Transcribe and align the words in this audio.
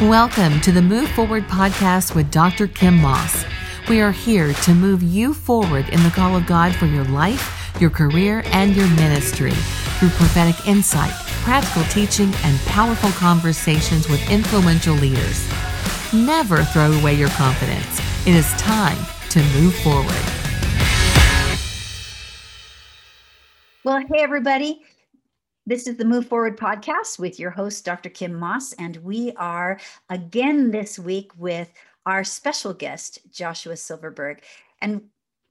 Welcome 0.00 0.60
to 0.62 0.72
the 0.72 0.82
Move 0.82 1.10
Forward 1.10 1.44
podcast 1.44 2.14
with 2.14 2.30
Dr. 2.30 2.66
Kim 2.66 2.96
Moss. 2.96 3.44
We 3.88 4.00
are 4.00 4.12
here 4.12 4.52
to 4.52 4.74
move 4.74 5.02
you 5.02 5.34
forward 5.34 5.88
in 5.90 6.02
the 6.02 6.10
call 6.10 6.36
of 6.36 6.46
God 6.46 6.74
for 6.74 6.86
your 6.86 7.04
life, 7.04 7.74
your 7.80 7.90
career, 7.90 8.42
and 8.46 8.74
your 8.74 8.88
ministry 8.90 9.52
through 9.52 10.08
prophetic 10.10 10.66
insight, 10.66 11.12
practical 11.42 11.84
teaching, 11.84 12.32
and 12.44 12.58
powerful 12.60 13.10
conversations 13.10 14.08
with 14.08 14.30
influential 14.30 14.94
leaders. 14.94 15.46
Never 16.12 16.64
throw 16.64 16.92
away 16.92 17.14
your 17.14 17.30
confidence. 17.30 18.00
It 18.26 18.34
is 18.34 18.50
time 18.54 18.98
to 19.30 19.42
move 19.60 19.74
forward. 19.76 20.40
Well, 23.84 24.00
hey, 24.12 24.22
everybody. 24.22 24.82
This 25.70 25.86
is 25.86 25.94
the 25.94 26.04
Move 26.04 26.26
Forward 26.26 26.58
podcast 26.58 27.20
with 27.20 27.38
your 27.38 27.52
host, 27.52 27.84
Dr. 27.84 28.08
Kim 28.08 28.34
Moss, 28.34 28.72
and 28.72 28.96
we 29.04 29.30
are 29.36 29.78
again 30.08 30.72
this 30.72 30.98
week 30.98 31.30
with 31.38 31.72
our 32.06 32.24
special 32.24 32.74
guest, 32.74 33.20
Joshua 33.30 33.76
Silverberg. 33.76 34.42
And 34.82 35.02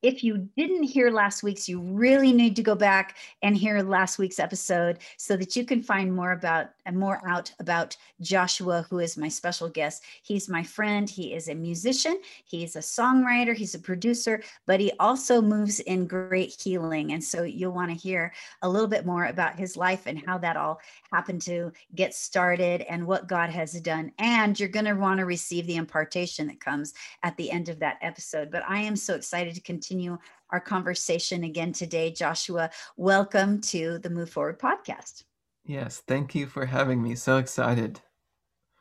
if 0.02 0.22
you 0.22 0.50
didn't 0.58 0.84
hear 0.84 1.10
last 1.10 1.42
week's, 1.42 1.70
you 1.70 1.80
really 1.80 2.34
need 2.34 2.58
to 2.58 2.62
go 2.62 2.76
back 2.76 3.16
and 3.44 3.56
hear 3.56 3.82
last 3.82 4.20
week's 4.20 4.40
episode 4.40 5.00
so 5.16 5.38
that 5.38 5.56
you 5.56 5.64
can 5.64 5.82
find 5.82 6.14
more 6.14 6.34
about 6.34 6.72
and 6.90 6.98
more 6.98 7.22
out 7.28 7.54
about 7.60 7.96
Joshua, 8.20 8.86
who 8.90 9.00
is 9.00 9.16
my 9.16 9.30
special 9.30 9.70
guest. 9.70 10.04
He's 10.24 10.50
my 10.50 10.64
friend. 10.64 11.10
He 11.10 11.34
is 11.34 11.48
a 11.48 11.56
musician. 11.56 12.20
He's 12.46 12.76
a 12.76 12.80
songwriter. 12.80 13.56
He's 13.56 13.76
a 13.76 13.80
producer, 13.80 14.42
but 14.66 14.80
he 14.80 14.92
also 15.00 15.42
moves 15.42 15.80
in 15.80 16.08
great 16.08 16.60
healing. 16.60 17.14
And 17.14 17.24
so 17.24 17.44
you'll 17.44 17.72
want 17.72 17.92
to 17.92 17.96
hear 17.96 18.34
a 18.64 18.70
little 18.70 18.88
bit 18.88 19.06
more 19.06 19.26
about 19.26 19.58
his 19.58 19.78
life 19.78 20.08
and 20.08 20.22
how 20.26 20.40
that 20.40 20.58
all 20.58 20.82
happened 21.14 21.44
to 21.44 21.72
get 21.94 22.14
started 22.14 22.82
and 22.82 23.06
what 23.06 23.28
God 23.28 23.52
has 23.52 23.80
done. 23.82 24.12
And 24.18 24.60
you're 24.60 24.68
going 24.68 24.86
to 24.86 24.94
want 24.94 25.20
to 25.20 25.26
receive 25.26 25.68
the 25.68 25.76
impartation 25.76 26.48
that 26.48 26.60
comes 26.60 26.94
at 27.22 27.38
the 27.38 27.52
end 27.52 27.70
of 27.70 27.80
that 27.80 28.00
episode. 28.02 28.50
But 28.52 28.64
I 28.68 28.80
am 28.80 28.96
so 28.96 29.14
excited 29.16 29.56
to 29.56 29.62
continue 29.62 30.00
continue 30.00 30.18
our 30.52 30.60
conversation 30.60 31.44
again 31.44 31.74
today. 31.74 32.12
Joshua, 32.12 32.70
welcome 32.98 33.62
to 33.62 34.00
the 34.00 34.10
Move 34.10 34.30
Forward 34.30 34.60
podcast. 34.60 35.29
Yes, 35.70 36.02
thank 36.08 36.34
you 36.34 36.48
for 36.48 36.66
having 36.66 37.00
me. 37.00 37.14
So 37.14 37.38
excited. 37.38 38.02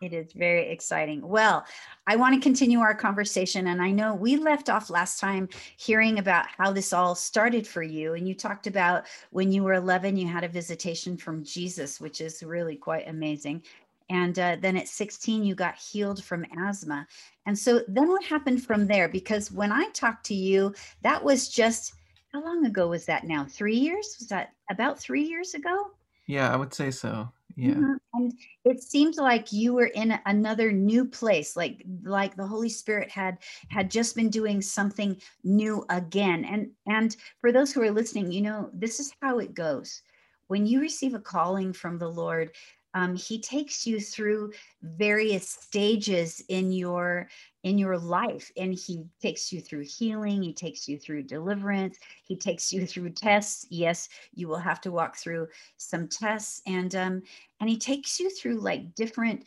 It 0.01 0.15
is 0.15 0.33
very 0.33 0.71
exciting. 0.71 1.21
Well, 1.21 1.67
I 2.07 2.17
want 2.17 2.35
to 2.35 2.41
continue 2.41 2.79
our 2.79 2.95
conversation. 2.95 3.67
And 3.67 3.83
I 3.83 3.91
know 3.91 4.15
we 4.15 4.39
left 4.39 4.71
off 4.71 4.89
last 4.89 5.21
time 5.21 5.51
hearing 5.77 6.19
about 6.19 6.47
how 6.47 6.73
this 6.73 6.95
all 6.95 7.15
started 7.15 7.67
for 7.67 7.83
you. 7.83 8.15
And 8.15 8.27
you 8.27 8.35
talked 8.35 8.67
about 8.67 9.05
when 9.33 9.53
you 9.53 9.65
were 9.65 9.75
11, 9.75 10.17
you 10.17 10.29
had 10.29 10.45
a 10.45 10.49
visitation 10.49 11.19
from 11.19 11.45
Jesus, 11.45 12.01
which 12.01 12.23
is 12.23 12.43
really 12.43 12.77
quite 12.77 13.07
amazing. 13.07 13.65
And 14.09 14.39
uh, 14.39 14.57
then 14.59 14.79
at 14.79 14.89
16, 14.89 15.45
you 15.45 15.55
got 15.55 15.77
healed 15.77 16.25
from 16.25 16.47
asthma. 16.59 17.07
And 17.45 17.59
so 17.59 17.83
then 17.87 18.09
what 18.09 18.25
happened 18.25 18.65
from 18.65 18.87
there? 18.87 19.11
Because 19.11 19.53
when 19.53 19.73
I 19.73 19.91
talked 19.91 20.25
to 20.27 20.35
you, 20.35 20.75
that 21.03 21.23
was 21.23 21.51
just 21.51 21.93
how 22.33 22.43
long 22.43 22.65
ago 22.65 22.89
was 22.89 23.05
that 23.05 23.25
now? 23.25 23.45
Three 23.45 23.77
years? 23.77 24.17
Was 24.19 24.29
that 24.29 24.55
about 24.71 24.99
three 24.99 25.25
years 25.25 25.53
ago? 25.53 25.91
Yeah, 26.29 26.53
I 26.53 26.57
would 26.57 26.75
say 26.75 26.91
so. 26.93 27.33
Yeah. 27.57 27.71
Mm-hmm. 27.71 27.95
And 28.15 28.33
it 28.67 28.83
seemed 28.83 29.17
like 29.17 29.53
you 29.53 29.73
were 29.73 29.87
in 29.87 30.17
another 30.27 30.71
new 30.71 31.05
place, 31.05 31.57
like 31.57 31.83
like 32.05 32.37
the 32.37 32.47
Holy 32.47 32.69
Spirit 32.69 33.11
had 33.11 33.39
had 33.69 33.91
just 33.91 34.15
been 34.15 34.31
doing 34.31 34.63
something 34.63 35.21
new 35.43 35.85
again. 35.89 36.45
And 36.45 36.71
and 36.87 37.17
for 37.41 37.51
those 37.51 37.73
who 37.73 37.83
are 37.83 37.91
listening, 37.91 38.31
you 38.31 38.43
know, 38.43 38.71
this 38.73 39.01
is 39.01 39.13
how 39.21 39.41
it 39.41 39.55
goes. 39.55 40.03
When 40.47 40.67
you 40.67 40.81
receive 40.81 41.15
a 41.15 41.19
calling 41.19 41.73
from 41.73 41.99
the 41.99 42.09
Lord, 42.09 42.53
um, 42.95 43.17
he 43.17 43.41
takes 43.41 43.87
you 43.87 44.01
through 44.01 44.53
various 44.83 45.49
stages 45.49 46.43
in 46.49 46.73
your 46.73 47.29
in 47.65 47.77
your 47.77 47.99
life 47.99 48.53
and 48.57 48.73
he 48.73 49.05
takes 49.21 49.53
you 49.53 49.61
through 49.61 49.85
healing 49.85 50.43
he 50.43 50.53
takes 50.53 50.89
you 50.89 50.97
through 50.99 51.23
deliverance 51.23 51.99
he 52.25 52.37
takes 52.37 52.73
you 52.73 52.87
through 52.87 53.11
tests. 53.11 53.67
Yes 53.71 54.09
you 54.35 54.49
will 54.49 54.59
have 54.59 54.81
to 54.83 54.93
walk 54.93 55.17
through 55.17 55.49
some 55.77 56.07
tests 56.09 56.63
and 56.67 56.95
um 56.95 57.23
and 57.61 57.69
he 57.69 57.77
takes 57.77 58.21
you 58.21 58.31
through 58.31 58.61
like 58.61 58.95
different 58.95 59.45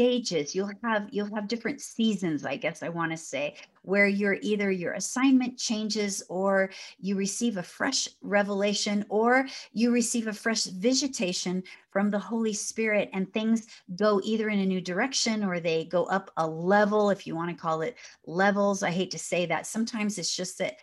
stages 0.00 0.54
you'll 0.54 0.70
have 0.82 1.06
you'll 1.10 1.34
have 1.34 1.46
different 1.46 1.78
seasons 1.78 2.46
i 2.46 2.56
guess 2.56 2.82
i 2.82 2.88
want 2.88 3.10
to 3.10 3.18
say 3.18 3.54
where 3.82 4.06
you're 4.06 4.38
either 4.40 4.70
your 4.70 4.94
assignment 4.94 5.58
changes 5.58 6.22
or 6.30 6.70
you 6.98 7.16
receive 7.16 7.58
a 7.58 7.62
fresh 7.62 8.08
revelation 8.22 9.04
or 9.10 9.46
you 9.74 9.90
receive 9.90 10.26
a 10.26 10.32
fresh 10.32 10.64
visitation 10.64 11.62
from 11.90 12.10
the 12.10 12.18
holy 12.18 12.52
spirit 12.52 13.10
and 13.12 13.32
things 13.32 13.66
go 13.96 14.20
either 14.24 14.48
in 14.48 14.60
a 14.60 14.66
new 14.66 14.80
direction 14.80 15.44
or 15.44 15.60
they 15.60 15.84
go 15.84 16.04
up 16.04 16.30
a 16.38 16.46
level 16.46 17.10
if 17.10 17.26
you 17.26 17.34
want 17.34 17.50
to 17.50 17.62
call 17.62 17.82
it 17.82 17.96
levels. 18.26 18.82
I 18.82 18.90
hate 18.90 19.10
to 19.10 19.18
say 19.18 19.46
that. 19.46 19.66
Sometimes 19.66 20.18
it's 20.18 20.34
just 20.34 20.58
that 20.58 20.76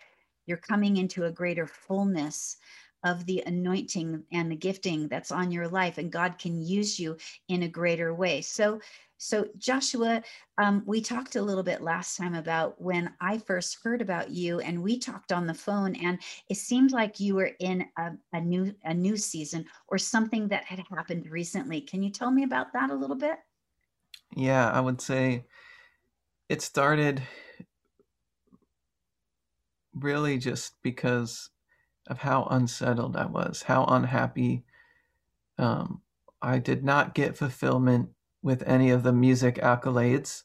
you're 0.46 0.58
coming 0.58 0.96
into 0.96 1.24
a 1.24 1.30
greater 1.30 1.66
fullness 1.66 2.56
of 3.04 3.24
the 3.26 3.42
anointing 3.46 4.24
and 4.32 4.50
the 4.50 4.56
gifting 4.56 5.06
that's 5.06 5.30
on 5.30 5.52
your 5.52 5.68
life 5.68 5.98
and 5.98 6.10
god 6.10 6.36
can 6.36 6.60
use 6.60 6.98
you 6.98 7.16
in 7.46 7.62
a 7.62 7.68
greater 7.68 8.12
way. 8.12 8.40
So 8.40 8.80
so 9.18 9.46
joshua 9.58 10.22
um, 10.58 10.82
we 10.86 11.00
talked 11.00 11.36
a 11.36 11.42
little 11.42 11.62
bit 11.62 11.82
last 11.82 12.16
time 12.16 12.34
about 12.34 12.80
when 12.80 13.12
i 13.20 13.36
first 13.38 13.78
heard 13.82 14.00
about 14.00 14.30
you 14.30 14.60
and 14.60 14.82
we 14.82 14.98
talked 14.98 15.32
on 15.32 15.46
the 15.46 15.54
phone 15.54 15.94
and 15.96 16.18
it 16.48 16.56
seemed 16.56 16.92
like 16.92 17.20
you 17.20 17.34
were 17.34 17.52
in 17.60 17.84
a, 17.98 18.12
a 18.32 18.40
new 18.40 18.74
a 18.84 18.94
new 18.94 19.16
season 19.16 19.64
or 19.88 19.98
something 19.98 20.48
that 20.48 20.64
had 20.64 20.80
happened 20.90 21.30
recently 21.30 21.80
can 21.80 22.02
you 22.02 22.10
tell 22.10 22.30
me 22.30 22.44
about 22.44 22.72
that 22.72 22.90
a 22.90 22.94
little 22.94 23.16
bit 23.16 23.38
yeah 24.36 24.70
i 24.70 24.80
would 24.80 25.00
say 25.00 25.44
it 26.48 26.62
started 26.62 27.22
really 29.94 30.38
just 30.38 30.74
because 30.82 31.50
of 32.06 32.18
how 32.18 32.44
unsettled 32.50 33.16
I 33.16 33.26
was, 33.26 33.62
how 33.62 33.84
unhappy. 33.84 34.64
Um, 35.58 36.02
I 36.40 36.58
did 36.58 36.84
not 36.84 37.14
get 37.14 37.36
fulfillment 37.36 38.10
with 38.48 38.62
any 38.66 38.88
of 38.88 39.02
the 39.02 39.12
music 39.12 39.56
accolades. 39.56 40.44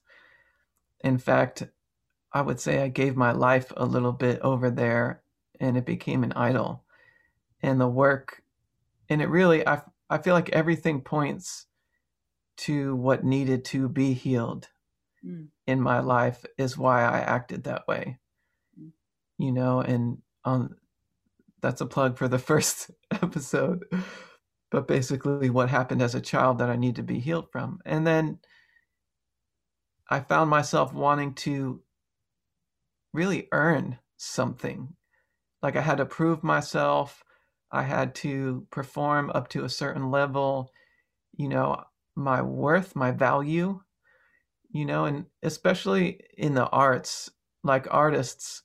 In 1.06 1.18
fact, 1.18 1.64
I 2.34 2.41
would 2.41 2.59
say 2.59 2.84
I 2.84 2.90
gave 2.90 3.16
my 3.16 3.31
life 3.31 3.72
a 3.78 3.86
little 3.86 4.12
bit 4.12 4.41
over 4.41 4.69
there 4.69 5.24
and 5.58 5.78
it 5.78 5.86
became 5.86 6.22
an 6.25 6.34
idol. 6.34 6.84
And 7.62 7.80
the 7.80 7.88
work, 7.88 8.44
and 9.08 9.22
it 9.22 9.30
really, 9.30 9.66
I, 9.66 9.84
I 10.09 10.18
feel 10.18 10.34
like 10.34 10.50
everything 10.50 11.00
points 11.00 11.68
to 12.58 12.94
what 12.97 13.24
needed 13.24 13.63
to 13.68 13.88
be 13.88 14.12
healed 14.12 14.68
mm. 15.25 15.47
in 15.66 15.80
my 15.80 16.02
life 16.02 16.44
is 16.58 16.78
why 16.78 17.03
I 17.06 17.19
acted 17.19 17.63
that 17.63 17.88
way. 17.88 18.19
Mm. 18.78 18.92
You 19.38 19.53
know, 19.53 19.80
and 19.80 20.18
on 20.44 20.75
that's 21.62 21.80
a 21.80 21.86
plug 21.86 22.18
for 22.18 22.28
the 22.28 22.38
first 22.52 22.92
episode. 23.12 23.86
But 24.74 24.88
basically, 24.88 25.52
what 25.52 25.70
happened 25.70 26.02
as 26.02 26.16
a 26.16 26.20
child 26.20 26.58
that 26.58 26.72
I 26.72 26.78
need 26.78 26.96
to 26.96 27.04
be 27.04 27.20
healed 27.20 27.52
from. 27.52 27.80
And 27.86 28.08
then 28.08 28.40
I 30.10 30.20
found 30.20 30.50
myself 30.50 30.94
wanting 30.94 31.36
to 31.36 31.84
really 33.14 33.48
earn 33.52 34.00
something. 34.18 34.96
Like 35.62 35.76
I 35.76 35.82
had 35.82 36.00
to 36.00 36.08
prove 36.08 36.44
myself, 36.44 37.24
I 37.72 37.84
had 37.84 38.16
to 38.16 38.66
perform 38.72 39.32
up 39.36 39.48
to 39.50 39.64
a 39.64 39.70
certain 39.70 40.10
level, 40.10 40.72
you 41.38 41.48
know, 41.48 41.84
my 42.16 42.42
worth, 42.42 42.96
my 42.96 43.12
value, 43.12 43.80
you 44.72 44.86
know, 44.86 45.06
and 45.06 45.28
especially 45.44 46.20
in 46.36 46.56
the 46.56 46.68
arts, 46.70 47.30
like 47.64 47.86
artists, 47.92 48.64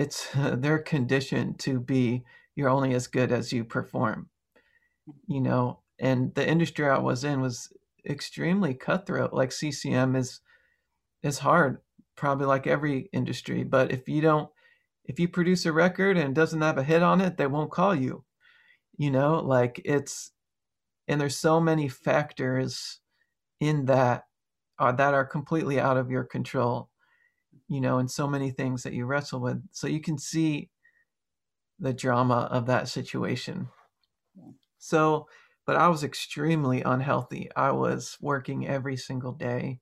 it's 0.00 0.26
they're 0.34 0.80
conditioned 0.80 1.60
to 1.60 1.78
be 1.78 2.24
you're 2.56 2.68
only 2.68 2.92
as 2.94 3.06
good 3.06 3.30
as 3.30 3.52
you 3.52 3.64
perform 3.64 4.29
you 5.26 5.40
know 5.40 5.80
and 5.98 6.34
the 6.34 6.46
industry 6.46 6.88
i 6.88 6.98
was 6.98 7.24
in 7.24 7.40
was 7.40 7.72
extremely 8.08 8.74
cutthroat 8.74 9.32
like 9.32 9.50
ccm 9.50 10.16
is 10.16 10.40
is 11.22 11.38
hard 11.38 11.78
probably 12.16 12.46
like 12.46 12.66
every 12.66 13.08
industry 13.12 13.62
but 13.64 13.92
if 13.92 14.08
you 14.08 14.20
don't 14.20 14.50
if 15.04 15.18
you 15.18 15.28
produce 15.28 15.66
a 15.66 15.72
record 15.72 16.16
and 16.16 16.34
doesn't 16.34 16.62
have 16.62 16.78
a 16.78 16.82
hit 16.82 17.02
on 17.02 17.20
it 17.20 17.36
they 17.36 17.46
won't 17.46 17.70
call 17.70 17.94
you 17.94 18.24
you 18.96 19.10
know 19.10 19.40
like 19.40 19.80
it's 19.84 20.32
and 21.08 21.20
there's 21.20 21.36
so 21.36 21.60
many 21.60 21.88
factors 21.88 23.00
in 23.60 23.84
that 23.86 24.24
uh, 24.78 24.92
that 24.92 25.12
are 25.12 25.26
completely 25.26 25.78
out 25.78 25.96
of 25.96 26.10
your 26.10 26.24
control 26.24 26.90
you 27.70 27.80
know, 27.80 27.98
and 27.98 28.10
so 28.10 28.26
many 28.26 28.50
things 28.50 28.82
that 28.82 28.92
you 28.92 29.06
wrestle 29.06 29.40
with. 29.40 29.62
So 29.70 29.86
you 29.86 30.00
can 30.00 30.18
see 30.18 30.70
the 31.78 31.92
drama 31.92 32.48
of 32.50 32.66
that 32.66 32.88
situation. 32.88 33.68
So, 34.80 35.28
but 35.66 35.76
I 35.76 35.88
was 35.88 36.02
extremely 36.04 36.82
unhealthy. 36.82 37.50
I 37.56 37.70
was 37.72 38.18
working 38.20 38.66
every 38.66 38.96
single 38.96 39.32
day. 39.32 39.80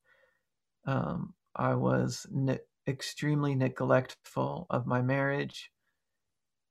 Um, 0.86 1.34
I 1.56 1.74
was 1.74 2.26
ne- 2.30 2.60
extremely 2.88 3.54
neglectful 3.56 4.66
of 4.70 4.86
my 4.86 5.02
marriage. 5.02 5.72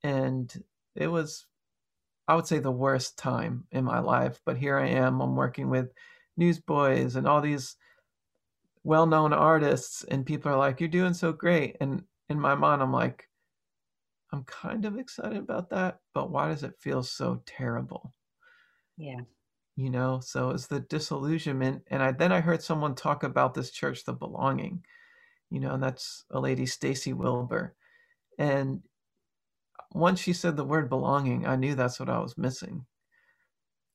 And 0.04 0.64
it 0.96 1.08
was 1.08 1.46
I 2.28 2.36
would 2.36 2.48
say 2.48 2.60
the 2.60 2.72
worst 2.72 3.18
time 3.18 3.68
in 3.72 3.86
my 3.86 4.00
life. 4.00 4.42
But 4.46 4.58
here 4.58 4.78
I 4.78 4.88
am. 4.88 5.22
I'm 5.22 5.36
working 5.36 5.70
with 5.70 5.94
newsboys 6.38 7.16
and 7.18 7.28
all 7.28 7.42
these 7.42 7.78
well-known 8.84 9.34
artists, 9.34 10.04
and 10.06 10.26
people 10.26 10.52
are 10.52 10.58
like, 10.58 10.80
"You're 10.80 10.90
doing 10.90 11.14
so 11.14 11.32
great." 11.32 11.78
And 11.80 12.06
in 12.28 12.40
my 12.40 12.56
mind, 12.56 12.82
I'm 12.82 12.92
like, 12.92 13.30
I'm 14.32 14.46
kind 14.46 14.86
of 14.86 14.98
excited 14.98 15.38
about 15.38 15.70
that, 15.72 16.00
but 16.14 16.30
why 16.30 16.48
does 16.48 16.64
it 16.64 16.80
feel 16.80 17.04
so 17.04 17.44
terrible? 17.46 18.14
Yeah. 18.98 19.22
You 19.76 19.92
know, 19.92 20.20
so 20.24 20.50
it's 20.50 20.68
the 20.68 20.80
disillusionment. 20.80 21.84
And 21.92 22.02
I 22.02 22.12
then 22.12 22.32
I 22.32 22.40
heard 22.40 22.64
someone 22.64 22.96
talk 22.96 23.24
about 23.24 23.54
this 23.54 23.70
church, 23.70 24.04
the 24.04 24.14
belonging, 24.14 24.84
you 25.52 25.60
know, 25.60 25.74
and 25.74 25.84
that's 25.84 26.26
a 26.32 26.40
lady, 26.40 26.66
Stacy 26.66 27.14
Wilbur. 27.14 27.76
And 28.40 28.82
once 29.94 30.20
she 30.20 30.34
said 30.34 30.58
the 30.58 30.64
word 30.64 30.90
belonging, 30.90 31.46
I 31.46 31.56
knew 31.56 31.76
that's 31.76 32.00
what 32.00 32.10
I 32.10 32.20
was 32.20 32.38
missing. 32.38 32.86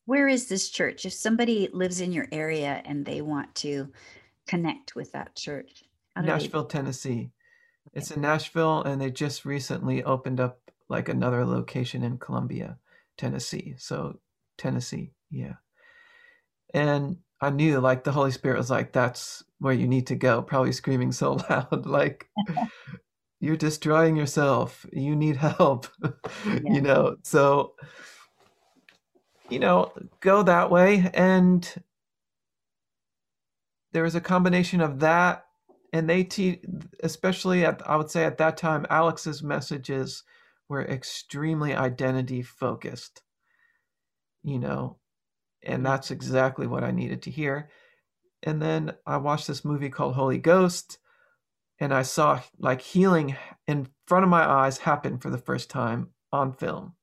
Where 0.06 0.28
is 0.28 0.49
this 0.49 0.70
church? 0.70 1.04
If 1.04 1.12
somebody 1.12 1.69
lives 1.72 2.00
in 2.00 2.12
your 2.12 2.28
area 2.32 2.82
and 2.84 3.04
they 3.04 3.20
want 3.20 3.54
to 3.56 3.93
connect 4.46 4.94
with 4.94 5.12
that 5.12 5.34
church, 5.37 5.84
Nashville, 6.16 6.64
they... 6.64 6.69
Tennessee. 6.69 7.31
It's 7.93 8.10
in 8.10 8.20
Nashville, 8.20 8.82
and 8.84 9.00
they 9.00 9.10
just 9.10 9.44
recently 9.44 10.04
opened 10.04 10.40
up 10.40 10.60
like 10.88 11.08
another 11.08 11.44
location 11.44 12.02
in 12.02 12.19
Columbia, 12.19 12.78
Tennessee. 13.16 13.75
So 13.78 14.19
Tennessee, 14.58 15.12
yeah. 15.31 15.54
And 16.75 17.19
I 17.40 17.50
knew 17.50 17.81
like 17.81 18.04
the 18.04 18.12
Holy 18.12 18.31
Spirit 18.31 18.58
was 18.58 18.70
like, 18.70 18.93
that's 18.93 19.43
where 19.58 19.72
you 19.72 19.87
need 19.87 20.06
to 20.08 20.16
go, 20.16 20.43
probably 20.43 20.72
screaming 20.72 21.12
so 21.12 21.32
loud, 21.50 21.87
like 21.87 22.28
you're 23.40 23.56
destroying 23.56 24.16
yourself. 24.16 24.87
You 24.93 25.16
need 25.16 25.37
help. 25.37 25.88
Yeah. 26.44 26.72
you 26.72 26.81
know, 26.81 27.16
so 27.22 27.75
you 29.49 29.58
know, 29.58 29.93
go 30.20 30.43
that 30.43 30.70
way. 30.70 31.10
And 31.14 31.69
there 33.93 34.02
was 34.02 34.14
a 34.14 34.20
combination 34.20 34.81
of 34.81 35.00
that 35.00 35.44
and 35.93 36.08
they 36.08 36.25
teach, 36.25 36.64
especially 37.02 37.64
at 37.64 37.82
I 37.88 37.96
would 37.96 38.10
say 38.10 38.25
at 38.25 38.38
that 38.38 38.56
time, 38.56 38.87
Alex's 38.88 39.43
messages 39.43 40.25
were 40.69 40.82
extremely 40.82 41.75
identity 41.75 42.43
focused. 42.43 43.22
You 44.43 44.59
know, 44.59 44.99
and 45.62 45.85
that's 45.85 46.11
exactly 46.11 46.67
what 46.67 46.85
I 46.85 46.91
needed 46.91 47.23
to 47.23 47.31
hear. 47.31 47.71
And 48.43 48.61
then 48.61 48.94
I 49.06 49.19
watched 49.19 49.47
this 49.47 49.65
movie 49.65 49.91
called 49.91 50.15
Holy 50.15 50.39
Ghost, 50.39 50.99
and 51.79 51.94
I 51.94 52.03
saw 52.03 52.41
like 52.59 52.81
healing 52.81 53.37
in 53.67 53.89
front 54.06 54.25
of 54.25 54.31
my 54.31 54.44
eyes 54.44 54.79
happen 54.79 55.19
for 55.19 55.31
the 55.31 55.39
first 55.39 55.71
time 55.71 56.09
on 56.33 56.53
film. 56.53 56.94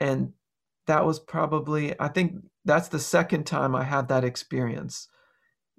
And 0.00 0.32
that 0.86 1.04
was 1.04 1.18
probably, 1.18 1.98
I 2.00 2.08
think 2.08 2.36
that's 2.64 2.88
the 2.88 3.00
second 3.00 3.44
time 3.44 3.74
I 3.74 3.82
had 3.82 4.08
that 4.08 4.24
experience 4.24 5.08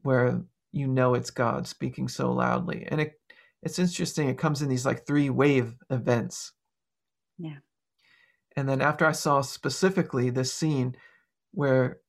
where 0.02 0.42
you 0.72 0.88
know 0.88 1.14
it's 1.14 1.32
God 1.32 1.68
speaking 1.68 2.08
so 2.08 2.32
loudly. 2.32 2.86
And 2.88 3.02
it 3.02 3.14
it's 3.62 3.80
interesting. 3.80 4.30
It 4.30 4.38
comes 4.38 4.62
in 4.62 4.70
these 4.70 4.86
like 4.86 5.06
three 5.06 5.30
wave 5.30 5.76
events. 5.90 6.54
Yeah. 7.38 7.58
And 8.56 8.68
then 8.68 8.82
after 8.82 9.06
I 9.06 9.12
saw 9.14 9.42
specifically 9.42 10.30
this 10.30 10.54
scene 10.54 10.96
where 11.54 12.00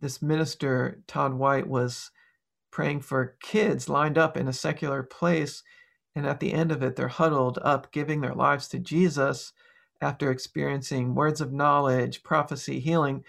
this 0.00 0.20
minister 0.22 1.02
Todd 1.06 1.34
White 1.34 1.68
was 1.68 2.10
praying 2.70 3.00
for 3.00 3.36
kids 3.40 3.88
lined 3.88 4.18
up 4.18 4.36
in 4.36 4.48
a 4.48 4.52
secular 4.52 5.02
place 5.02 5.62
and 6.16 6.26
at 6.26 6.40
the 6.40 6.52
end 6.52 6.72
of 6.72 6.82
it 6.82 6.96
they're 6.96 7.08
huddled 7.08 7.58
up 7.62 7.92
giving 7.92 8.20
their 8.20 8.34
lives 8.34 8.68
to 8.68 8.78
Jesus 8.78 9.52
after 10.00 10.30
experiencing 10.30 11.14
words 11.14 11.40
of 11.40 11.52
knowledge, 11.52 12.22
prophecy, 12.22 12.80
healing, 12.80 13.24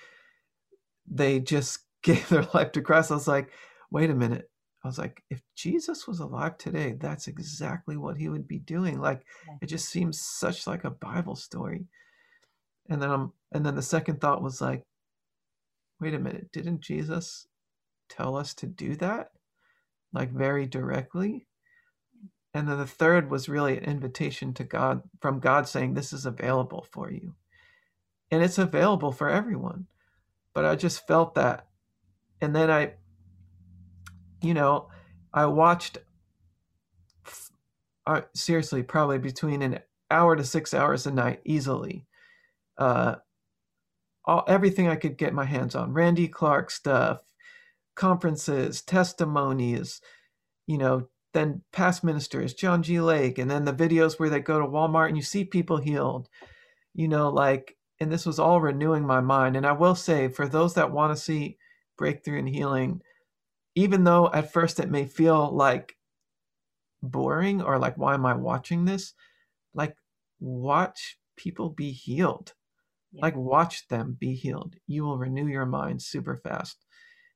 they 1.07 1.39
just 1.39 1.79
gave 2.03 2.27
their 2.29 2.47
life 2.53 2.71
to 2.73 2.81
Christ. 2.81 3.11
I 3.11 3.15
was 3.15 3.27
like, 3.27 3.49
wait 3.91 4.09
a 4.09 4.15
minute, 4.15 4.49
I 4.83 4.87
was 4.87 4.99
like, 4.99 5.23
if 5.31 5.41
Jesus 5.55 6.07
was 6.07 6.19
alive 6.19 6.57
today, 6.57 6.93
that's 6.99 7.27
exactly 7.27 7.97
what 7.97 8.17
he 8.17 8.29
would 8.29 8.47
be 8.47 8.59
doing. 8.59 8.99
Like 8.99 9.25
it 9.61 9.67
just 9.67 9.89
seems 9.89 10.19
such 10.21 10.67
like 10.67 10.83
a 10.83 10.91
Bible 10.91 11.35
story. 11.35 11.85
And 12.89 13.01
then 13.01 13.11
I'm 13.11 13.33
and 13.51 13.65
then 13.65 13.75
the 13.75 13.81
second 13.81 14.21
thought 14.21 14.43
was 14.43 14.61
like, 14.61 14.83
wait 15.99 16.13
a 16.13 16.19
minute, 16.19 16.51
didn't 16.51 16.81
Jesus 16.81 17.47
tell 18.09 18.35
us 18.35 18.53
to 18.55 18.67
do 18.67 18.95
that? 18.97 19.31
Like 20.13 20.31
very 20.31 20.65
directly? 20.67 21.47
And 22.53 22.69
then 22.69 22.77
the 22.77 22.87
third 22.87 23.29
was 23.29 23.49
really 23.49 23.77
an 23.77 23.83
invitation 23.83 24.53
to 24.55 24.63
God 24.63 25.03
from 25.21 25.39
God 25.39 25.67
saying, 25.67 25.93
This 25.93 26.13
is 26.13 26.25
available 26.25 26.87
for 26.91 27.11
you. 27.11 27.35
And 28.31 28.43
it's 28.43 28.57
available 28.57 29.11
for 29.11 29.29
everyone. 29.29 29.87
But 30.53 30.65
I 30.65 30.75
just 30.75 31.05
felt 31.07 31.35
that. 31.35 31.67
And 32.41 32.55
then 32.55 32.71
I 32.71 32.93
you 34.41 34.53
know, 34.53 34.89
I 35.33 35.45
watched 35.47 35.97
seriously 38.33 38.83
probably 38.83 39.17
between 39.17 39.61
an 39.61 39.79
hour 40.11 40.35
to 40.35 40.43
six 40.43 40.73
hours 40.73 41.07
a 41.07 41.11
night 41.11 41.41
easily. 41.43 42.05
Uh, 42.77 43.15
all, 44.25 44.43
everything 44.47 44.87
I 44.87 44.95
could 44.95 45.17
get 45.17 45.33
my 45.33 45.45
hands 45.45 45.75
on, 45.75 45.93
Randy 45.93 46.27
Clark 46.27 46.71
stuff, 46.71 47.19
conferences, 47.95 48.81
testimonies, 48.81 50.01
you 50.67 50.77
know, 50.77 51.07
then 51.33 51.61
past 51.71 52.03
ministers, 52.03 52.53
John 52.53 52.81
G. 52.81 52.99
Lake, 52.99 53.37
and 53.37 53.51
then 53.51 53.65
the 53.65 53.73
videos 53.73 54.19
where 54.19 54.29
they 54.29 54.39
go 54.39 54.59
to 54.59 54.65
Walmart 54.65 55.09
and 55.09 55.17
you 55.17 55.23
see 55.23 55.43
people 55.43 55.77
healed, 55.77 56.29
you 56.93 57.07
know, 57.07 57.29
like, 57.29 57.77
and 57.99 58.11
this 58.11 58.25
was 58.25 58.39
all 58.39 58.59
renewing 58.61 59.05
my 59.05 59.21
mind. 59.21 59.55
And 59.55 59.65
I 59.65 59.73
will 59.73 59.95
say, 59.95 60.27
for 60.27 60.47
those 60.47 60.73
that 60.73 60.91
want 60.91 61.15
to 61.15 61.21
see 61.21 61.57
breakthrough 61.97 62.39
and 62.39 62.49
healing, 62.49 63.01
even 63.75 64.05
though 64.05 64.31
at 64.33 64.51
first 64.51 64.79
it 64.79 64.89
may 64.89 65.05
feel 65.05 65.51
like 65.51 65.95
boring 67.03 67.61
or 67.61 67.77
like 67.77 67.97
why 67.97 68.13
am 68.13 68.25
i 68.25 68.33
watching 68.33 68.85
this 68.85 69.13
like 69.73 69.95
watch 70.39 71.17
people 71.35 71.69
be 71.69 71.91
healed 71.91 72.53
yeah. 73.15 73.21
like 73.21 73.35
watch 73.35 73.87
them 73.87 74.17
be 74.19 74.33
healed. 74.33 74.75
You 74.87 75.03
will 75.03 75.17
renew 75.17 75.47
your 75.47 75.65
mind 75.65 76.01
super 76.01 76.35
fast 76.35 76.77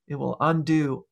it 0.09 0.15
will 0.15 0.35
undo 0.41 1.05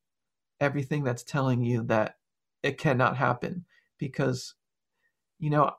everything 0.60 1.04
that's 1.04 1.24
telling 1.24 1.64
you 1.64 1.84
that 1.84 2.16
it 2.64 2.78
cannot 2.78 3.16
happen 3.16 3.64
because 4.00 4.56
you 5.40 5.50
know 5.50 5.72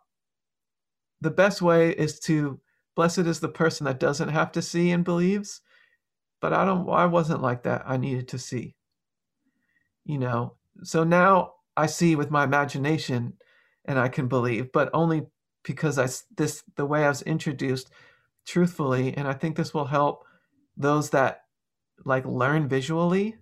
the 1.20 1.30
best 1.30 1.60
way 1.60 1.90
is 1.90 2.20
to 2.20 2.60
blessed 2.94 3.18
is 3.18 3.40
the 3.40 3.48
person 3.48 3.84
that 3.84 4.00
doesn't 4.00 4.28
have 4.28 4.52
to 4.52 4.62
see 4.62 4.90
and 4.90 5.04
believes 5.04 5.60
but 6.40 6.52
i 6.52 6.64
don't 6.64 6.88
i 6.88 7.04
wasn't 7.04 7.42
like 7.42 7.64
that. 7.64 7.82
I 7.84 7.96
needed 7.96 8.28
to 8.28 8.38
see. 8.38 8.76
You 10.04 10.18
know 10.18 10.54
so 10.84 11.02
now 11.02 11.54
i 11.76 11.86
see 11.86 12.14
with 12.14 12.30
my 12.30 12.44
imagination 12.44 13.34
and 13.84 13.98
i 13.98 14.08
can 14.08 14.28
believe 14.28 14.70
but 14.72 14.88
only 14.94 15.26
because 15.64 15.98
i 15.98 16.08
this 16.36 16.62
the 16.76 16.86
way 16.86 17.04
i 17.04 17.08
was 17.08 17.22
introduced 17.22 17.90
truthfully 18.48 19.14
and 19.16 19.28
i 19.28 19.32
think 19.32 19.56
this 19.56 19.74
will 19.74 19.86
help 19.86 20.24
those 20.76 21.10
that 21.10 21.42
like 22.04 22.24
learn 22.24 22.68
visually 22.68 23.36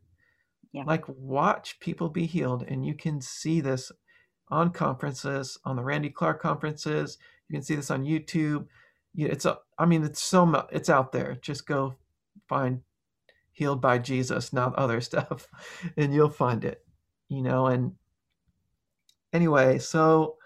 yeah. 0.73 0.83
like 0.87 1.05
watch 1.09 1.79
people 1.81 2.09
be 2.09 2.27
healed 2.27 2.65
and 2.67 2.85
you 2.85 2.95
can 2.95 3.21
see 3.21 3.61
this 3.61 3.93
on 4.49 4.71
conferences 4.71 5.59
on 5.65 5.77
the 5.77 5.83
randy 5.83 6.11
clark 6.11 6.41
conferences 6.41 7.19
you 7.49 7.55
can 7.55 7.63
see 7.63 7.75
this 7.75 7.91
on 7.91 8.05
youtube 8.05 8.67
it's 9.15 9.45
a, 9.45 9.59
i 9.79 9.87
mean 9.87 10.03
it's 10.03 10.23
so 10.23 10.45
much 10.45 10.69
it's 10.73 10.91
out 10.91 11.13
there 11.13 11.37
just 11.41 11.67
go 11.67 11.95
find 12.49 12.81
healed 13.57 13.81
by 13.81 13.97
Jesus, 13.97 14.53
not 14.53 14.75
other 14.75 15.01
stuff, 15.11 15.49
and 15.97 16.15
you'll 16.15 16.29
find 16.29 16.65
it, 16.65 16.85
you 17.29 17.43
know. 17.43 17.67
And 17.67 17.93
anyway, 19.33 19.79
so 19.79 20.37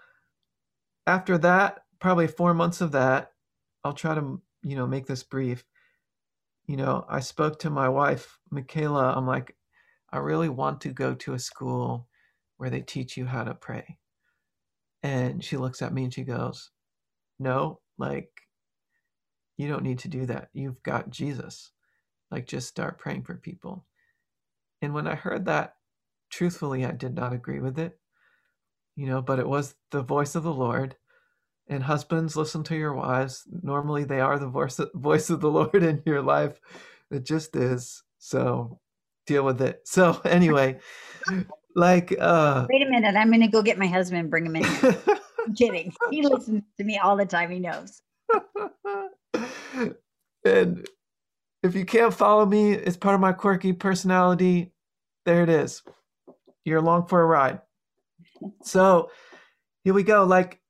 after 1.05 1.37
that, 1.39 1.79
probably 1.99 2.27
four 2.27 2.53
months 2.53 2.79
of 2.79 2.93
that, 2.93 3.33
I'll 3.83 3.93
try 3.93 4.15
to, 4.15 4.41
you 4.63 4.75
know, 4.75 4.87
make 4.87 5.07
this 5.07 5.23
brief. 5.23 5.63
You 6.67 6.77
know, 6.77 7.05
I 7.09 7.19
spoke 7.19 7.59
to 7.59 7.69
my 7.69 7.89
wife, 7.89 8.39
Michaela. 8.49 9.13
I'm 9.15 9.27
like, 9.27 9.55
I 10.11 10.17
really 10.17 10.49
want 10.49 10.81
to 10.81 10.89
go 10.89 11.15
to 11.15 11.33
a 11.33 11.39
school 11.39 12.07
where 12.57 12.69
they 12.69 12.81
teach 12.81 13.17
you 13.17 13.25
how 13.25 13.43
to 13.43 13.53
pray. 13.53 13.97
And 15.03 15.43
she 15.43 15.57
looks 15.57 15.81
at 15.81 15.93
me 15.93 16.03
and 16.03 16.13
she 16.13 16.23
goes, 16.23 16.69
No, 17.39 17.79
like, 17.97 18.29
you 19.57 19.67
don't 19.67 19.83
need 19.83 19.99
to 19.99 20.07
do 20.07 20.25
that. 20.27 20.49
You've 20.53 20.81
got 20.83 21.09
Jesus. 21.09 21.71
Like, 22.29 22.47
just 22.47 22.67
start 22.67 22.99
praying 22.99 23.23
for 23.23 23.35
people. 23.35 23.85
And 24.81 24.93
when 24.93 25.07
I 25.07 25.15
heard 25.15 25.45
that, 25.45 25.75
truthfully, 26.29 26.85
I 26.85 26.91
did 26.91 27.15
not 27.15 27.33
agree 27.33 27.59
with 27.59 27.77
it, 27.79 27.99
you 28.95 29.07
know, 29.07 29.21
but 29.21 29.39
it 29.39 29.47
was 29.47 29.75
the 29.91 30.01
voice 30.01 30.35
of 30.35 30.43
the 30.43 30.53
Lord. 30.53 30.95
And 31.71 31.81
husbands, 31.81 32.35
listen 32.35 32.63
to 32.65 32.75
your 32.75 32.93
wives. 32.93 33.47
Normally, 33.63 34.03
they 34.03 34.19
are 34.19 34.37
the 34.37 34.49
voice, 34.49 34.77
voice 34.93 35.29
of 35.29 35.39
the 35.39 35.49
Lord 35.49 35.81
in 35.81 36.03
your 36.05 36.21
life. 36.21 36.59
It 37.09 37.23
just 37.23 37.55
is. 37.55 38.03
So 38.19 38.77
deal 39.25 39.45
with 39.45 39.61
it. 39.61 39.79
So, 39.85 40.19
anyway, 40.25 40.79
like, 41.73 42.13
uh, 42.19 42.67
wait 42.69 42.85
a 42.85 42.89
minute. 42.89 43.15
I'm 43.15 43.29
going 43.29 43.39
to 43.39 43.47
go 43.47 43.61
get 43.61 43.77
my 43.77 43.87
husband 43.87 44.19
and 44.19 44.29
bring 44.29 44.45
him 44.45 44.57
in. 44.57 44.65
I'm 45.47 45.55
kidding. 45.55 45.93
He 46.11 46.21
listens 46.21 46.61
to 46.77 46.83
me 46.83 46.97
all 46.97 47.15
the 47.15 47.25
time. 47.25 47.49
He 47.49 47.59
knows. 47.59 48.01
and 50.45 50.85
if 51.63 51.73
you 51.73 51.85
can't 51.85 52.13
follow 52.13 52.45
me, 52.45 52.73
it's 52.73 52.97
part 52.97 53.15
of 53.15 53.21
my 53.21 53.31
quirky 53.31 53.71
personality. 53.71 54.73
There 55.25 55.41
it 55.41 55.49
is. 55.49 55.83
You're 56.65 56.79
along 56.79 57.07
for 57.07 57.21
a 57.21 57.25
ride. 57.25 57.61
So 58.61 59.09
here 59.85 59.93
we 59.93 60.03
go. 60.03 60.25
Like, 60.25 60.60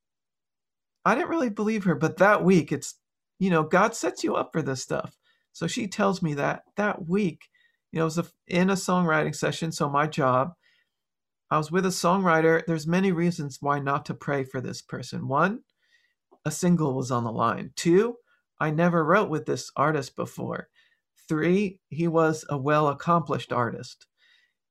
I 1.06 1.16
didn't 1.16 1.30
really 1.30 1.50
believe 1.50 1.84
her, 1.86 1.96
but 1.96 2.18
that 2.18 2.44
week, 2.44 2.72
it's, 2.72 2.96
you 3.40 3.50
know, 3.50 3.64
God 3.64 3.96
sets 3.96 4.24
you 4.24 4.36
up 4.36 4.52
for 4.52 4.62
this 4.62 4.84
stuff. 4.84 5.18
So 5.54 5.68
she 5.68 5.88
tells 5.88 6.22
me 6.22 6.36
that 6.36 6.64
that 6.78 7.08
week, 7.08 7.50
you 7.92 7.98
know, 8.00 8.04
it 8.04 8.06
was 8.06 8.18
a, 8.20 8.26
in 8.48 8.70
a 8.70 8.74
songwriting 8.76 9.36
session. 9.36 9.72
So 9.72 9.90
my 9.90 10.08
job, 10.08 10.54
I 11.50 11.58
was 11.58 11.72
with 11.72 11.86
a 11.86 11.90
songwriter. 11.90 12.64
There's 12.66 12.88
many 12.88 13.12
reasons 13.12 13.58
why 13.60 13.80
not 13.80 14.06
to 14.06 14.14
pray 14.14 14.44
for 14.44 14.62
this 14.62 14.82
person. 14.82 15.28
One, 15.28 15.62
a 16.46 16.52
single 16.52 16.96
was 16.96 17.12
on 17.12 17.24
the 17.24 17.32
line. 17.32 17.72
Two, 17.76 18.16
I 18.60 18.72
never 18.72 19.04
wrote 19.04 19.30
with 19.30 19.46
this 19.46 19.72
artist 19.76 20.16
before. 20.16 20.70
Three, 21.28 21.80
he 21.90 22.08
was 22.08 22.46
a 22.50 22.58
well 22.58 22.88
accomplished 22.88 23.52
artist, 23.52 24.06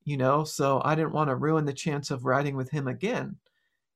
you 0.04 0.16
know, 0.16 0.44
so 0.44 0.80
I 0.84 0.94
didn't 0.94 1.12
want 1.12 1.28
to 1.28 1.36
ruin 1.36 1.64
the 1.64 1.72
chance 1.72 2.10
of 2.10 2.24
writing 2.24 2.56
with 2.56 2.70
him 2.70 2.88
again 2.88 3.36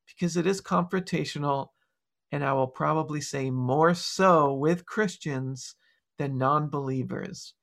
because 0.07 0.37
it 0.37 0.47
is 0.47 0.61
confrontational. 0.61 1.69
And 2.35 2.45
I 2.45 2.53
will 2.53 2.67
probably 2.67 3.21
say 3.21 3.49
more 3.49 3.95
so 3.95 4.55
with 4.55 4.87
Christians 4.87 5.77
than 6.19 6.37
non 6.37 6.69
believers. 6.69 7.55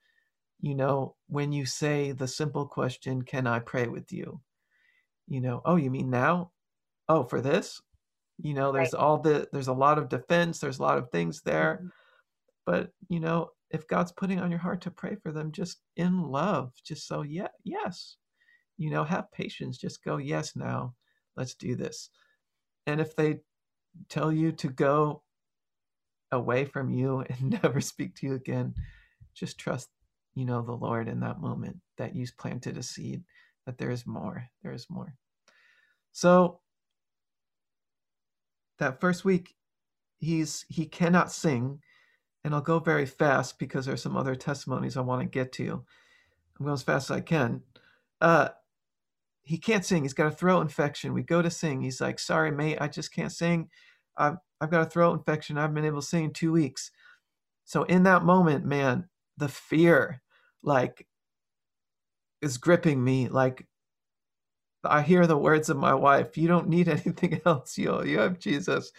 You 0.61 0.75
know, 0.75 1.17
when 1.27 1.51
you 1.51 1.65
say 1.65 2.13
the 2.13 2.29
simple 2.29 2.65
question, 2.65 3.23
Can 3.23 3.47
I 3.47 3.59
pray 3.59 3.89
with 3.89 4.13
you? 4.13 4.39
You 5.27 5.41
know, 5.41 5.61
oh, 5.65 5.75
you 5.75 5.91
mean 5.91 6.09
now? 6.09 6.51
Oh, 7.09 7.25
for 7.25 7.41
this? 7.41 7.81
You 8.41 8.53
know, 8.53 8.71
there's 8.71 8.93
right. 8.93 9.01
all 9.01 9.17
the, 9.17 9.45
there's 9.51 9.67
a 9.67 9.73
lot 9.73 9.97
of 9.97 10.07
defense, 10.07 10.59
there's 10.59 10.79
a 10.79 10.83
lot 10.83 10.97
of 10.97 11.09
things 11.09 11.41
there. 11.41 11.79
Mm-hmm. 11.81 11.87
But, 12.65 12.91
you 13.09 13.19
know, 13.19 13.49
if 13.71 13.89
God's 13.89 14.13
putting 14.13 14.39
on 14.39 14.51
your 14.51 14.61
heart 14.61 14.79
to 14.83 14.91
pray 14.91 15.17
for 15.21 15.33
them, 15.33 15.51
just 15.51 15.81
in 15.97 16.21
love, 16.21 16.71
just 16.85 17.09
so, 17.09 17.23
yeah, 17.23 17.49
yes, 17.65 18.15
you 18.77 18.89
know, 18.89 19.03
have 19.03 19.33
patience, 19.33 19.77
just 19.77 20.01
go, 20.01 20.15
yes, 20.15 20.55
now, 20.55 20.95
let's 21.35 21.55
do 21.55 21.75
this. 21.75 22.09
And 22.87 23.01
if 23.01 23.17
they 23.17 23.41
tell 24.10 24.31
you 24.31 24.51
to 24.53 24.69
go 24.69 25.24
away 26.31 26.65
from 26.65 26.89
you 26.89 27.24
and 27.29 27.62
never 27.63 27.81
speak 27.81 28.15
to 28.15 28.27
you 28.27 28.33
again, 28.33 28.74
just 29.33 29.57
trust, 29.57 29.89
you 30.36 30.45
know, 30.45 30.62
the 30.62 30.71
Lord 30.71 31.07
in 31.07 31.19
that 31.21 31.41
moment 31.41 31.77
that 31.98 32.15
you 32.15 32.25
planted 32.38 32.77
a 32.77 32.83
seed, 32.83 33.24
that 33.65 33.77
there 33.77 33.91
is 33.91 34.05
more, 34.05 34.50
there 34.63 34.74
is 34.74 34.89
more. 34.89 35.15
So 36.12 36.60
that 38.79 39.00
first 39.00 39.24
week, 39.24 39.55
he's 40.17 40.65
he 40.67 40.86
cannot 40.86 41.31
sing, 41.31 41.79
and 42.43 42.53
I'll 42.53 42.62
go 42.62 42.79
very 42.79 43.05
fast 43.05 43.60
because 43.60 43.86
there 43.86 43.93
are 43.93 43.98
some 43.98 44.17
other 44.17 44.36
testimonies 44.36 44.98
I 44.98 45.01
want 45.01 45.21
to 45.21 45.27
get 45.27 45.51
to. 45.53 45.83
I'm 46.60 46.65
going 46.65 46.74
as 46.74 46.83
fast 46.83 47.10
as 47.10 47.17
I 47.17 47.21
can. 47.21 47.62
Uh, 48.19 48.50
he 49.43 49.57
can't 49.57 49.86
sing. 49.86 50.03
He's 50.03 50.13
got 50.13 50.27
a 50.27 50.36
throat 50.36 50.62
infection. 50.62 51.13
We 51.13 51.24
go 51.24 51.41
to 51.41 51.50
sing. 51.50 51.81
He's 51.81 52.01
like, 52.01 52.19
sorry, 52.19 52.51
mate, 52.51 52.77
I 52.79 52.88
just 52.88 53.13
can't 53.13 53.31
sing. 53.31 53.69
I've, 54.17 54.38
I've 54.60 54.71
got 54.71 54.86
a 54.88 54.89
throat 54.89 55.13
infection. 55.13 55.57
I've 55.57 55.74
been 55.74 55.86
able 55.86 56.01
to 56.01 56.07
sing 56.07 56.25
in 56.25 56.33
two 56.33 56.51
weeks. 56.51 56.91
So 57.65 57.83
in 57.83 58.03
that 58.03 58.24
moment, 58.24 58.65
man, 58.65 59.07
the 59.38 59.48
fear, 59.48 60.21
like, 60.62 61.07
is 62.41 62.57
gripping 62.57 63.03
me. 63.03 63.29
Like, 63.29 63.65
I 64.83 65.01
hear 65.01 65.27
the 65.27 65.38
words 65.38 65.69
of 65.69 65.77
my 65.77 65.93
wife, 65.93 66.38
you 66.38 66.48
don't 66.48 66.69
need 66.69 66.88
anything 66.89 67.41
else. 67.45 67.77
You, 67.77 68.03
you 68.03 68.19
have 68.19 68.39
Jesus. 68.39 68.91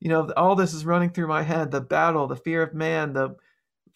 You 0.00 0.08
know, 0.08 0.32
all 0.36 0.54
this 0.54 0.72
is 0.72 0.86
running 0.86 1.10
through 1.10 1.28
my 1.28 1.42
head 1.42 1.70
the 1.70 1.80
battle, 1.80 2.26
the 2.26 2.36
fear 2.36 2.62
of 2.62 2.74
man, 2.74 3.12
the 3.12 3.36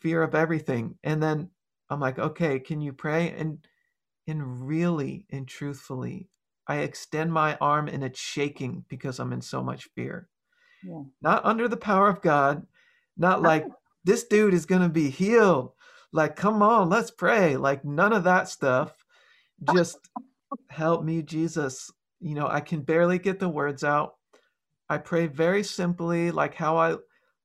fear 0.00 0.22
of 0.22 0.34
everything. 0.34 0.98
And 1.02 1.22
then 1.22 1.48
I'm 1.88 2.00
like, 2.00 2.18
okay, 2.18 2.58
can 2.60 2.80
you 2.80 2.92
pray? 2.92 3.34
And 3.38 3.66
and 4.26 4.66
really 4.66 5.26
and 5.30 5.46
truthfully, 5.46 6.28
I 6.66 6.76
extend 6.76 7.32
my 7.32 7.56
arm 7.60 7.88
and 7.88 8.02
it's 8.02 8.20
shaking 8.20 8.84
because 8.88 9.18
I'm 9.18 9.32
in 9.32 9.40
so 9.40 9.62
much 9.62 9.88
fear. 9.94 10.28
Yeah. 10.82 11.02
Not 11.20 11.44
under 11.44 11.68
the 11.68 11.76
power 11.76 12.08
of 12.08 12.22
God, 12.22 12.66
not 13.16 13.42
like 13.42 13.66
this 14.04 14.24
dude 14.24 14.54
is 14.54 14.66
going 14.66 14.82
to 14.82 14.88
be 14.88 15.10
healed. 15.10 15.72
Like, 16.12 16.36
come 16.36 16.62
on, 16.62 16.88
let's 16.90 17.10
pray. 17.10 17.56
Like, 17.56 17.84
none 17.84 18.12
of 18.12 18.24
that 18.24 18.48
stuff. 18.48 19.04
Just 19.72 19.98
help 20.68 21.04
me, 21.04 21.22
Jesus. 21.22 21.90
You 22.20 22.34
know, 22.34 22.46
I 22.46 22.60
can 22.60 22.80
barely 22.80 23.18
get 23.18 23.40
the 23.40 23.48
words 23.48 23.82
out. 23.82 24.14
I 24.88 24.98
pray 24.98 25.26
very 25.26 25.62
simply, 25.64 26.30
like 26.30 26.54
how 26.54 26.76
I 26.76 26.96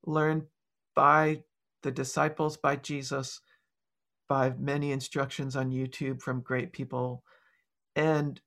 learned 0.05 0.43
by 0.95 1.43
the 1.81 1.91
disciples, 1.91 2.57
by 2.57 2.75
Jesus 2.75 3.41
by 4.29 4.53
many 4.57 4.91
instructions 4.93 5.55
on 5.57 5.71
YouTube 5.71 6.21
from 6.21 6.41
great 6.41 6.71
people. 6.71 7.23
And 7.95 8.39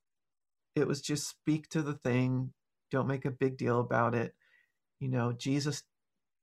it 0.74 0.86
was 0.86 1.02
just 1.02 1.28
speak 1.28 1.68
to 1.70 1.82
the 1.82 1.92
thing, 1.92 2.52
don't 2.90 3.08
make 3.08 3.26
a 3.26 3.30
big 3.30 3.58
deal 3.58 3.80
about 3.80 4.14
it. 4.14 4.34
You 5.00 5.08
know, 5.08 5.32
Jesus 5.32 5.82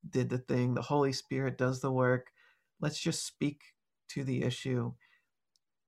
did 0.07 0.29
the 0.29 0.37
thing, 0.37 0.73
the 0.75 0.81
Holy 0.81 1.13
Spirit 1.13 1.57
does 1.57 1.79
the 1.79 1.91
work. 1.91 2.27
Let's 2.81 2.99
just 2.99 3.25
speak 3.25 3.61
to 4.09 4.23
the 4.23 4.43
issue. 4.43 4.93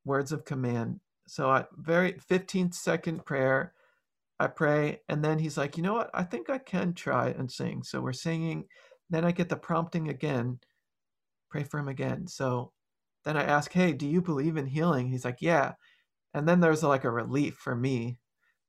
Words 0.05 0.31
of 0.31 0.45
command. 0.45 1.01
So 1.27 1.49
I 1.49 1.65
very 1.77 2.17
15 2.27 2.71
second 2.71 3.25
prayer. 3.25 3.73
I 4.39 4.47
pray, 4.47 5.01
and 5.07 5.23
then 5.23 5.37
he's 5.37 5.55
like, 5.55 5.77
you 5.77 5.83
know 5.83 5.93
what? 5.93 6.09
I 6.15 6.23
think 6.23 6.49
I 6.49 6.57
can 6.57 6.93
try 6.93 7.29
and 7.29 7.51
sing. 7.51 7.83
So 7.83 8.01
we're 8.01 8.11
singing. 8.13 8.65
Then 9.11 9.23
I 9.23 9.31
get 9.31 9.49
the 9.49 9.55
prompting 9.55 10.09
again. 10.09 10.59
Pray 11.51 11.63
for 11.63 11.79
him 11.79 11.87
again. 11.87 12.27
So 12.27 12.71
then 13.23 13.37
I 13.37 13.43
ask, 13.43 13.71
hey, 13.71 13.93
do 13.93 14.07
you 14.07 14.21
believe 14.21 14.57
in 14.57 14.65
healing? 14.65 15.07
He's 15.07 15.25
like, 15.25 15.41
yeah. 15.41 15.73
And 16.33 16.47
then 16.47 16.59
there's 16.59 16.83
like 16.83 17.03
a 17.03 17.11
relief 17.11 17.55
for 17.55 17.75
me 17.75 18.17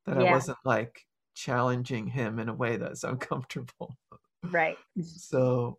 that 0.07 0.21
yeah. 0.21 0.29
I 0.29 0.33
wasn't 0.33 0.59
like 0.65 1.07
challenging 1.35 2.09
him 2.09 2.39
in 2.39 2.49
a 2.49 2.55
way 2.55 2.77
that's 2.77 3.05
uncomfortable. 3.05 3.97
Right. 4.43 4.77
So 5.03 5.79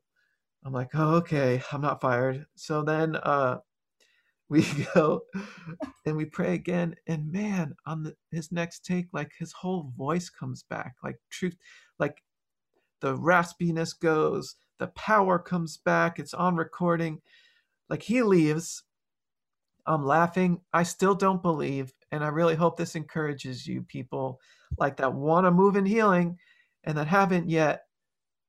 I'm 0.65 0.73
like, 0.73 0.89
oh, 0.93 1.15
okay, 1.15 1.61
I'm 1.71 1.81
not 1.81 2.01
fired. 2.01 2.45
So 2.55 2.81
then 2.81 3.15
uh 3.17 3.59
we 4.49 4.65
go 4.93 5.21
and 6.05 6.15
we 6.15 6.25
pray 6.25 6.53
again 6.53 6.93
and 7.07 7.31
man 7.31 7.73
on 7.87 8.03
the, 8.03 8.13
his 8.29 8.51
next 8.51 8.85
take 8.85 9.07
like 9.13 9.31
his 9.39 9.51
whole 9.53 9.91
voice 9.97 10.29
comes 10.29 10.63
back 10.69 10.95
like 11.01 11.17
truth 11.31 11.55
like 11.97 12.21
the 12.99 13.17
raspiness 13.17 13.97
goes 13.97 14.55
the 14.79 14.87
power 14.87 15.39
comes 15.39 15.77
back 15.77 16.19
it's 16.19 16.33
on 16.33 16.55
recording 16.55 17.19
like 17.89 18.03
he 18.03 18.23
leaves. 18.23 18.83
I'm 19.85 20.05
laughing. 20.05 20.61
I 20.71 20.83
still 20.83 21.15
don't 21.15 21.41
believe. 21.41 21.93
And 22.11 22.23
I 22.23 22.27
really 22.27 22.55
hope 22.55 22.77
this 22.77 22.95
encourages 22.95 23.67
you 23.67 23.81
people 23.83 24.39
like 24.77 24.97
that 24.97 25.13
want 25.13 25.45
to 25.45 25.51
move 25.51 25.75
in 25.75 25.85
healing 25.85 26.37
and 26.83 26.97
that 26.97 27.07
haven't 27.07 27.49
yet. 27.49 27.81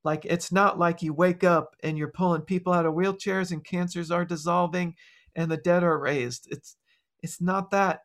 Like 0.05 0.25
it's 0.27 0.53
not 0.53 0.79
like 0.79 1.03
you 1.03 1.13
wake 1.15 1.45
up 1.45 1.75
and 1.83 1.97
you're 1.97 2.13
pulling 2.13 2.43
people 2.43 2.73
out 2.73 2.87
of 2.87 2.95
wheelchairs 2.95 3.53
and 3.53 3.65
cancers 3.65 4.11
are 4.11 4.25
dissolving 4.25 4.95
and 5.35 5.51
the 5.51 5.57
dead 5.57 5.83
are 5.83 5.99
raised. 5.99 6.47
It's 6.51 6.77
it's 7.23 7.41
not 7.41 7.71
that. 7.71 8.01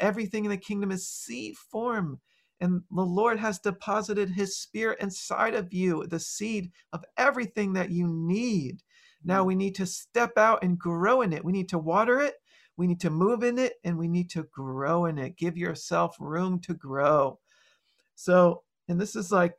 Everything 0.00 0.44
in 0.44 0.50
the 0.50 0.56
kingdom 0.56 0.90
is 0.90 1.08
seed 1.08 1.54
form. 1.70 2.20
And 2.60 2.82
the 2.90 3.02
Lord 3.02 3.38
has 3.38 3.60
deposited 3.60 4.30
his 4.30 4.58
spirit 4.58 4.98
inside 5.00 5.54
of 5.54 5.72
you, 5.72 6.06
the 6.08 6.18
seed 6.18 6.72
of 6.92 7.04
everything 7.16 7.72
that 7.74 7.90
you 7.90 8.08
need. 8.08 8.82
Now 9.24 9.44
we 9.44 9.54
need 9.54 9.74
to 9.76 9.86
step 9.86 10.36
out 10.36 10.62
and 10.62 10.78
grow 10.78 11.22
in 11.22 11.32
it. 11.32 11.44
We 11.44 11.52
need 11.52 11.70
to 11.70 11.78
water 11.78 12.20
it. 12.20 12.34
We 12.76 12.86
need 12.86 13.00
to 13.00 13.10
move 13.10 13.42
in 13.42 13.58
it 13.58 13.74
and 13.84 13.96
we 13.96 14.08
need 14.08 14.30
to 14.30 14.44
grow 14.44 15.06
in 15.06 15.18
it. 15.18 15.36
Give 15.36 15.56
yourself 15.56 16.16
room 16.20 16.60
to 16.60 16.74
grow. 16.74 17.38
So, 18.14 18.62
and 18.88 19.00
this 19.00 19.16
is 19.16 19.32
like, 19.32 19.54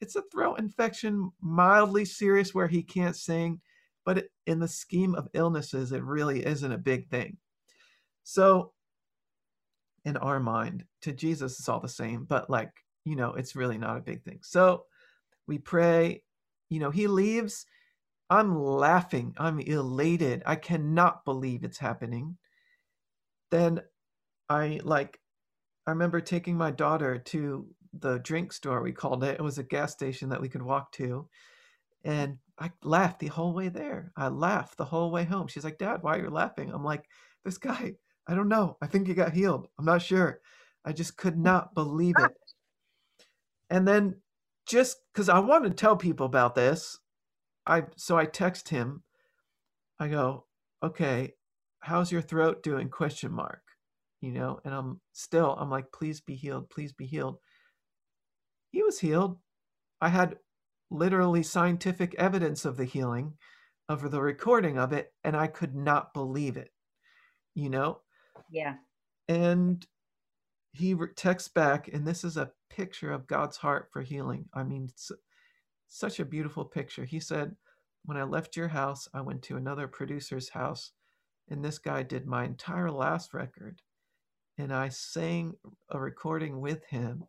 it's 0.00 0.16
a 0.16 0.22
throat 0.22 0.58
infection, 0.58 1.30
mildly 1.40 2.04
serious 2.04 2.54
where 2.54 2.68
he 2.68 2.82
can't 2.82 3.16
sing, 3.16 3.60
but 4.04 4.26
in 4.46 4.60
the 4.60 4.68
scheme 4.68 5.14
of 5.14 5.28
illnesses, 5.34 5.92
it 5.92 6.02
really 6.02 6.44
isn't 6.44 6.72
a 6.72 6.78
big 6.78 7.08
thing. 7.08 7.36
So, 8.22 8.72
in 10.04 10.16
our 10.16 10.38
mind, 10.38 10.84
to 11.02 11.12
Jesus, 11.12 11.58
it's 11.58 11.68
all 11.68 11.80
the 11.80 11.88
same, 11.88 12.24
but 12.24 12.48
like, 12.48 12.70
you 13.04 13.16
know, 13.16 13.34
it's 13.34 13.56
really 13.56 13.78
not 13.78 13.96
a 13.96 14.02
big 14.02 14.22
thing. 14.22 14.38
So, 14.42 14.84
we 15.46 15.58
pray, 15.58 16.22
you 16.68 16.78
know, 16.78 16.90
he 16.90 17.06
leaves 17.06 17.66
I'm 18.30 18.62
laughing. 18.62 19.34
I'm 19.38 19.58
elated. 19.60 20.42
I 20.44 20.56
cannot 20.56 21.24
believe 21.24 21.64
it's 21.64 21.78
happening. 21.78 22.36
Then 23.50 23.80
I 24.48 24.80
like, 24.84 25.18
I 25.86 25.90
remember 25.90 26.20
taking 26.20 26.56
my 26.56 26.70
daughter 26.70 27.18
to 27.18 27.66
the 27.98 28.18
drink 28.18 28.52
store, 28.52 28.82
we 28.82 28.92
called 28.92 29.24
it. 29.24 29.38
It 29.38 29.42
was 29.42 29.58
a 29.58 29.62
gas 29.62 29.92
station 29.92 30.28
that 30.28 30.40
we 30.40 30.48
could 30.48 30.62
walk 30.62 30.92
to. 30.92 31.28
And 32.04 32.38
I 32.58 32.70
laughed 32.82 33.20
the 33.20 33.28
whole 33.28 33.54
way 33.54 33.68
there. 33.68 34.12
I 34.16 34.28
laughed 34.28 34.76
the 34.76 34.84
whole 34.84 35.10
way 35.10 35.24
home. 35.24 35.48
She's 35.48 35.64
like, 35.64 35.78
Dad, 35.78 36.02
why 36.02 36.16
are 36.16 36.22
you 36.22 36.30
laughing? 36.30 36.70
I'm 36.72 36.84
like, 36.84 37.04
this 37.44 37.58
guy, 37.58 37.94
I 38.26 38.34
don't 38.34 38.48
know. 38.48 38.76
I 38.82 38.86
think 38.86 39.06
he 39.06 39.14
got 39.14 39.32
healed. 39.32 39.68
I'm 39.78 39.84
not 39.84 40.02
sure. 40.02 40.40
I 40.84 40.92
just 40.92 41.16
could 41.16 41.34
mm. 41.34 41.42
not 41.42 41.74
believe 41.74 42.16
ah. 42.18 42.26
it. 42.26 42.32
And 43.70 43.86
then 43.86 44.16
just 44.66 44.98
because 45.12 45.28
I 45.28 45.38
want 45.38 45.64
to 45.64 45.70
tell 45.70 45.96
people 45.96 46.26
about 46.26 46.54
this, 46.54 46.98
I 47.68 47.84
so 47.96 48.16
I 48.16 48.24
text 48.24 48.70
him 48.70 49.02
I 50.00 50.08
go, 50.08 50.44
okay, 50.82 51.34
how's 51.80 52.12
your 52.12 52.22
throat 52.22 52.62
doing? 52.62 52.88
Question 52.88 53.32
mark. 53.32 53.62
You 54.20 54.32
know, 54.32 54.60
and 54.64 54.74
I'm 54.74 55.00
still, 55.12 55.56
I'm 55.58 55.70
like, 55.70 55.92
please 55.92 56.20
be 56.20 56.34
healed, 56.34 56.70
please 56.70 56.92
be 56.92 57.06
healed. 57.06 57.38
He 58.70 58.82
was 58.82 58.98
healed. 58.98 59.38
I 60.00 60.08
had 60.08 60.36
literally 60.90 61.42
scientific 61.42 62.14
evidence 62.16 62.64
of 62.64 62.76
the 62.76 62.84
healing, 62.84 63.34
of 63.88 64.10
the 64.10 64.20
recording 64.20 64.78
of 64.78 64.92
it, 64.92 65.12
and 65.24 65.36
I 65.36 65.46
could 65.46 65.74
not 65.74 66.14
believe 66.14 66.56
it. 66.56 66.70
You 67.54 67.70
know? 67.70 68.00
Yeah. 68.50 68.74
And 69.28 69.86
he 70.72 70.96
texts 71.16 71.48
back, 71.48 71.88
and 71.92 72.06
this 72.06 72.24
is 72.24 72.36
a 72.36 72.50
picture 72.70 73.12
of 73.12 73.26
God's 73.26 73.56
heart 73.56 73.88
for 73.92 74.02
healing. 74.02 74.46
I 74.52 74.64
mean, 74.64 74.90
such 75.88 76.20
a 76.20 76.24
beautiful 76.24 76.64
picture. 76.64 77.04
He 77.04 77.20
said, 77.20 77.54
When 78.04 78.16
I 78.16 78.22
left 78.22 78.56
your 78.56 78.68
house, 78.68 79.08
I 79.14 79.20
went 79.20 79.42
to 79.42 79.56
another 79.56 79.88
producer's 79.88 80.48
house, 80.48 80.92
and 81.50 81.64
this 81.64 81.78
guy 81.78 82.02
did 82.02 82.26
my 82.26 82.44
entire 82.44 82.90
last 82.90 83.34
record. 83.34 83.80
And 84.58 84.72
I 84.72 84.88
sang 84.88 85.54
a 85.90 85.98
recording 85.98 86.60
with 86.60 86.84
him. 86.86 87.24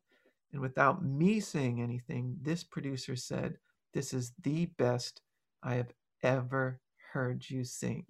And 0.52 0.62
without 0.62 1.04
me 1.06 1.40
saying 1.40 1.82
anything, 1.82 2.36
this 2.42 2.64
producer 2.64 3.16
said, 3.16 3.58
This 3.94 4.14
is 4.14 4.34
the 4.44 4.66
best 4.78 5.22
I 5.64 5.76
have 5.76 5.94
ever 6.24 6.80
heard 7.14 7.48
you 7.50 7.64
sing. 7.64 8.06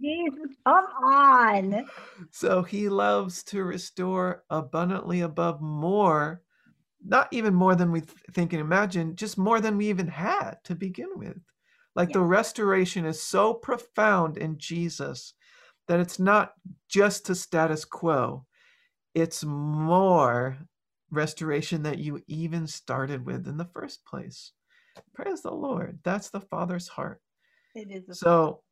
Jesus, 0.00 0.56
come 0.66 0.84
on. 1.04 1.86
So 2.30 2.62
he 2.62 2.88
loves 2.88 3.42
to 3.44 3.64
restore 3.64 4.44
abundantly 4.50 5.20
above 5.20 5.60
more, 5.60 6.42
not 7.04 7.28
even 7.32 7.54
more 7.54 7.74
than 7.74 7.90
we 7.90 8.00
think 8.32 8.52
and 8.52 8.60
imagine, 8.60 9.16
just 9.16 9.38
more 9.38 9.60
than 9.60 9.76
we 9.76 9.88
even 9.88 10.08
had 10.08 10.54
to 10.64 10.74
begin 10.74 11.10
with. 11.16 11.38
Like 11.94 12.10
yeah. 12.10 12.14
the 12.14 12.24
restoration 12.24 13.04
is 13.04 13.22
so 13.22 13.54
profound 13.54 14.38
in 14.38 14.58
Jesus 14.58 15.34
that 15.88 16.00
it's 16.00 16.18
not 16.18 16.52
just 16.88 17.26
to 17.26 17.34
status 17.34 17.84
quo, 17.84 18.46
it's 19.14 19.44
more 19.44 20.56
restoration 21.10 21.82
that 21.82 21.98
you 21.98 22.22
even 22.26 22.66
started 22.66 23.26
with 23.26 23.46
in 23.46 23.56
the 23.56 23.68
first 23.74 24.04
place. 24.04 24.52
Praise 25.14 25.42
the 25.42 25.52
Lord. 25.52 25.98
That's 26.04 26.30
the 26.30 26.40
Father's 26.40 26.88
heart. 26.88 27.20
It 27.74 27.90
is. 27.90 28.18
So 28.18 28.62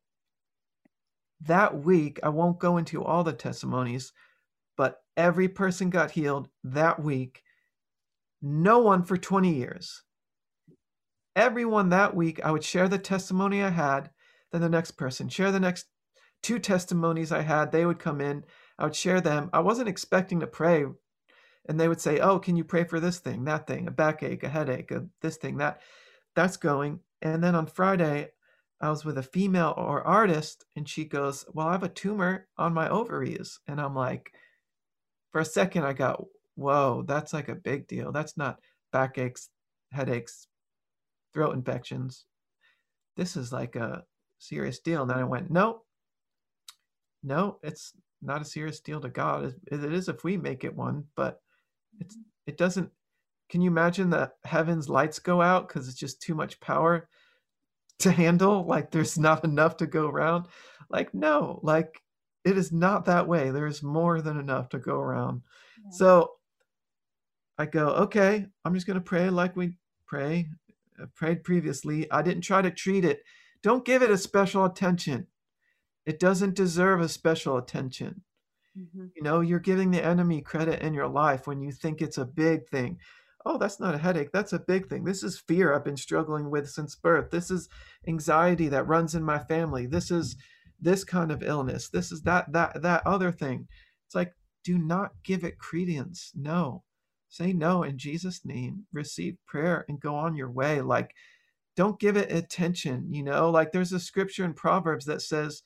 that 1.41 1.83
week, 1.83 2.19
I 2.23 2.29
won't 2.29 2.59
go 2.59 2.77
into 2.77 3.03
all 3.03 3.23
the 3.23 3.33
testimonies, 3.33 4.13
but 4.77 4.97
every 5.17 5.47
person 5.47 5.89
got 5.89 6.11
healed 6.11 6.49
that 6.63 7.01
week. 7.01 7.41
No 8.41 8.79
one 8.79 9.03
for 9.03 9.17
20 9.17 9.53
years. 9.53 10.03
Everyone 11.35 11.89
that 11.89 12.15
week, 12.15 12.43
I 12.43 12.51
would 12.51 12.63
share 12.63 12.87
the 12.87 12.97
testimony 12.97 13.63
I 13.63 13.69
had, 13.69 14.09
then 14.51 14.61
the 14.61 14.69
next 14.69 14.91
person, 14.91 15.29
share 15.29 15.51
the 15.51 15.59
next 15.59 15.85
two 16.41 16.59
testimonies 16.59 17.31
I 17.31 17.41
had. 17.41 17.71
They 17.71 17.85
would 17.85 17.99
come 17.99 18.19
in, 18.19 18.43
I 18.77 18.85
would 18.85 18.95
share 18.95 19.21
them. 19.21 19.49
I 19.53 19.59
wasn't 19.59 19.89
expecting 19.89 20.39
to 20.39 20.47
pray. 20.47 20.85
And 21.69 21.79
they 21.79 21.87
would 21.87 22.01
say, 22.01 22.19
Oh, 22.19 22.39
can 22.39 22.55
you 22.55 22.63
pray 22.63 22.83
for 22.83 22.99
this 22.99 23.19
thing, 23.19 23.45
that 23.45 23.67
thing, 23.67 23.87
a 23.87 23.91
backache, 23.91 24.43
a 24.43 24.49
headache, 24.49 24.91
a 24.91 25.05
this 25.21 25.37
thing, 25.37 25.57
that? 25.57 25.81
That's 26.35 26.57
going. 26.57 27.01
And 27.21 27.43
then 27.43 27.55
on 27.55 27.67
Friday, 27.67 28.29
I 28.81 28.89
was 28.89 29.05
with 29.05 29.17
a 29.19 29.23
female 29.23 29.75
or 29.77 30.01
artist, 30.01 30.65
and 30.75 30.89
she 30.89 31.05
goes, 31.05 31.45
Well, 31.53 31.67
I 31.67 31.73
have 31.73 31.83
a 31.83 31.89
tumor 31.89 32.47
on 32.57 32.73
my 32.73 32.89
ovaries. 32.89 33.59
And 33.67 33.79
I'm 33.79 33.95
like, 33.95 34.31
For 35.31 35.41
a 35.41 35.45
second, 35.45 35.83
I 35.83 35.93
got, 35.93 36.25
Whoa, 36.55 37.03
that's 37.07 37.33
like 37.33 37.49
a 37.49 37.55
big 37.55 37.87
deal. 37.87 38.11
That's 38.11 38.37
not 38.37 38.59
backaches, 38.91 39.49
headaches, 39.91 40.47
throat 41.33 41.55
infections. 41.55 42.25
This 43.17 43.35
is 43.35 43.51
like 43.51 43.75
a 43.75 44.03
serious 44.39 44.79
deal. 44.79 45.01
And 45.01 45.11
then 45.11 45.17
I 45.17 45.23
went, 45.23 45.51
No, 45.51 45.83
no, 47.23 47.57
it's 47.63 47.93
not 48.21 48.41
a 48.41 48.45
serious 48.45 48.79
deal 48.79 48.99
to 49.01 49.09
God. 49.09 49.55
It 49.71 49.83
is 49.83 50.09
if 50.09 50.23
we 50.23 50.37
make 50.37 50.63
it 50.63 50.75
one, 50.75 51.05
but 51.15 51.41
it's 51.99 52.17
it 52.45 52.57
doesn't. 52.57 52.89
Can 53.49 53.61
you 53.61 53.69
imagine 53.69 54.09
the 54.09 54.31
heavens 54.45 54.87
lights 54.87 55.19
go 55.19 55.41
out 55.41 55.67
because 55.67 55.87
it's 55.87 55.97
just 55.97 56.21
too 56.21 56.35
much 56.35 56.59
power? 56.59 57.09
to 58.01 58.11
handle 58.11 58.65
like 58.65 58.91
there's 58.91 59.17
not 59.17 59.43
enough 59.43 59.77
to 59.77 59.85
go 59.85 60.07
around 60.07 60.45
like 60.89 61.13
no 61.13 61.59
like 61.63 62.01
it 62.43 62.57
is 62.57 62.71
not 62.71 63.05
that 63.05 63.27
way 63.27 63.51
there's 63.51 63.83
more 63.83 64.21
than 64.21 64.39
enough 64.39 64.69
to 64.69 64.79
go 64.79 64.95
around 64.95 65.41
yeah. 65.83 65.91
so 65.91 66.31
i 67.61 67.65
go 67.65 67.89
okay 67.89 68.45
i'm 68.65 68.73
just 68.73 68.87
going 68.87 68.95
to 68.95 69.01
pray 69.01 69.29
like 69.29 69.55
we 69.55 69.73
pray 70.07 70.47
I 70.99 71.05
prayed 71.15 71.43
previously 71.43 72.11
i 72.11 72.21
didn't 72.21 72.43
try 72.43 72.61
to 72.61 72.71
treat 72.71 73.05
it 73.05 73.21
don't 73.63 73.85
give 73.85 74.01
it 74.01 74.11
a 74.11 74.17
special 74.17 74.65
attention 74.65 75.27
it 76.05 76.19
doesn't 76.19 76.55
deserve 76.55 77.01
a 77.01 77.09
special 77.09 77.57
attention 77.57 78.21
mm-hmm. 78.77 79.05
you 79.15 79.23
know 79.23 79.41
you're 79.41 79.59
giving 79.59 79.91
the 79.91 80.03
enemy 80.03 80.41
credit 80.41 80.81
in 80.81 80.93
your 80.93 81.07
life 81.07 81.47
when 81.47 81.61
you 81.61 81.71
think 81.71 82.01
it's 82.01 82.17
a 82.17 82.25
big 82.25 82.67
thing 82.67 82.97
oh, 83.45 83.57
that's 83.57 83.79
not 83.79 83.95
a 83.95 83.97
headache. 83.97 84.31
That's 84.31 84.53
a 84.53 84.59
big 84.59 84.87
thing. 84.87 85.03
This 85.03 85.23
is 85.23 85.39
fear 85.39 85.73
I've 85.73 85.85
been 85.85 85.97
struggling 85.97 86.49
with 86.49 86.69
since 86.69 86.95
birth. 86.95 87.31
This 87.31 87.49
is 87.49 87.69
anxiety 88.07 88.67
that 88.69 88.87
runs 88.87 89.15
in 89.15 89.23
my 89.23 89.39
family. 89.39 89.85
This 89.85 90.11
is 90.11 90.35
this 90.79 91.03
kind 91.03 91.31
of 91.31 91.43
illness. 91.43 91.89
This 91.89 92.11
is 92.11 92.21
that, 92.23 92.51
that, 92.53 92.81
that 92.81 93.05
other 93.05 93.31
thing. 93.31 93.67
It's 94.05 94.15
like, 94.15 94.33
do 94.63 94.77
not 94.77 95.11
give 95.23 95.43
it 95.43 95.57
credence. 95.57 96.31
No. 96.35 96.83
Say 97.31 97.51
no 97.51 97.81
in 97.81 97.97
Jesus' 97.97 98.45
name. 98.45 98.85
Receive 98.93 99.37
prayer 99.47 99.85
and 99.89 99.99
go 99.99 100.15
on 100.15 100.35
your 100.35 100.51
way. 100.51 100.81
Like, 100.81 101.15
don't 101.75 101.99
give 101.99 102.15
it 102.15 102.31
attention. 102.31 103.11
You 103.11 103.23
know, 103.23 103.49
like 103.49 103.71
there's 103.71 103.93
a 103.93 103.99
scripture 103.99 104.45
in 104.45 104.53
Proverbs 104.53 105.05
that 105.05 105.23
says, 105.23 105.63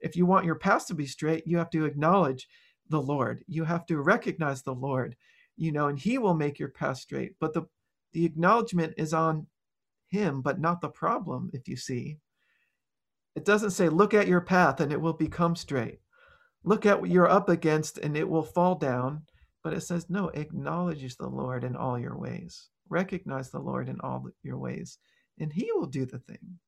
if 0.00 0.16
you 0.16 0.24
want 0.24 0.46
your 0.46 0.54
path 0.54 0.86
to 0.86 0.94
be 0.94 1.06
straight, 1.06 1.46
you 1.46 1.58
have 1.58 1.70
to 1.70 1.84
acknowledge 1.84 2.48
the 2.88 3.02
Lord. 3.02 3.44
You 3.46 3.64
have 3.64 3.84
to 3.86 4.00
recognize 4.00 4.62
the 4.62 4.74
Lord 4.74 5.16
you 5.60 5.72
know, 5.72 5.88
and 5.88 5.98
he 5.98 6.16
will 6.16 6.32
make 6.32 6.58
your 6.58 6.70
path 6.70 6.96
straight. 6.96 7.34
But 7.38 7.52
the 7.52 7.66
the 8.12 8.24
acknowledgement 8.24 8.94
is 8.96 9.12
on 9.12 9.46
him, 10.08 10.40
but 10.40 10.58
not 10.58 10.80
the 10.80 10.88
problem, 10.88 11.50
if 11.52 11.68
you 11.68 11.76
see. 11.76 12.16
It 13.36 13.44
doesn't 13.44 13.70
say, 13.70 13.88
look 13.88 14.14
at 14.14 14.26
your 14.26 14.40
path 14.40 14.80
and 14.80 14.90
it 14.90 15.00
will 15.00 15.12
become 15.12 15.54
straight. 15.54 16.00
Look 16.64 16.86
at 16.86 17.00
what 17.00 17.10
you're 17.10 17.30
up 17.30 17.48
against 17.48 17.98
and 17.98 18.16
it 18.16 18.28
will 18.28 18.42
fall 18.42 18.74
down. 18.74 19.22
But 19.62 19.74
it 19.74 19.82
says, 19.82 20.08
no, 20.08 20.28
acknowledge 20.28 21.16
the 21.16 21.28
Lord 21.28 21.64
in 21.64 21.76
all 21.76 21.98
your 21.98 22.16
ways. 22.16 22.68
Recognize 22.88 23.50
the 23.50 23.58
Lord 23.58 23.88
in 23.88 24.00
all 24.00 24.24
your 24.42 24.58
ways, 24.58 24.98
and 25.38 25.52
he 25.52 25.70
will 25.72 25.86
do 25.86 26.06
the 26.06 26.18
thing. 26.18 26.58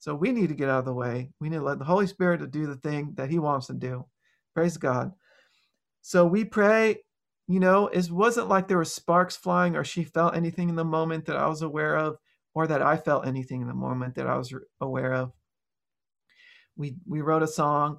So 0.00 0.14
we 0.14 0.32
need 0.32 0.48
to 0.48 0.54
get 0.54 0.68
out 0.68 0.80
of 0.80 0.84
the 0.84 0.92
way. 0.92 1.30
We 1.40 1.48
need 1.48 1.58
to 1.58 1.62
let 1.62 1.78
the 1.78 1.84
Holy 1.84 2.06
Spirit 2.06 2.38
to 2.38 2.46
do 2.46 2.66
the 2.66 2.76
thing 2.76 3.14
that 3.16 3.30
he 3.30 3.38
wants 3.38 3.68
to 3.68 3.74
do. 3.74 4.04
Praise 4.54 4.76
God. 4.76 5.12
So 6.02 6.26
we 6.26 6.44
pray 6.44 6.98
you 7.46 7.60
know, 7.60 7.88
it 7.88 8.10
wasn't 8.10 8.48
like 8.48 8.68
there 8.68 8.78
were 8.78 8.84
sparks 8.84 9.36
flying 9.36 9.76
or 9.76 9.84
she 9.84 10.04
felt 10.04 10.36
anything 10.36 10.68
in 10.70 10.76
the 10.76 10.84
moment 10.84 11.26
that 11.26 11.36
I 11.36 11.46
was 11.46 11.62
aware 11.62 11.96
of 11.96 12.16
or 12.54 12.66
that 12.66 12.80
I 12.80 12.96
felt 12.96 13.26
anything 13.26 13.60
in 13.60 13.68
the 13.68 13.74
moment 13.74 14.14
that 14.14 14.26
I 14.26 14.36
was 14.36 14.54
aware 14.80 15.12
of. 15.12 15.32
We 16.76 16.96
we 17.06 17.20
wrote 17.20 17.42
a 17.42 17.46
song, 17.46 17.98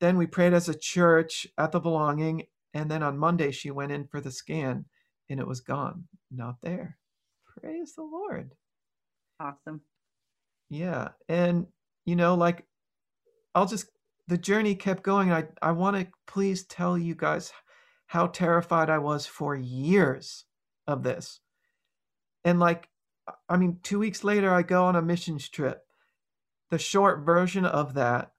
then 0.00 0.16
we 0.16 0.26
prayed 0.26 0.54
as 0.54 0.68
a 0.68 0.78
church 0.78 1.46
at 1.58 1.70
the 1.70 1.80
belonging, 1.80 2.44
and 2.74 2.90
then 2.90 3.02
on 3.02 3.18
Monday 3.18 3.50
she 3.50 3.70
went 3.70 3.92
in 3.92 4.06
for 4.06 4.20
the 4.20 4.30
scan 4.30 4.84
and 5.30 5.40
it 5.40 5.46
was 5.46 5.60
gone, 5.60 6.04
not 6.30 6.56
there. 6.62 6.98
Praise 7.44 7.94
the 7.94 8.02
Lord. 8.02 8.52
Awesome. 9.40 9.80
Yeah, 10.70 11.08
and 11.28 11.66
you 12.04 12.16
know 12.16 12.34
like 12.34 12.64
I'll 13.54 13.66
just 13.66 13.90
the 14.28 14.38
journey 14.38 14.74
kept 14.74 15.02
going. 15.02 15.32
I 15.32 15.44
I 15.62 15.72
want 15.72 15.96
to 15.96 16.06
please 16.26 16.64
tell 16.64 16.98
you 16.98 17.14
guys 17.14 17.52
how 18.06 18.26
terrified 18.26 18.90
I 18.90 18.98
was 18.98 19.26
for 19.26 19.54
years 19.54 20.44
of 20.86 21.02
this. 21.02 21.40
And 22.44 22.58
like, 22.58 22.88
I 23.48 23.56
mean, 23.58 23.78
two 23.82 23.98
weeks 23.98 24.24
later, 24.24 24.52
I 24.52 24.62
go 24.62 24.84
on 24.84 24.96
a 24.96 25.02
missions 25.02 25.48
trip. 25.48 25.82
The 26.70 26.78
short 26.78 27.24
version 27.24 27.66
of 27.66 27.94
that, 27.94 28.32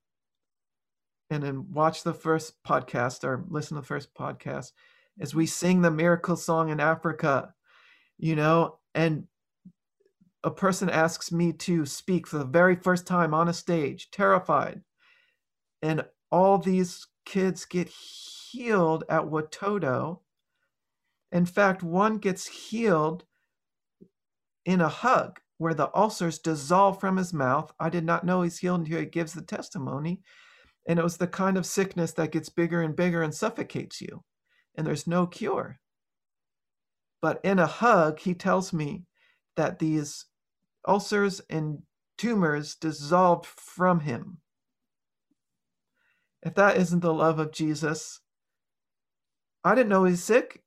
and 1.29 1.43
then 1.43 1.71
watch 1.71 2.03
the 2.03 2.13
first 2.13 2.61
podcast 2.63 3.23
or 3.23 3.45
listen 3.49 3.75
to 3.75 3.81
the 3.81 3.87
first 3.87 4.13
podcast, 4.13 4.71
as 5.19 5.35
we 5.35 5.45
sing 5.45 5.81
the 5.81 5.91
miracle 5.91 6.35
song 6.35 6.69
in 6.69 6.79
Africa, 6.79 7.53
you 8.17 8.35
know, 8.35 8.79
and 8.95 9.27
a 10.43 10.51
person 10.51 10.89
asks 10.89 11.31
me 11.31 11.51
to 11.51 11.85
speak 11.85 12.25
for 12.25 12.37
the 12.37 12.45
very 12.45 12.75
first 12.75 13.05
time 13.05 13.33
on 13.33 13.49
a 13.49 13.53
stage, 13.53 14.09
terrified. 14.11 14.81
And 15.81 16.05
all 16.31 16.57
these 16.57 17.07
kids 17.25 17.65
get 17.65 17.89
healed 17.89 19.03
at 19.09 19.23
Watoto. 19.23 20.19
In 21.31 21.45
fact, 21.45 21.83
one 21.83 22.17
gets 22.17 22.47
healed 22.47 23.25
in 24.65 24.81
a 24.81 24.89
hug 24.89 25.39
where 25.57 25.73
the 25.73 25.89
ulcers 25.95 26.39
dissolve 26.39 26.99
from 26.99 27.17
his 27.17 27.33
mouth. 27.33 27.73
I 27.79 27.89
did 27.89 28.05
not 28.05 28.25
know 28.25 28.41
he's 28.41 28.59
healed 28.59 28.81
until 28.81 28.99
he 28.99 29.05
gives 29.05 29.33
the 29.33 29.41
testimony. 29.41 30.21
And 30.87 30.97
it 30.97 31.03
was 31.03 31.17
the 31.17 31.27
kind 31.27 31.57
of 31.57 31.65
sickness 31.65 32.13
that 32.13 32.31
gets 32.31 32.49
bigger 32.49 32.81
and 32.81 32.95
bigger 32.95 33.21
and 33.21 33.33
suffocates 33.33 34.01
you, 34.01 34.23
and 34.75 34.87
there's 34.87 35.07
no 35.07 35.27
cure. 35.27 35.79
But 37.21 37.39
in 37.43 37.59
a 37.59 37.67
hug, 37.67 38.19
he 38.19 38.33
tells 38.33 38.71
me 38.73 39.03
that 39.55 39.79
these 39.79 40.25
ulcers 40.87 41.41
and 41.49 41.83
tumors 42.17 42.75
dissolved 42.75 43.45
from 43.45 44.01
him. 44.01 44.37
If 46.41 46.55
that 46.55 46.77
isn't 46.77 47.01
the 47.01 47.13
love 47.13 47.39
of 47.39 47.51
Jesus, 47.51 48.21
I 49.63 49.75
didn't 49.75 49.89
know 49.89 50.05
he's 50.05 50.23
sick. 50.23 50.63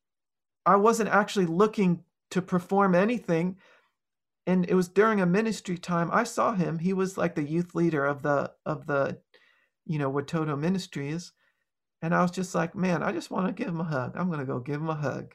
I 0.66 0.76
wasn't 0.76 1.08
actually 1.08 1.46
looking 1.46 2.04
to 2.30 2.42
perform 2.42 2.94
anything. 2.94 3.56
And 4.46 4.68
it 4.68 4.74
was 4.74 4.88
during 4.88 5.20
a 5.20 5.26
ministry 5.26 5.78
time 5.78 6.10
I 6.12 6.24
saw 6.24 6.54
him. 6.54 6.78
He 6.78 6.92
was 6.92 7.16
like 7.16 7.34
the 7.34 7.42
youth 7.42 7.74
leader 7.74 8.04
of 8.04 8.22
the 8.22 8.52
of 8.66 8.86
the, 8.86 9.18
you 9.86 9.98
know, 9.98 10.10
Watoto 10.10 10.58
Ministries. 10.58 11.32
And 12.00 12.14
I 12.14 12.22
was 12.22 12.30
just 12.30 12.54
like, 12.54 12.74
man, 12.74 13.02
I 13.02 13.12
just 13.12 13.30
want 13.30 13.46
to 13.46 13.52
give 13.52 13.68
him 13.68 13.80
a 13.80 13.84
hug. 13.84 14.16
I'm 14.16 14.30
gonna 14.30 14.44
go 14.44 14.58
give 14.58 14.80
him 14.80 14.90
a 14.90 14.94
hug. 14.94 15.34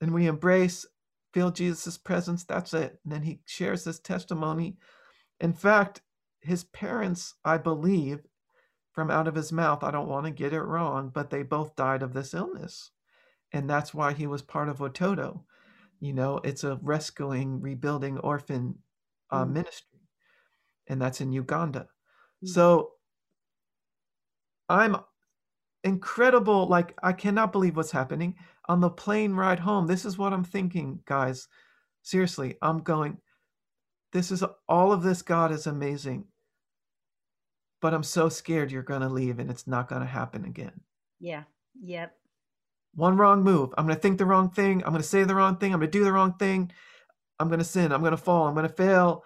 And 0.00 0.12
we 0.12 0.26
embrace, 0.26 0.84
feel 1.32 1.50
Jesus' 1.50 1.98
presence. 1.98 2.44
That's 2.44 2.74
it. 2.74 2.98
And 3.04 3.12
then 3.12 3.22
he 3.22 3.40
shares 3.46 3.84
his 3.84 4.00
testimony. 4.00 4.76
In 5.40 5.52
fact, 5.52 6.02
his 6.40 6.64
parents, 6.64 7.34
I 7.44 7.58
believe, 7.58 8.20
from 8.92 9.10
out 9.10 9.26
of 9.26 9.34
his 9.34 9.52
mouth. 9.52 9.82
I 9.82 9.90
don't 9.90 10.08
want 10.08 10.26
to 10.26 10.30
get 10.30 10.52
it 10.52 10.62
wrong, 10.62 11.10
but 11.12 11.30
they 11.30 11.42
both 11.42 11.74
died 11.74 12.02
of 12.02 12.14
this 12.14 12.32
illness. 12.32 12.90
And 13.52 13.68
that's 13.68 13.92
why 13.92 14.12
he 14.12 14.26
was 14.26 14.42
part 14.42 14.68
of 14.68 14.78
Watoto. 14.78 15.42
You 16.00 16.12
know, 16.12 16.40
it's 16.44 16.64
a 16.64 16.78
rescuing, 16.82 17.60
rebuilding 17.60 18.18
orphan 18.18 18.76
uh, 19.30 19.44
mm. 19.44 19.52
ministry. 19.52 20.00
And 20.86 21.00
that's 21.00 21.20
in 21.20 21.32
Uganda. 21.32 21.88
Mm. 22.44 22.48
So 22.48 22.92
I'm 24.68 24.96
incredible. 25.82 26.66
Like, 26.66 26.94
I 27.02 27.12
cannot 27.12 27.52
believe 27.52 27.76
what's 27.76 27.90
happening. 27.90 28.36
On 28.68 28.80
the 28.80 28.90
plane 28.90 29.34
ride 29.34 29.60
home, 29.60 29.86
this 29.86 30.04
is 30.04 30.18
what 30.18 30.32
I'm 30.32 30.44
thinking, 30.44 31.00
guys. 31.04 31.48
Seriously, 32.02 32.56
I'm 32.62 32.80
going, 32.80 33.18
this 34.12 34.30
is 34.30 34.42
all 34.68 34.92
of 34.92 35.02
this, 35.02 35.22
God 35.22 35.52
is 35.52 35.66
amazing 35.66 36.26
but 37.84 37.92
I'm 37.92 38.02
so 38.02 38.30
scared 38.30 38.72
you're 38.72 38.82
going 38.82 39.02
to 39.02 39.10
leave 39.10 39.38
and 39.38 39.50
it's 39.50 39.66
not 39.66 39.90
going 39.90 40.00
to 40.00 40.06
happen 40.06 40.46
again. 40.46 40.72
Yeah. 41.20 41.42
Yep. 41.82 42.16
One 42.94 43.18
wrong 43.18 43.42
move. 43.42 43.74
I'm 43.76 43.84
going 43.84 43.94
to 43.94 44.00
think 44.00 44.16
the 44.16 44.24
wrong 44.24 44.48
thing. 44.48 44.82
I'm 44.82 44.90
going 44.92 45.02
to 45.02 45.06
say 45.06 45.22
the 45.22 45.34
wrong 45.34 45.58
thing. 45.58 45.74
I'm 45.74 45.80
going 45.80 45.90
to 45.90 45.98
do 45.98 46.02
the 46.02 46.10
wrong 46.10 46.32
thing. 46.38 46.72
I'm 47.38 47.48
going 47.48 47.58
to 47.58 47.64
sin. 47.64 47.92
I'm 47.92 48.00
going 48.00 48.12
to 48.12 48.16
fall. 48.16 48.46
I'm 48.46 48.54
going 48.54 48.66
to 48.66 48.72
fail. 48.72 49.22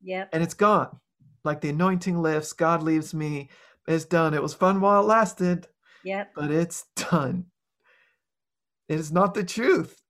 Yep. 0.00 0.30
And 0.32 0.42
it's 0.42 0.54
gone. 0.54 0.98
Like 1.44 1.60
the 1.60 1.68
anointing 1.68 2.22
lifts, 2.22 2.54
God 2.54 2.82
leaves 2.82 3.12
me. 3.12 3.50
It's 3.88 4.04
done. 4.04 4.34
It 4.34 4.42
was 4.42 4.52
fun 4.52 4.80
while 4.80 5.02
it 5.02 5.06
lasted. 5.06 5.66
Yep. 6.04 6.32
But 6.34 6.50
it's 6.50 6.84
done. 6.94 7.46
It 8.88 9.00
is 9.00 9.10
not 9.10 9.34
the 9.34 9.44
truth. 9.44 10.02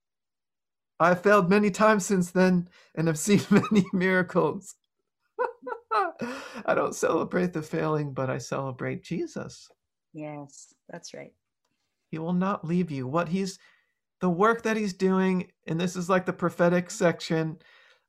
I've 0.99 1.21
failed 1.21 1.49
many 1.49 1.71
times 1.71 2.05
since 2.05 2.31
then 2.31 2.67
and 2.93 3.07
have 3.07 3.17
seen 3.17 3.41
many 3.49 3.85
miracles. 3.93 4.75
I 6.65 6.75
don't 6.75 6.93
celebrate 6.93 7.53
the 7.53 7.61
failing, 7.61 8.13
but 8.13 8.29
I 8.29 8.37
celebrate 8.37 9.01
Jesus. 9.01 9.69
Yes, 10.13 10.73
that's 10.89 11.13
right. 11.13 11.33
He 12.11 12.19
will 12.19 12.33
not 12.33 12.65
leave 12.65 12.91
you. 12.91 13.07
What 13.07 13.29
he's, 13.29 13.59
the 14.19 14.29
work 14.29 14.63
that 14.63 14.75
he's 14.75 14.93
doing, 14.93 15.51
and 15.67 15.79
this 15.79 15.95
is 15.95 16.09
like 16.09 16.25
the 16.25 16.33
prophetic 16.33 16.91
section, 16.91 17.59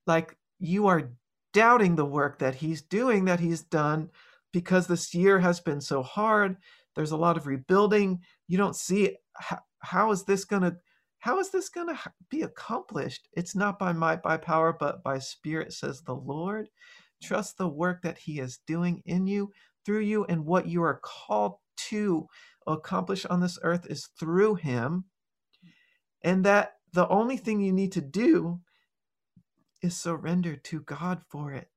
like 0.06 0.36
you 0.58 0.88
are 0.88 1.10
doubting 1.52 1.94
the 1.94 2.04
work 2.04 2.40
that 2.40 2.56
he's 2.56 2.82
doing, 2.82 3.26
that 3.26 3.38
he's 3.40 3.62
done, 3.62 4.10
because 4.52 4.86
this 4.86 5.14
year 5.14 5.38
has 5.38 5.60
been 5.60 5.80
so 5.80 6.02
hard. 6.02 6.56
There's 6.96 7.12
a 7.12 7.16
lot 7.16 7.36
of 7.36 7.46
rebuilding. 7.46 8.20
You 8.48 8.58
don't 8.58 8.76
see 8.76 9.16
how, 9.34 9.60
how 9.80 10.10
is 10.12 10.24
this 10.24 10.44
going 10.44 10.62
to 10.62 10.76
how 11.20 11.38
is 11.38 11.50
this 11.50 11.68
going 11.68 11.88
to 11.88 11.98
be 12.30 12.42
accomplished? 12.42 13.28
It's 13.34 13.54
not 13.54 13.78
by 13.78 13.92
might, 13.92 14.22
by 14.22 14.38
power, 14.38 14.72
but 14.72 15.02
by 15.02 15.18
spirit, 15.18 15.72
says 15.74 16.00
the 16.00 16.14
Lord. 16.14 16.70
Trust 17.22 17.58
the 17.58 17.68
work 17.68 18.00
that 18.02 18.16
He 18.16 18.40
is 18.40 18.60
doing 18.66 19.02
in 19.04 19.26
you, 19.26 19.52
through 19.84 20.00
you, 20.00 20.24
and 20.24 20.46
what 20.46 20.66
you 20.66 20.82
are 20.82 20.98
called 21.02 21.56
to 21.90 22.26
accomplish 22.66 23.26
on 23.26 23.40
this 23.40 23.58
earth 23.62 23.86
is 23.86 24.08
through 24.18 24.54
Him. 24.54 25.04
And 26.22 26.42
that 26.46 26.76
the 26.94 27.06
only 27.08 27.36
thing 27.36 27.60
you 27.60 27.72
need 27.72 27.92
to 27.92 28.00
do 28.00 28.60
is 29.82 29.96
surrender 29.96 30.56
to 30.56 30.80
God 30.80 31.20
for 31.28 31.52
it. 31.52 31.68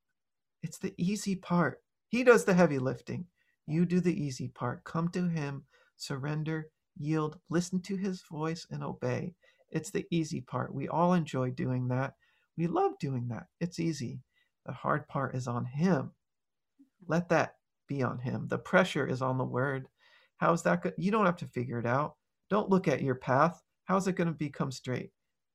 It's 0.61 0.77
the 0.77 0.93
easy 0.97 1.35
part. 1.35 1.82
He 2.13 2.23
does 2.23 2.45
the 2.45 2.53
heavy 2.53 2.77
lifting. 2.77 3.25
You 3.65 3.87
do 3.87 3.99
the 3.99 4.13
easy 4.13 4.47
part. 4.49 4.83
Come 4.83 5.09
to 5.09 5.27
Him, 5.27 5.63
surrender, 5.97 6.69
yield, 6.95 7.39
listen 7.49 7.81
to 7.81 7.95
His 7.95 8.21
voice, 8.29 8.67
and 8.69 8.83
obey. 8.83 9.33
It's 9.71 9.89
the 9.89 10.05
easy 10.11 10.39
part. 10.39 10.75
We 10.75 10.87
all 10.87 11.13
enjoy 11.13 11.49
doing 11.49 11.87
that. 11.87 12.13
We 12.55 12.67
love 12.67 12.91
doing 12.99 13.29
that. 13.29 13.47
It's 13.59 13.79
easy. 13.79 14.19
The 14.67 14.73
hard 14.73 15.07
part 15.07 15.33
is 15.33 15.47
on 15.47 15.65
him. 15.65 16.11
Let 17.07 17.29
that 17.29 17.55
be 17.87 18.03
on 18.03 18.19
him. 18.19 18.47
The 18.47 18.59
pressure 18.59 19.07
is 19.07 19.23
on 19.23 19.39
the 19.39 19.43
word. 19.43 19.87
How 20.37 20.53
is 20.53 20.61
that 20.61 20.83
good? 20.83 20.93
You 20.99 21.09
don't 21.09 21.25
have 21.25 21.37
to 21.37 21.47
figure 21.47 21.79
it 21.79 21.87
out. 21.87 22.13
Don't 22.51 22.69
look 22.69 22.87
at 22.87 23.01
your 23.01 23.15
path. 23.15 23.59
How 23.85 23.97
is 23.97 24.07
it 24.07 24.15
going 24.15 24.27
to 24.27 24.33
become 24.33 24.71
straight? 24.71 25.09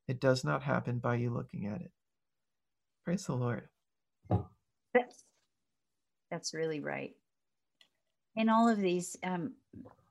It 0.08 0.18
does 0.18 0.42
not 0.42 0.64
happen 0.64 0.98
by 0.98 1.14
you 1.14 1.30
looking 1.30 1.66
at 1.66 1.82
it. 1.82 1.92
Praise 3.04 3.26
the 3.26 3.36
Lord. 3.36 3.68
That's, 4.92 5.22
that's 6.30 6.54
really 6.54 6.80
right. 6.80 7.14
In 8.36 8.48
all 8.48 8.68
of 8.68 8.78
these 8.78 9.16
um, 9.22 9.52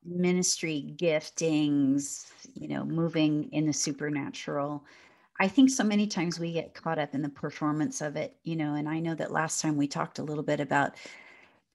ministry 0.05 0.93
giftings, 0.97 2.31
you 2.53 2.67
know, 2.67 2.83
moving 2.83 3.49
in 3.51 3.65
the 3.65 3.73
supernatural, 3.73 4.83
I 5.39 5.47
think 5.47 5.69
so 5.69 5.83
many 5.83 6.07
times 6.07 6.39
we 6.39 6.51
get 6.51 6.73
caught 6.73 6.99
up 6.99 7.13
in 7.13 7.21
the 7.21 7.29
performance 7.29 8.01
of 8.01 8.15
it, 8.15 8.35
you 8.43 8.55
know, 8.55 8.73
and 8.73 8.89
I 8.89 8.99
know 8.99 9.13
that 9.15 9.31
last 9.31 9.61
time 9.61 9.77
we 9.77 9.87
talked 9.87 10.19
a 10.19 10.23
little 10.23 10.43
bit 10.43 10.59
about 10.59 10.95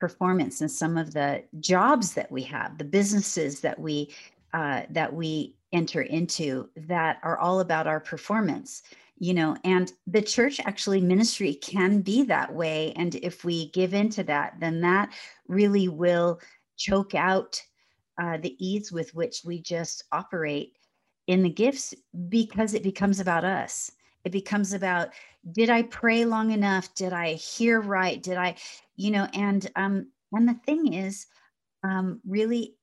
performance 0.00 0.61
and 0.61 0.70
some 0.70 0.98
of 0.98 1.14
the 1.14 1.44
jobs 1.61 2.12
that 2.14 2.31
we 2.31 2.42
have, 2.42 2.76
the 2.76 2.85
businesses 2.85 3.61
that 3.61 3.78
we 3.78 4.12
uh, 4.52 4.83
that 4.90 5.14
we 5.14 5.55
enter 5.72 6.02
into 6.02 6.68
that 6.76 7.18
are 7.22 7.38
all 7.38 7.61
about 7.61 7.87
our 7.87 8.00
performance 8.00 8.83
you 9.18 9.35
know 9.35 9.57
and 9.64 9.92
the 10.07 10.22
church 10.22 10.61
actually 10.61 11.01
ministry 11.01 11.55
can 11.55 12.01
be 12.01 12.25
that 12.25 12.53
way 12.53 12.92
and 12.96 13.14
if 13.16 13.44
we 13.44 13.70
give 13.70 13.94
into 13.94 14.22
that 14.22 14.55
then 14.61 14.81
that 14.81 15.12
really 15.48 15.88
will 15.88 16.40
choke 16.77 17.14
out 17.14 17.62
uh, 18.20 18.37
the 18.38 18.57
ease 18.64 18.92
with 18.92 19.14
which 19.14 19.42
we 19.44 19.61
just 19.61 20.05
operate 20.12 20.77
in 21.27 21.42
the 21.42 21.51
gifts 21.51 21.94
because 22.29 22.75
it 22.75 22.83
becomes 22.83 23.20
about 23.20 23.44
us. 23.44 23.90
It 24.25 24.33
becomes 24.33 24.72
about 24.72 25.09
did 25.51 25.70
I 25.70 25.83
pray 25.83 26.25
long 26.25 26.53
enough? 26.53 26.94
Did 26.94 27.12
I 27.12 27.35
hear 27.35 27.81
right? 27.81 28.22
Did 28.22 28.37
I, 28.37 28.57
you 28.96 29.11
know, 29.11 29.27
and 29.35 29.68
um 29.77 30.09
and 30.33 30.48
the 30.48 30.59
thing 30.66 30.92
is 30.92 31.27
um 31.83 32.20
really 32.27 32.77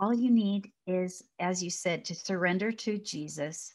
all 0.00 0.14
you 0.14 0.30
need 0.30 0.70
is 0.86 1.22
as 1.38 1.62
you 1.62 1.70
said 1.70 2.04
to 2.06 2.14
surrender 2.14 2.72
to 2.72 2.98
Jesus, 2.98 3.74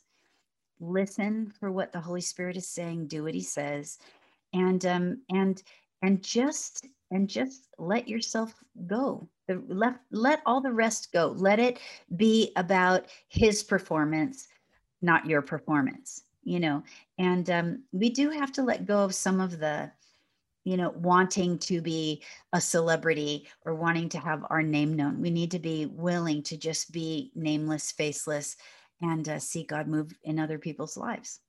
listen 0.80 1.52
for 1.60 1.72
what 1.72 1.92
the 1.92 2.00
Holy 2.00 2.22
Spirit 2.22 2.58
is 2.58 2.68
saying, 2.68 3.08
do 3.08 3.24
what 3.24 3.34
he 3.34 3.42
says 3.42 4.00
and 4.54 4.86
um 4.86 5.22
and 5.32 5.64
and 6.02 6.22
just 6.24 6.88
and 7.12 7.30
just 7.30 7.68
let 7.78 8.08
yourself 8.08 8.54
go. 8.88 9.28
The 9.48 9.62
let 9.68 9.96
let 10.12 10.42
all 10.46 10.62
the 10.62 10.72
rest 10.72 11.12
go. 11.12 11.34
Let 11.38 11.60
it 11.60 11.80
be 12.16 12.52
about 12.56 13.06
his 13.30 13.64
performance 13.64 14.48
not 15.02 15.26
your 15.26 15.42
performance 15.42 16.24
you 16.44 16.60
know? 16.60 16.84
And 17.18 17.50
um, 17.50 17.84
we 17.92 18.10
do 18.10 18.30
have 18.30 18.52
to 18.54 18.64
let 18.64 18.86
go 18.86 19.04
of 19.04 19.16
some 19.16 19.40
of 19.40 19.60
the 19.60 19.92
you 20.66 20.78
know 20.78 20.92
wanting 20.92 21.58
to 21.60 21.82
be 21.82 22.24
a 22.54 22.62
celebrity 22.62 23.50
or 23.66 23.76
wanting 23.76 24.08
to 24.10 24.18
have 24.18 24.46
our 24.50 24.64
name 24.64 24.94
known. 24.94 25.20
We 25.20 25.30
need 25.30 25.52
to 25.52 25.60
be 25.60 25.88
willing 25.88 26.42
to 26.44 26.58
just 26.58 26.92
be 26.92 27.32
nameless 27.36 27.92
faceless 27.92 28.56
and 29.02 29.28
uh, 29.30 29.40
see 29.40 29.64
god 29.64 29.88
move 29.88 30.12
in 30.24 30.40
other 30.40 30.58
people's 30.58 30.98
lives 30.98 31.40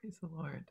praise 0.00 0.18
the 0.18 0.28
lord 0.28 0.64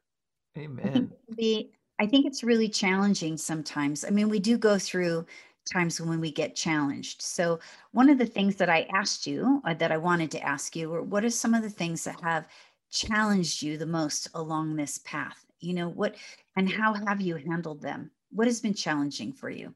amen 0.58 1.12
be 1.36 1.72
I 2.00 2.08
think 2.08 2.26
it's 2.26 2.44
really 2.44 2.68
challenging 2.68 3.38
sometimes. 3.38 4.04
I 4.04 4.10
mean, 4.10 4.30
we 4.30 4.40
do 4.40 4.58
go 4.58 4.78
through 4.78 5.26
times 5.72 6.00
when 6.00 6.20
we 6.20 6.32
get 6.32 6.56
challenged. 6.56 7.22
So, 7.22 7.60
one 7.92 8.10
of 8.10 8.18
the 8.18 8.26
things 8.26 8.56
that 8.58 8.70
I 8.70 8.88
asked 8.94 9.26
you, 9.26 9.62
uh, 9.66 9.74
that 9.76 9.92
I 9.92 9.98
wanted 9.98 10.30
to 10.32 10.44
ask 10.44 10.76
you, 10.76 10.90
were 10.90 11.02
what 11.02 11.24
are 11.24 11.30
some 11.30 11.54
of 11.54 11.64
the 11.64 11.70
things 11.70 12.04
that 12.04 12.20
have 12.22 12.48
challenged 12.92 13.62
you 13.62 13.78
the 13.78 13.86
most 13.86 14.28
along 14.34 14.76
this 14.76 15.00
path? 15.00 15.46
You 15.60 15.74
know, 15.74 15.90
what 15.90 16.16
and 16.56 16.70
how 16.70 16.94
have 16.94 17.22
you 17.22 17.38
handled 17.38 17.82
them? 17.82 18.12
What 18.32 18.48
has 18.48 18.60
been 18.60 18.74
challenging 18.74 19.32
for 19.34 19.50
you? 19.50 19.74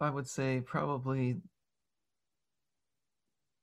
I 0.00 0.10
would 0.10 0.28
say 0.28 0.60
probably 0.64 1.36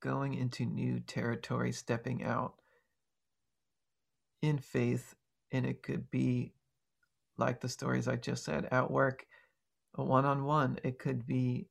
going 0.02 0.34
into 0.34 0.66
new 0.66 1.00
territory, 1.00 1.72
stepping 1.72 2.22
out 2.22 2.54
in 4.42 4.58
faith, 4.58 5.14
and 5.52 5.64
it 5.64 5.82
could 5.82 6.10
be 6.10 6.52
like 7.38 7.60
the 7.60 7.68
stories 7.68 8.08
I 8.08 8.16
just 8.16 8.44
said, 8.44 8.68
at 8.70 8.90
work, 8.90 9.24
a 9.94 10.04
one 10.04 10.26
on 10.26 10.44
one. 10.44 10.78
It 10.84 10.98
could 10.98 11.26
be, 11.26 11.68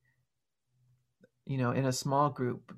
you 1.45 1.57
know, 1.57 1.71
in 1.71 1.85
a 1.85 1.93
small 1.93 2.29
group. 2.29 2.73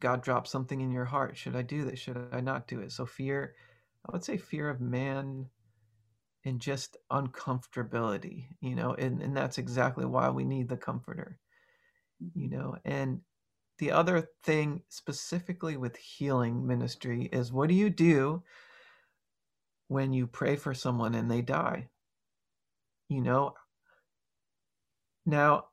God 0.00 0.22
drops 0.22 0.50
something 0.50 0.80
in 0.80 0.90
your 0.90 1.06
heart. 1.06 1.36
Should 1.36 1.56
I 1.56 1.62
do 1.62 1.84
this? 1.84 1.98
Should 1.98 2.18
I 2.32 2.40
not 2.40 2.66
do 2.66 2.80
it? 2.80 2.92
So, 2.92 3.06
fear, 3.06 3.54
I 4.06 4.12
would 4.12 4.24
say 4.24 4.36
fear 4.36 4.68
of 4.68 4.80
man 4.80 5.46
and 6.44 6.60
just 6.60 6.98
uncomfortability, 7.10 8.48
you 8.60 8.74
know, 8.74 8.94
and, 8.94 9.22
and 9.22 9.34
that's 9.34 9.56
exactly 9.56 10.04
why 10.04 10.28
we 10.28 10.44
need 10.44 10.68
the 10.68 10.76
comforter, 10.76 11.38
you 12.34 12.50
know. 12.50 12.76
And 12.84 13.20
the 13.78 13.90
other 13.90 14.28
thing 14.42 14.82
specifically 14.88 15.76
with 15.76 15.96
healing 15.96 16.66
ministry 16.66 17.28
is 17.32 17.52
what 17.52 17.68
do 17.68 17.74
you 17.74 17.90
do 17.90 18.42
when 19.88 20.12
you 20.12 20.26
pray 20.26 20.56
for 20.56 20.74
someone 20.74 21.14
and 21.14 21.30
they 21.30 21.42
die? 21.42 21.88
You 23.08 23.20
know, 23.20 23.54
now 25.26 25.66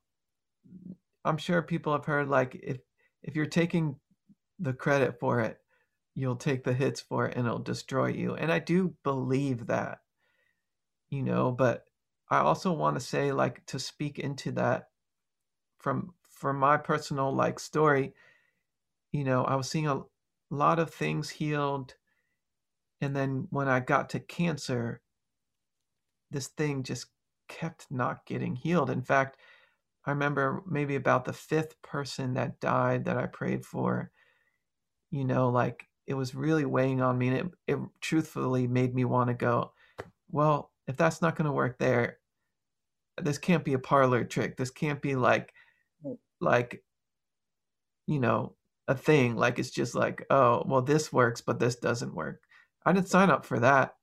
I'm 1.23 1.37
sure 1.37 1.61
people 1.61 1.93
have 1.93 2.05
heard 2.05 2.27
like 2.27 2.59
if 2.61 2.79
if 3.23 3.35
you're 3.35 3.45
taking 3.45 3.97
the 4.59 4.73
credit 4.73 5.19
for 5.19 5.41
it, 5.41 5.59
you'll 6.15 6.35
take 6.35 6.63
the 6.63 6.73
hits 6.73 7.01
for 7.01 7.27
it 7.27 7.37
and 7.37 7.45
it'll 7.45 7.59
destroy 7.59 8.07
you. 8.07 8.35
And 8.35 8.51
I 8.51 8.59
do 8.59 8.95
believe 9.03 9.67
that, 9.67 9.99
you 11.09 11.21
know, 11.21 11.51
but 11.51 11.85
I 12.29 12.39
also 12.39 12.71
want 12.71 12.95
to 12.95 13.05
say 13.05 13.31
like 13.31 13.65
to 13.67 13.79
speak 13.79 14.17
into 14.17 14.51
that 14.53 14.89
from 15.79 16.13
from 16.41 16.57
my 16.57 16.75
personal 16.75 17.31
like 17.31 17.59
story, 17.59 18.15
you 19.11 19.23
know, 19.23 19.45
I 19.45 19.55
was 19.55 19.69
seeing 19.69 19.87
a 19.87 20.01
lot 20.49 20.79
of 20.79 20.91
things 20.91 21.29
healed 21.29 21.93
and 22.99 23.15
then 23.15 23.47
when 23.51 23.67
I 23.67 23.79
got 23.79 24.09
to 24.11 24.19
cancer, 24.19 25.01
this 26.31 26.47
thing 26.47 26.81
just 26.81 27.07
kept 27.47 27.85
not 27.91 28.25
getting 28.25 28.55
healed. 28.55 28.89
In 28.89 29.03
fact, 29.03 29.37
I 30.05 30.11
remember 30.11 30.63
maybe 30.67 30.95
about 30.95 31.25
the 31.25 31.33
fifth 31.33 31.79
person 31.83 32.33
that 32.33 32.59
died 32.59 33.05
that 33.05 33.17
I 33.17 33.27
prayed 33.27 33.65
for, 33.65 34.11
you 35.11 35.25
know, 35.25 35.49
like 35.49 35.87
it 36.07 36.15
was 36.15 36.33
really 36.33 36.65
weighing 36.65 37.01
on 37.01 37.19
me. 37.19 37.27
And 37.27 37.37
it, 37.37 37.45
it 37.67 37.79
truthfully 38.01 38.67
made 38.67 38.95
me 38.95 39.05
want 39.05 39.27
to 39.29 39.35
go, 39.35 39.73
well, 40.31 40.71
if 40.87 40.97
that's 40.97 41.21
not 41.21 41.35
going 41.35 41.45
to 41.45 41.51
work 41.51 41.77
there, 41.77 42.17
this 43.21 43.37
can't 43.37 43.65
be 43.65 43.73
a 43.73 43.79
parlor 43.79 44.23
trick. 44.23 44.57
This 44.57 44.71
can't 44.71 45.01
be 45.01 45.15
like, 45.15 45.53
like, 46.41 46.83
you 48.07 48.19
know, 48.19 48.55
a 48.87 48.95
thing. 48.95 49.35
Like 49.35 49.59
it's 49.59 49.71
just 49.71 49.95
like, 49.95 50.25
oh, 50.29 50.63
well, 50.65 50.81
this 50.81 51.13
works, 51.13 51.41
but 51.41 51.59
this 51.59 51.75
doesn't 51.75 52.15
work. 52.15 52.43
I 52.85 52.93
didn't 52.93 53.09
sign 53.09 53.29
up 53.29 53.45
for 53.45 53.59
that. 53.59 53.95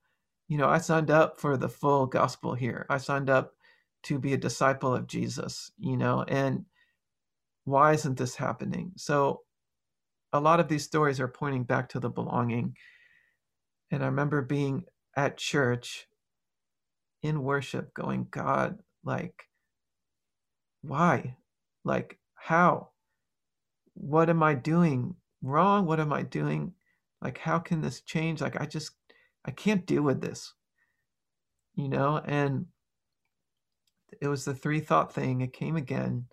You 0.49 0.57
know, 0.57 0.69
I 0.69 0.79
signed 0.79 1.11
up 1.11 1.41
for 1.41 1.57
the 1.57 1.69
full 1.69 2.07
gospel 2.07 2.55
here. 2.55 2.87
I 2.89 2.99
signed 2.99 3.29
up 3.29 3.55
to 4.05 4.19
be 4.19 4.33
a 4.33 4.39
disciple 4.39 4.95
of 4.95 5.07
Jesus, 5.07 5.73
you 5.79 5.97
know, 5.97 6.25
and 6.27 6.65
why 7.65 7.93
isn't 7.93 8.17
this 8.17 8.37
happening? 8.37 8.93
So 8.97 9.43
a 10.33 10.41
lot 10.41 10.61
of 10.61 10.69
these 10.69 10.85
stories 10.85 11.21
are 11.21 11.29
pointing 11.29 11.65
back 11.65 11.91
to 11.91 12.01
the 12.01 12.09
belonging. 12.09 12.77
And 13.91 14.03
I 14.03 14.07
remember 14.07 14.41
being 14.43 14.85
at 15.17 15.37
church 15.37 16.07
in 17.23 17.43
worship 17.43 17.93
going, 17.93 18.29
God, 18.31 18.79
like, 19.05 19.45
why? 20.83 21.37
Like, 21.85 22.19
how? 22.39 22.91
What 23.95 24.31
am 24.31 24.43
I 24.43 24.55
doing 24.55 25.17
wrong? 25.43 25.87
What 25.87 26.01
am 26.01 26.13
I 26.13 26.23
doing? 26.23 26.73
Like, 27.21 27.39
how 27.39 27.59
can 27.59 27.81
this 27.81 28.01
change? 28.01 28.41
Like, 28.41 28.61
I 28.61 28.67
just, 28.67 28.93
I 29.45 29.51
can't 29.51 29.87
deal 29.87 30.03
with 30.03 30.21
this, 30.21 30.55
you 31.75 31.89
know? 31.89 32.21
And 32.25 32.67
it 34.21 34.29
was 34.29 34.45
the 34.45 34.55
three 34.55 34.81
thought 34.81 35.13
thing. 35.13 35.41
It 35.41 35.53
came 35.53 35.77
again, 35.77 36.27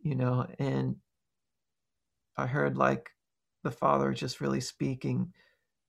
you 0.00 0.14
know, 0.14 0.46
and 0.58 0.96
I 2.36 2.46
heard 2.46 2.76
like 2.76 3.10
the 3.64 3.70
Father 3.70 4.12
just 4.12 4.40
really 4.40 4.60
speaking, 4.60 5.32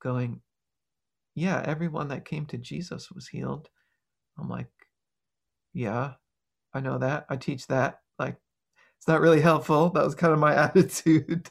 going, 0.01 0.41
Yeah, 1.35 1.61
everyone 1.65 2.07
that 2.09 2.25
came 2.25 2.45
to 2.47 2.57
Jesus 2.57 3.11
was 3.11 3.27
healed. 3.27 3.69
I'm 4.39 4.49
like, 4.49 4.71
Yeah, 5.73 6.13
I 6.73 6.79
know 6.79 6.97
that. 6.97 7.25
I 7.29 7.35
teach 7.35 7.67
that. 7.67 7.99
It's 8.97 9.07
not 9.07 9.21
really 9.21 9.41
helpful. 9.41 9.89
That 9.91 10.03
was 10.03 10.15
kind 10.15 10.33
of 10.33 10.39
my 10.39 10.55
attitude. 10.65 11.49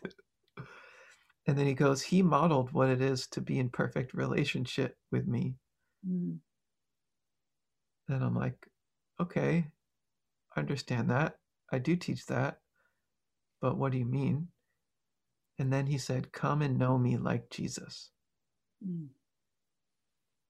and 1.46 1.56
then 1.58 1.66
he 1.66 1.74
goes, 1.74 2.02
He 2.02 2.22
modeled 2.22 2.72
what 2.72 2.88
it 2.88 3.00
is 3.00 3.26
to 3.28 3.40
be 3.40 3.58
in 3.58 3.70
perfect 3.70 4.14
relationship 4.14 4.96
with 5.10 5.26
me. 5.26 5.54
Mm. 6.06 6.38
And 8.08 8.24
I'm 8.24 8.36
like, 8.36 8.66
Okay, 9.20 9.66
I 10.54 10.60
understand 10.60 11.10
that. 11.10 11.36
I 11.72 11.78
do 11.78 11.96
teach 11.96 12.26
that. 12.26 12.58
But 13.60 13.78
what 13.78 13.92
do 13.92 13.98
you 13.98 14.06
mean? 14.06 14.48
And 15.58 15.72
then 15.72 15.86
he 15.86 15.98
said, 15.98 16.32
Come 16.32 16.62
and 16.62 16.78
know 16.78 16.98
me 16.98 17.16
like 17.16 17.50
Jesus. 17.50 18.10
Mm. 18.86 19.06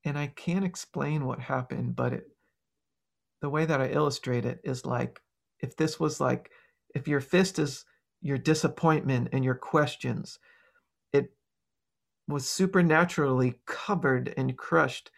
And 0.05 0.19
I 0.19 0.29
can't 0.29 0.65
explain 0.65 1.25
what 1.25 1.41
happened, 1.41 1.97
but 1.97 2.13
it, 2.13 2.25
the 3.43 3.49
way 3.51 3.65
that 3.65 3.81
I 3.81 3.89
illustrate 3.89 4.45
it 4.45 4.61
is 4.65 4.87
like 4.87 5.21
if 5.61 5.77
this 5.77 5.99
was 5.99 6.21
like, 6.21 6.51
if 6.97 7.07
your 7.07 7.21
fist 7.21 7.59
is 7.59 7.85
your 8.23 8.39
disappointment 8.39 9.29
and 9.33 9.45
your 9.45 9.55
questions, 9.55 10.39
it 11.13 11.31
was 12.27 12.49
supernaturally 12.49 13.61
covered 13.67 14.33
and 14.37 14.57
crushed 14.57 15.11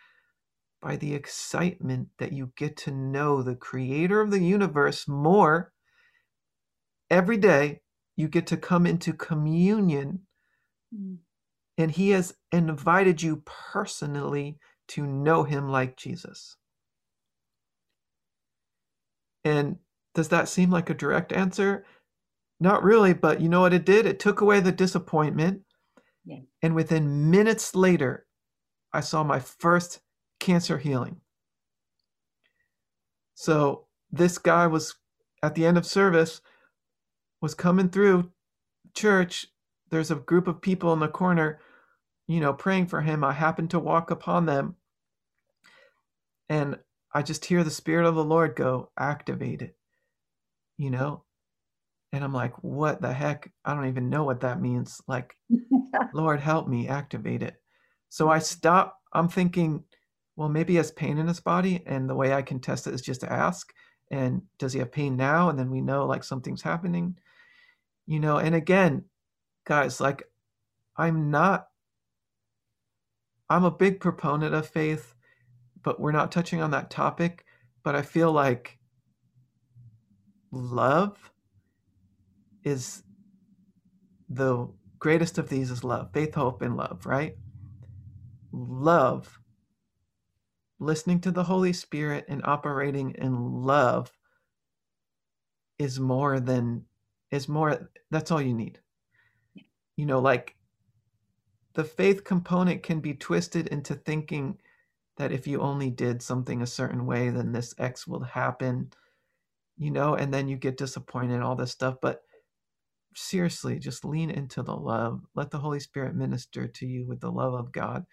by 0.83 0.97
the 0.97 1.15
excitement 1.15 2.09
that 2.19 2.33
you 2.33 2.53
get 2.57 2.77
to 2.77 2.91
know 2.91 3.43
the 3.43 3.57
creator 3.57 4.21
of 4.21 4.31
the 4.31 4.41
universe 4.41 5.09
more 5.09 5.73
every 7.11 7.37
day 7.37 7.81
you 8.17 8.29
get 8.29 8.47
to 8.49 8.57
come 8.57 8.87
into 8.87 9.13
communion 9.13 10.21
Mm. 10.95 11.19
and 11.77 11.91
he 11.91 12.11
has 12.11 12.35
invited 12.51 13.23
you 13.23 13.43
personally 13.45 14.59
to 14.89 15.07
know 15.07 15.45
him 15.45 15.69
like 15.69 15.99
Jesus. 15.99 16.57
And 19.45 19.77
does 20.15 20.29
that 20.29 20.49
seem 20.49 20.71
like 20.71 20.91
a 20.91 20.95
direct 20.95 21.33
answer? 21.33 21.85
Not 22.61 22.83
really, 22.83 23.13
but 23.13 23.41
you 23.41 23.49
know 23.49 23.61
what 23.61 23.75
it 23.75 23.85
did? 23.85 24.07
It 24.07 24.19
took 24.19 24.41
away 24.41 24.61
the 24.61 24.73
disappointment. 24.73 25.63
Yeah. 26.25 26.41
And 26.63 26.75
within 26.75 27.31
minutes 27.31 27.75
later, 27.75 28.27
I 28.93 29.01
saw 29.01 29.23
my 29.23 29.39
first 29.39 30.01
cancer 30.41 30.79
healing. 30.79 31.21
So 33.35 33.87
this 34.11 34.39
guy 34.39 34.67
was 34.67 34.95
at 35.43 35.55
the 35.55 35.67
end 35.67 35.79
of 35.79 35.87
service 35.87 36.41
was 37.41 37.55
coming 37.55 37.89
through 37.89 38.31
church 38.95 39.47
there's 39.91 40.11
a 40.11 40.17
group 40.17 40.49
of 40.49 40.61
people 40.61 40.93
in 40.93 40.99
the 40.99 41.09
corner 41.09 41.61
you 42.27 42.41
know 42.41 42.53
praying 42.53 42.87
for 42.87 43.01
him 43.01 43.23
i 43.23 43.33
happened 43.33 43.71
to 43.71 43.79
walk 43.79 44.11
upon 44.11 44.47
them 44.47 44.75
and 46.49 46.79
i 47.15 47.23
just 47.23 47.45
hear 47.45 47.63
the 47.63 47.71
spirit 47.71 48.07
of 48.07 48.15
the 48.15 48.25
lord 48.25 48.57
go 48.57 48.91
activate 48.99 49.63
it 49.63 49.77
you 50.79 50.91
know? 50.91 51.25
And 52.13 52.25
i'm 52.25 52.33
like 52.33 52.55
what 52.65 53.03
the 53.03 53.13
heck? 53.13 53.53
I 53.65 53.75
don't 53.75 53.89
even 53.89 54.09
know 54.09 54.25
what 54.25 54.41
that 54.41 54.63
means. 54.63 55.01
Like 55.07 55.35
lord 56.15 56.41
help 56.41 56.69
me 56.69 56.89
activate 56.89 57.43
it. 57.43 57.57
So 58.09 58.31
i 58.31 58.39
stop 58.39 58.99
i'm 59.13 59.29
thinking 59.29 59.85
well 60.37 60.49
maybe 60.49 60.75
he 60.75 60.77
has 60.79 60.91
pain 60.93 61.19
in 61.19 61.27
his 61.27 61.41
body 61.41 61.83
and 61.87 62.09
the 62.09 62.15
way 62.15 62.33
i 62.33 62.43
can 62.43 62.61
test 62.61 62.87
it 62.87 62.95
is 62.95 63.03
just 63.03 63.21
to 63.21 63.33
ask 63.33 63.73
and 64.11 64.41
does 64.59 64.73
he 64.73 64.79
have 64.79 64.93
pain 64.93 65.17
now 65.17 65.51
and 65.51 65.59
then 65.59 65.71
we 65.71 65.81
know 65.83 66.07
like 66.07 66.25
something's 66.25 66.63
happening. 66.63 67.19
You 68.07 68.21
know 68.21 68.39
and 68.39 68.55
again 68.55 69.05
guys 69.67 70.01
like 70.01 70.23
i'm 70.97 71.31
not 71.31 71.69
i'm 73.51 73.65
a 73.65 73.71
big 73.71 74.01
proponent 74.01 74.55
of 74.55 74.67
faith 74.67 75.15
but 75.83 76.01
we're 76.01 76.13
not 76.13 76.33
touching 76.33 76.63
on 76.63 76.71
that 76.71 76.89
topic 76.91 77.45
but 77.83 77.95
i 77.95 78.01
feel 78.01 78.33
like 78.33 78.78
love 80.51 81.31
is 82.65 83.03
the 84.29 84.69
greatest 84.99 85.39
of 85.39 85.49
these 85.49 85.71
is 85.71 85.85
love 85.85 86.11
faith 86.13 86.35
hope 86.35 86.63
and 86.63 86.77
love 86.77 87.07
right? 87.07 87.37
Love 88.53 89.39
listening 90.81 91.21
to 91.21 91.31
the 91.31 91.45
holy 91.45 91.73
spirit 91.73 92.25
and 92.29 92.45
operating 92.45 93.11
in 93.13 93.63
love 93.63 94.13
is 95.79 95.99
more 95.99 96.41
than 96.41 96.85
is 97.31 97.49
more 97.49 97.91
that's 98.11 98.31
all 98.31 98.41
you 98.41 98.55
need. 98.55 98.79
You 99.97 100.07
know 100.07 100.21
like 100.21 100.57
the 101.75 101.85
faith 101.85 102.25
component 102.25 102.83
can 102.83 103.01
be 103.01 103.15
twisted 103.15 103.69
into 103.69 103.95
thinking 103.95 104.59
that 105.17 105.33
if 105.33 105.47
you 105.47 105.61
only 105.61 105.91
did 105.91 106.23
something 106.23 106.63
a 106.63 106.67
certain 106.67 107.07
way 107.07 107.31
then 107.31 107.53
this 107.53 107.75
x 107.79 108.07
will 108.07 108.23
happen 108.23 108.91
you 109.79 109.91
know 109.91 110.15
and 110.15 110.33
then 110.35 110.49
you 110.49 110.57
get 110.57 110.77
disappointed 110.77 111.35
and 111.35 111.45
all 111.45 111.57
this 111.57 111.73
stuff 111.73 111.97
but 112.03 112.21
seriously 113.17 113.79
just 113.79 114.05
lean 114.05 114.31
into 114.31 114.63
the 114.63 114.75
love 114.75 115.21
let 115.35 115.51
the 115.51 115.59
holy 115.59 115.81
spirit 115.81 116.15
minister 116.15 116.69
to 116.69 116.87
you 116.87 117.07
with 117.07 117.21
the 117.21 117.31
love 117.31 117.55
of 117.55 117.73
god 117.73 118.05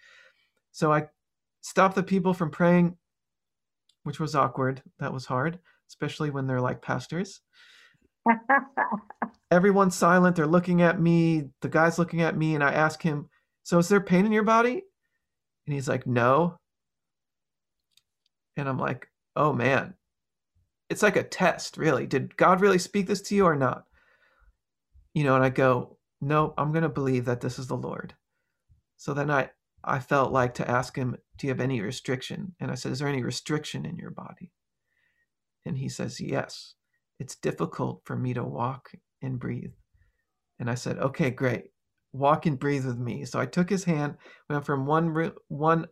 so 0.72 0.92
i 0.92 1.04
stopped 1.62 1.94
the 1.94 2.02
people 2.02 2.34
from 2.34 2.50
praying 2.50 2.96
which 4.04 4.20
was 4.20 4.34
awkward 4.34 4.82
that 4.98 5.12
was 5.12 5.26
hard 5.26 5.58
especially 5.88 6.30
when 6.30 6.46
they're 6.46 6.60
like 6.60 6.82
pastors 6.82 7.40
everyone's 9.50 9.94
silent. 9.94 10.36
They're 10.36 10.46
looking 10.46 10.82
at 10.82 11.00
me. 11.00 11.50
The 11.62 11.68
guy's 11.68 11.98
looking 11.98 12.22
at 12.22 12.36
me, 12.36 12.54
and 12.54 12.64
I 12.64 12.72
ask 12.72 13.02
him, 13.02 13.28
So 13.62 13.78
is 13.78 13.88
there 13.88 14.00
pain 14.00 14.26
in 14.26 14.32
your 14.32 14.42
body? 14.42 14.82
And 15.66 15.74
he's 15.74 15.88
like, 15.88 16.06
No. 16.06 16.58
And 18.56 18.68
I'm 18.68 18.78
like, 18.78 19.08
oh 19.36 19.52
man, 19.52 19.94
it's 20.88 21.02
like 21.02 21.16
a 21.16 21.22
test, 21.22 21.76
really. 21.76 22.06
Did 22.06 22.36
God 22.36 22.60
really 22.60 22.78
speak 22.78 23.06
this 23.06 23.22
to 23.22 23.34
you 23.34 23.44
or 23.44 23.56
not? 23.56 23.84
You 25.14 25.24
know, 25.24 25.34
and 25.34 25.44
I 25.44 25.50
go, 25.50 25.98
no, 26.20 26.54
I'm 26.56 26.72
going 26.72 26.82
to 26.82 26.88
believe 26.88 27.24
that 27.24 27.40
this 27.40 27.58
is 27.58 27.66
the 27.66 27.76
Lord. 27.76 28.14
So 28.96 29.12
then 29.14 29.30
I, 29.30 29.50
I 29.84 29.98
felt 29.98 30.32
like 30.32 30.54
to 30.54 30.70
ask 30.70 30.96
him, 30.96 31.16
do 31.38 31.46
you 31.46 31.52
have 31.52 31.60
any 31.60 31.80
restriction? 31.80 32.54
And 32.60 32.70
I 32.70 32.74
said, 32.74 32.92
is 32.92 33.00
there 33.00 33.08
any 33.08 33.22
restriction 33.22 33.84
in 33.84 33.96
your 33.96 34.10
body? 34.10 34.52
And 35.64 35.78
he 35.78 35.88
says, 35.88 36.20
yes. 36.20 36.74
It's 37.18 37.36
difficult 37.36 38.02
for 38.04 38.14
me 38.14 38.34
to 38.34 38.44
walk 38.44 38.92
and 39.22 39.38
breathe. 39.38 39.72
And 40.58 40.70
I 40.70 40.74
said, 40.74 40.98
okay, 40.98 41.30
great. 41.30 41.64
Walk 42.12 42.46
and 42.46 42.58
breathe 42.58 42.86
with 42.86 42.98
me. 42.98 43.24
So 43.24 43.40
I 43.40 43.46
took 43.46 43.70
his 43.70 43.84
hand, 43.84 44.16
went 44.48 44.66
from 44.66 44.86
one 44.86 45.32
one 45.48 45.86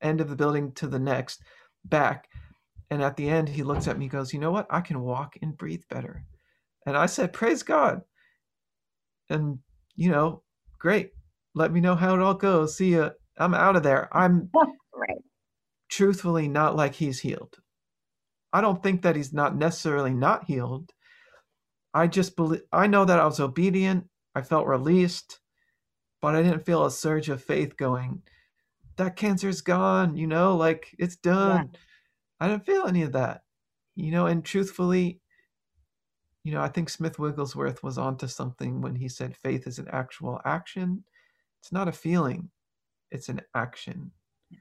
end 0.00 0.20
of 0.20 0.28
the 0.28 0.36
building 0.36 0.72
to 0.72 0.86
the 0.86 0.98
next, 0.98 1.42
back. 1.84 2.28
And 2.90 3.02
at 3.02 3.16
the 3.16 3.28
end, 3.28 3.48
he 3.48 3.62
looks 3.62 3.86
at 3.86 3.98
me, 3.98 4.08
goes, 4.08 4.32
You 4.32 4.40
know 4.40 4.50
what? 4.50 4.66
I 4.70 4.80
can 4.80 5.00
walk 5.00 5.36
and 5.40 5.56
breathe 5.56 5.84
better. 5.88 6.24
And 6.86 6.96
I 6.96 7.06
said, 7.06 7.32
Praise 7.32 7.62
God. 7.62 8.02
And, 9.28 9.58
you 9.94 10.10
know, 10.10 10.42
great. 10.78 11.12
Let 11.54 11.72
me 11.72 11.80
know 11.80 11.94
how 11.94 12.14
it 12.14 12.20
all 12.20 12.34
goes. 12.34 12.76
See 12.76 12.94
ya. 12.94 13.10
I'm 13.38 13.54
out 13.54 13.76
of 13.76 13.82
there. 13.82 14.08
I'm 14.16 14.50
right. 14.54 15.18
truthfully 15.88 16.48
not 16.48 16.76
like 16.76 16.94
he's 16.94 17.20
healed. 17.20 17.56
I 18.52 18.60
don't 18.60 18.82
think 18.82 19.02
that 19.02 19.16
he's 19.16 19.32
not 19.32 19.56
necessarily 19.56 20.12
not 20.12 20.44
healed. 20.44 20.90
I 21.94 22.08
just 22.08 22.36
believe, 22.36 22.62
I 22.72 22.88
know 22.88 23.04
that 23.04 23.20
I 23.20 23.24
was 23.24 23.40
obedient. 23.40 24.06
I 24.34 24.42
felt 24.42 24.66
released, 24.66 25.40
but 26.20 26.34
I 26.34 26.42
didn't 26.42 26.66
feel 26.66 26.84
a 26.84 26.90
surge 26.90 27.28
of 27.28 27.42
faith 27.42 27.76
going, 27.76 28.22
that 28.96 29.16
cancer's 29.16 29.60
gone, 29.60 30.16
you 30.16 30.26
know, 30.26 30.56
like 30.56 30.94
it's 30.98 31.16
done. 31.16 31.70
Yeah. 31.72 31.80
I 32.40 32.48
didn't 32.48 32.66
feel 32.66 32.86
any 32.86 33.02
of 33.02 33.12
that, 33.12 33.42
you 33.96 34.10
know, 34.10 34.26
and 34.26 34.44
truthfully, 34.44 35.20
you 36.42 36.52
know, 36.52 36.62
I 36.62 36.68
think 36.68 36.88
Smith 36.88 37.18
Wigglesworth 37.18 37.82
was 37.82 37.98
onto 37.98 38.26
something 38.26 38.80
when 38.80 38.94
he 38.94 39.08
said 39.08 39.36
faith 39.36 39.66
is 39.66 39.78
an 39.78 39.88
actual 39.92 40.40
action. 40.44 41.04
It's 41.60 41.70
not 41.70 41.88
a 41.88 41.92
feeling, 41.92 42.50
it's 43.10 43.28
an 43.28 43.42
action. 43.54 44.10
Yeah. 44.50 44.58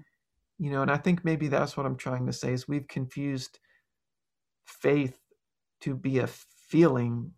You 0.57 0.71
know, 0.71 0.81
and 0.81 0.91
I 0.91 0.97
think 0.97 1.23
maybe 1.23 1.47
that's 1.47 1.77
what 1.77 1.85
I'm 1.85 1.95
trying 1.95 2.25
to 2.25 2.33
say 2.33 2.51
is 2.51 2.67
we've 2.67 2.87
confused 2.87 3.59
faith 4.65 5.17
to 5.81 5.95
be 5.95 6.19
a 6.19 6.27
feeling 6.27 7.31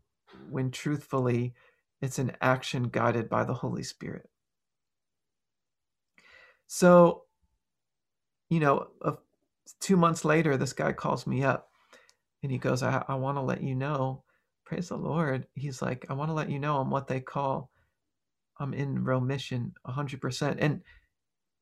when 0.49 0.71
truthfully 0.71 1.53
it's 2.01 2.17
an 2.17 2.31
action 2.41 2.83
guided 2.89 3.29
by 3.29 3.43
the 3.43 3.53
Holy 3.53 3.83
Spirit. 3.83 4.27
So, 6.65 7.23
you 8.49 8.59
know, 8.59 8.87
uh, 9.03 9.13
two 9.79 9.97
months 9.97 10.25
later, 10.25 10.57
this 10.57 10.73
guy 10.73 10.93
calls 10.93 11.27
me 11.27 11.43
up 11.43 11.69
and 12.43 12.51
he 12.51 12.57
goes, 12.57 12.83
I, 12.83 13.03
I 13.07 13.15
want 13.15 13.37
to 13.37 13.41
let 13.41 13.61
you 13.61 13.75
know, 13.75 14.23
praise 14.65 14.89
the 14.89 14.97
Lord. 14.97 15.47
He's 15.53 15.81
like, 15.81 16.05
I 16.09 16.13
want 16.13 16.29
to 16.29 16.33
let 16.33 16.49
you 16.49 16.59
know 16.59 16.79
I'm 16.79 16.89
what 16.89 17.07
they 17.07 17.19
call, 17.19 17.69
I'm 18.59 18.73
in 18.73 19.03
remission 19.03 19.73
100%. 19.87 20.57
And 20.59 20.81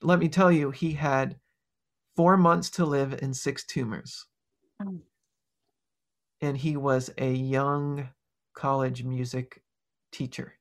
let 0.01 0.19
me 0.19 0.29
tell 0.29 0.51
you, 0.51 0.71
he 0.71 0.93
had 0.93 1.37
four 2.15 2.37
months 2.37 2.69
to 2.71 2.85
live 2.85 3.13
and 3.21 3.35
six 3.35 3.65
tumors. 3.65 4.25
Oh. 4.81 4.99
And 6.41 6.57
he 6.57 6.77
was 6.77 7.11
a 7.17 7.31
young 7.31 8.09
college 8.53 9.03
music 9.03 9.61
teacher 10.11 10.53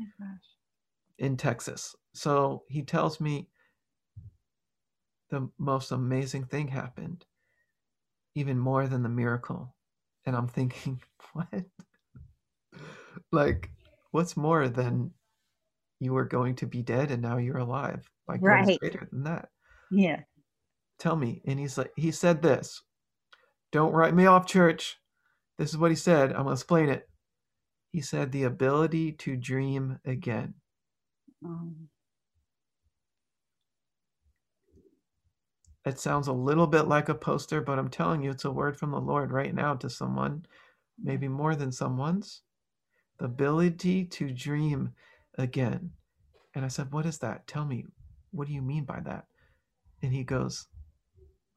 oh 0.00 0.06
in 1.18 1.36
Texas. 1.36 1.94
So 2.14 2.64
he 2.68 2.82
tells 2.82 3.20
me 3.20 3.48
the 5.32 5.48
most 5.58 5.90
amazing 5.92 6.44
thing 6.44 6.68
happened, 6.68 7.24
even 8.34 8.58
more 8.58 8.86
than 8.86 9.02
the 9.02 9.08
miracle. 9.08 9.74
And 10.26 10.36
I'm 10.36 10.46
thinking, 10.46 11.00
what? 11.32 11.64
like, 13.32 13.70
what's 14.10 14.36
more 14.36 14.68
than 14.68 15.10
you 16.00 16.12
were 16.12 16.26
going 16.26 16.54
to 16.56 16.66
be 16.66 16.82
dead 16.82 17.10
and 17.10 17.22
now 17.22 17.38
you're 17.38 17.56
alive? 17.56 18.08
Like, 18.28 18.40
right. 18.42 18.66
what's 18.66 18.78
greater 18.78 19.08
than 19.10 19.24
that? 19.24 19.48
Yeah. 19.90 20.20
Tell 20.98 21.16
me. 21.16 21.40
And 21.46 21.58
he's 21.58 21.78
like, 21.78 21.92
he 21.96 22.10
said 22.10 22.42
this 22.42 22.82
Don't 23.72 23.92
write 23.92 24.14
me 24.14 24.26
off, 24.26 24.46
church. 24.46 24.98
This 25.58 25.70
is 25.70 25.78
what 25.78 25.90
he 25.90 25.96
said. 25.96 26.30
I'm 26.30 26.44
going 26.44 26.48
to 26.48 26.52
explain 26.52 26.88
it. 26.90 27.08
He 27.90 28.02
said, 28.02 28.32
the 28.32 28.44
ability 28.44 29.12
to 29.12 29.36
dream 29.36 29.98
again. 30.04 30.54
Um, 31.44 31.88
it 35.84 35.98
sounds 35.98 36.28
a 36.28 36.32
little 36.32 36.66
bit 36.66 36.82
like 36.82 37.08
a 37.08 37.14
poster, 37.14 37.60
but 37.60 37.78
I'm 37.78 37.88
telling 37.88 38.22
you, 38.22 38.30
it's 38.30 38.44
a 38.44 38.50
word 38.50 38.76
from 38.76 38.92
the 38.92 39.00
Lord 39.00 39.32
right 39.32 39.54
now 39.54 39.74
to 39.74 39.90
someone, 39.90 40.46
maybe 41.02 41.26
more 41.26 41.56
than 41.56 41.72
someone's. 41.72 42.42
The 43.18 43.24
ability 43.26 44.04
to 44.06 44.30
dream 44.30 44.92
again. 45.38 45.90
And 46.54 46.64
I 46.64 46.68
said, 46.68 46.92
What 46.92 47.06
is 47.06 47.18
that? 47.18 47.46
Tell 47.46 47.64
me, 47.64 47.86
what 48.30 48.46
do 48.46 48.54
you 48.54 48.62
mean 48.62 48.84
by 48.84 49.00
that? 49.00 49.26
And 50.02 50.12
he 50.12 50.24
goes, 50.24 50.68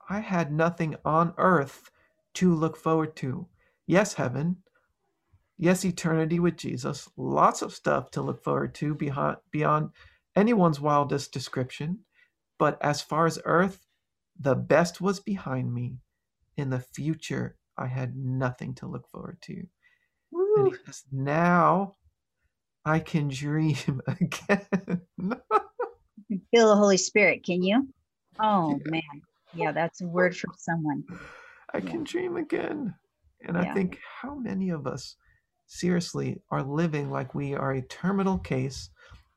I 0.10 0.20
had 0.20 0.52
nothing 0.52 0.96
on 1.06 1.34
earth 1.38 1.90
to 2.36 2.54
look 2.54 2.78
forward 2.78 3.16
to. 3.18 3.48
Yes, 3.88 4.14
heaven, 4.14 4.58
yes, 5.58 5.86
eternity 5.86 6.40
with 6.40 6.58
Jesus, 6.58 7.10
lots 7.18 7.62
of 7.62 7.74
stuff 7.74 8.12
to 8.12 8.22
look 8.22 8.44
forward 8.44 8.74
to 8.76 8.96
beyond, 8.96 9.38
beyond 9.52 9.92
anyone's 10.36 10.80
wildest 10.80 11.32
description. 11.32 12.00
But 12.58 12.78
as 12.82 13.02
far 13.02 13.26
as 13.26 13.40
earth, 13.46 13.85
the 14.40 14.56
best 14.56 15.02
was 15.02 15.20
behind 15.20 15.74
me. 15.74 15.98
In 16.58 16.70
the 16.70 16.80
future, 16.80 17.58
I 17.78 17.88
had 17.88 18.16
nothing 18.16 18.74
to 18.76 18.88
look 18.88 19.08
forward 19.10 19.42
to. 19.44 19.66
Woo. 20.32 20.56
And 20.58 20.68
he 20.70 20.76
says, 20.86 21.04
Now 21.12 21.96
I 22.86 23.00
can 23.00 23.28
dream 23.28 24.02
again. 24.08 25.02
feel 26.52 26.70
the 26.70 26.76
Holy 26.76 26.98
Spirit, 26.98 27.44
can 27.44 27.62
you? 27.62 27.88
Oh, 28.40 28.80
yeah. 28.86 28.92
man. 28.92 29.22
Yeah, 29.54 29.72
that's 29.72 30.02
a 30.02 30.08
word 30.08 30.36
from 30.36 30.52
someone. 30.58 31.04
I 31.74 31.80
yeah. 31.80 31.90
can 31.90 32.04
dream 32.04 32.38
again. 32.38 32.94
And 33.42 33.58
yeah. 33.58 33.72
I 33.72 33.74
think 33.74 34.00
how 34.22 34.36
many 34.36 34.70
of 34.70 34.88
us 34.88 35.16
seriously 35.68 36.42
are 36.52 36.64
living 36.64 37.10
like 37.10 37.36
we 37.36 37.54
are 37.54 37.74
a 37.74 37.82
terminal 37.82 38.38
case, 38.38 38.90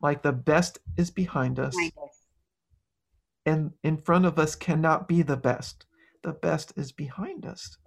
like 0.02 0.22
the 0.22 0.32
best 0.32 0.78
is 0.96 1.10
behind 1.10 1.58
us, 1.58 1.76
and 3.48 3.72
in 3.82 3.96
front 3.96 4.26
of 4.26 4.38
us 4.38 4.54
cannot 4.54 5.08
be 5.08 5.22
the 5.22 5.36
best. 5.36 5.86
The 6.22 6.32
best 6.32 6.74
is 6.76 6.92
behind 6.92 7.46
us. 7.46 7.78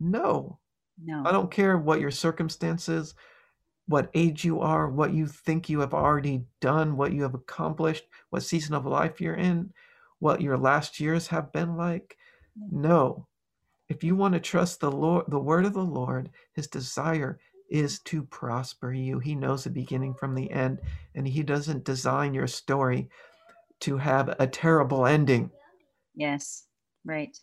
No. 0.00 0.58
No. 1.02 1.22
I 1.24 1.30
don't 1.30 1.50
care 1.50 1.78
what 1.78 2.00
your 2.00 2.10
circumstances, 2.10 3.14
what 3.86 4.10
age 4.14 4.44
you 4.44 4.60
are, 4.60 4.90
what 4.90 5.14
you 5.14 5.26
think 5.26 5.68
you 5.68 5.78
have 5.80 5.94
already 5.94 6.44
done, 6.60 6.96
what 6.96 7.12
you 7.12 7.22
have 7.22 7.34
accomplished, 7.34 8.04
what 8.30 8.42
season 8.42 8.74
of 8.74 8.84
life 8.84 9.20
you're 9.20 9.36
in, 9.36 9.72
what 10.18 10.40
your 10.40 10.58
last 10.58 10.98
years 10.98 11.28
have 11.28 11.52
been 11.52 11.76
like. 11.76 12.16
Mm. 12.58 12.72
No. 12.72 13.28
If 13.88 14.02
you 14.02 14.16
want 14.16 14.34
to 14.34 14.40
trust 14.40 14.80
the 14.80 14.90
Lord, 14.90 15.26
the 15.28 15.38
word 15.38 15.66
of 15.66 15.74
the 15.74 15.84
Lord, 15.84 16.30
his 16.54 16.66
desire 16.66 17.38
is 17.70 18.00
to 18.00 18.24
prosper 18.24 18.92
you. 18.92 19.18
He 19.18 19.34
knows 19.34 19.64
the 19.64 19.70
beginning 19.70 20.14
from 20.14 20.34
the 20.34 20.50
end, 20.50 20.80
and 21.14 21.28
he 21.28 21.42
doesn't 21.42 21.84
design 21.84 22.34
your 22.34 22.48
story 22.48 23.08
to 23.82 23.98
have 23.98 24.34
a 24.38 24.46
terrible 24.46 25.06
ending. 25.06 25.50
Yes, 26.14 26.66
right. 27.04 27.36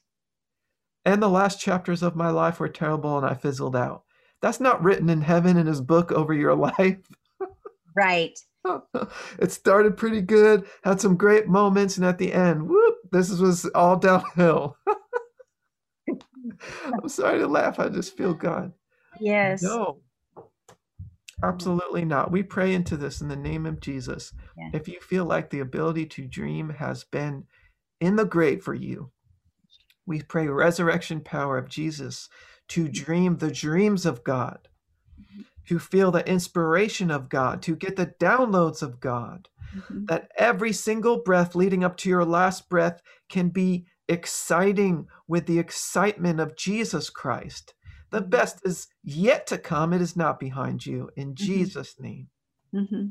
And 1.06 1.22
the 1.22 1.30
last 1.30 1.60
chapters 1.60 2.04
of 2.04 2.16
my 2.16 2.30
life 2.30 2.60
were 2.60 2.70
terrible 2.70 3.18
and 3.18 3.26
I 3.26 3.34
fizzled 3.34 3.76
out. 3.76 4.04
That's 4.42 4.60
not 4.60 4.84
written 4.84 5.10
in 5.10 5.22
heaven 5.22 5.58
in 5.58 5.68
his 5.68 5.82
book 5.82 6.12
over 6.12 6.34
your 6.34 6.56
life. 6.80 6.98
right. 7.96 8.38
it 9.40 9.52
started 9.52 9.98
pretty 9.98 10.22
good, 10.22 10.66
had 10.84 11.00
some 11.00 11.16
great 11.16 11.48
moments, 11.48 11.98
and 11.98 12.06
at 12.06 12.18
the 12.18 12.34
end, 12.34 12.68
whoop, 12.68 12.96
this 13.12 13.32
was 13.32 13.66
all 13.74 13.96
downhill. 13.98 14.76
I'm 16.86 17.08
sorry 17.08 17.40
to 17.40 17.48
laugh. 17.48 17.80
I 17.80 17.90
just 17.90 18.18
feel 18.18 18.34
God. 18.34 18.74
Yes. 19.20 19.62
No. 19.62 20.02
Mm-hmm. 21.42 21.54
Absolutely 21.54 22.06
not. 22.06 22.32
We 22.32 22.44
pray 22.44 22.74
into 22.74 22.98
this 22.98 23.22
in 23.22 23.28
the 23.28 23.36
name 23.36 23.66
of 23.66 23.80
Jesus. 23.80 24.34
Yeah. 24.58 24.70
If 24.74 24.88
you 24.88 25.00
feel 25.00 25.26
like 25.26 25.50
the 25.50 25.60
ability 25.60 26.06
to 26.08 26.28
dream 26.28 26.70
has 26.70 27.04
been 27.04 27.46
in 28.00 28.16
the 28.16 28.26
grave 28.26 28.64
for 28.64 28.74
you, 28.74 29.12
we 30.06 30.22
pray 30.22 30.48
resurrection 30.48 31.22
power 31.22 31.58
of 31.58 31.70
Jesus 31.70 32.30
to 32.70 32.84
mm-hmm. 32.84 32.92
dream 32.92 33.38
the 33.38 33.52
dreams 33.52 34.06
of 34.06 34.24
God, 34.24 34.68
mm-hmm. 35.20 35.42
to 35.68 35.80
feel 35.80 36.12
the 36.12 36.28
inspiration 36.28 37.12
of 37.12 37.30
God, 37.30 37.62
to 37.64 37.76
get 37.76 37.96
the 37.96 38.14
downloads 38.20 38.82
of 38.82 39.00
God, 39.00 39.50
mm-hmm. 39.76 40.06
that 40.06 40.30
every 40.38 40.74
single 40.74 41.22
breath 41.22 41.56
leading 41.56 41.84
up 41.84 41.96
to 41.98 42.10
your 42.10 42.26
last 42.26 42.70
breath 42.70 43.02
can 43.30 43.50
be 43.50 43.86
exciting 44.08 45.06
with 45.28 45.46
the 45.46 45.60
excitement 45.60 46.40
of 46.40 46.58
Jesus 46.58 47.10
Christ. 47.10 47.76
The 48.12 48.22
best 48.22 48.62
is 48.64 48.88
yet 49.04 49.48
to 49.48 49.58
come. 49.58 49.94
It 49.94 50.02
is 50.02 50.16
not 50.16 50.40
behind 50.40 50.86
you. 50.86 51.10
In 51.16 51.34
mm-hmm. 51.34 51.46
Jesus' 51.46 51.96
name. 52.00 52.28
Mm-hmm. 52.74 53.08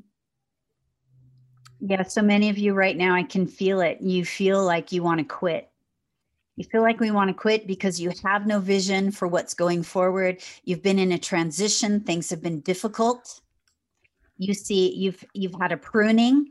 Yeah, 1.81 2.03
so 2.03 2.23
many 2.23 2.49
of 2.49 2.59
you 2.59 2.75
right 2.75 2.97
now, 2.97 3.15
I 3.15 3.23
can 3.23 3.47
feel 3.47 3.81
it. 3.81 4.01
You 4.01 4.25
feel 4.25 4.65
like 4.65 4.91
you 4.91 5.03
want 5.03 5.21
to 5.21 5.25
quit. 5.25 5.71
You 6.57 6.65
feel 6.65 6.83
like 6.83 6.99
we 6.99 7.13
want 7.13 7.29
to 7.29 7.35
quit 7.35 7.69
because 7.69 8.01
you 8.01 8.11
have 8.25 8.45
no 8.45 8.59
vision 8.59 9.13
for 9.13 9.29
what's 9.29 9.55
going 9.55 9.85
forward. 9.85 10.43
You've 10.65 10.83
been 10.83 10.99
in 10.99 11.13
a 11.13 11.19
transition, 11.19 12.01
things 12.01 12.31
have 12.31 12.43
been 12.43 12.61
difficult. 12.61 13.41
You 14.39 14.55
see 14.55 14.93
you've 14.95 15.25
you've 15.35 15.55
had 15.61 15.71
a 15.71 15.77
pruning 15.77 16.49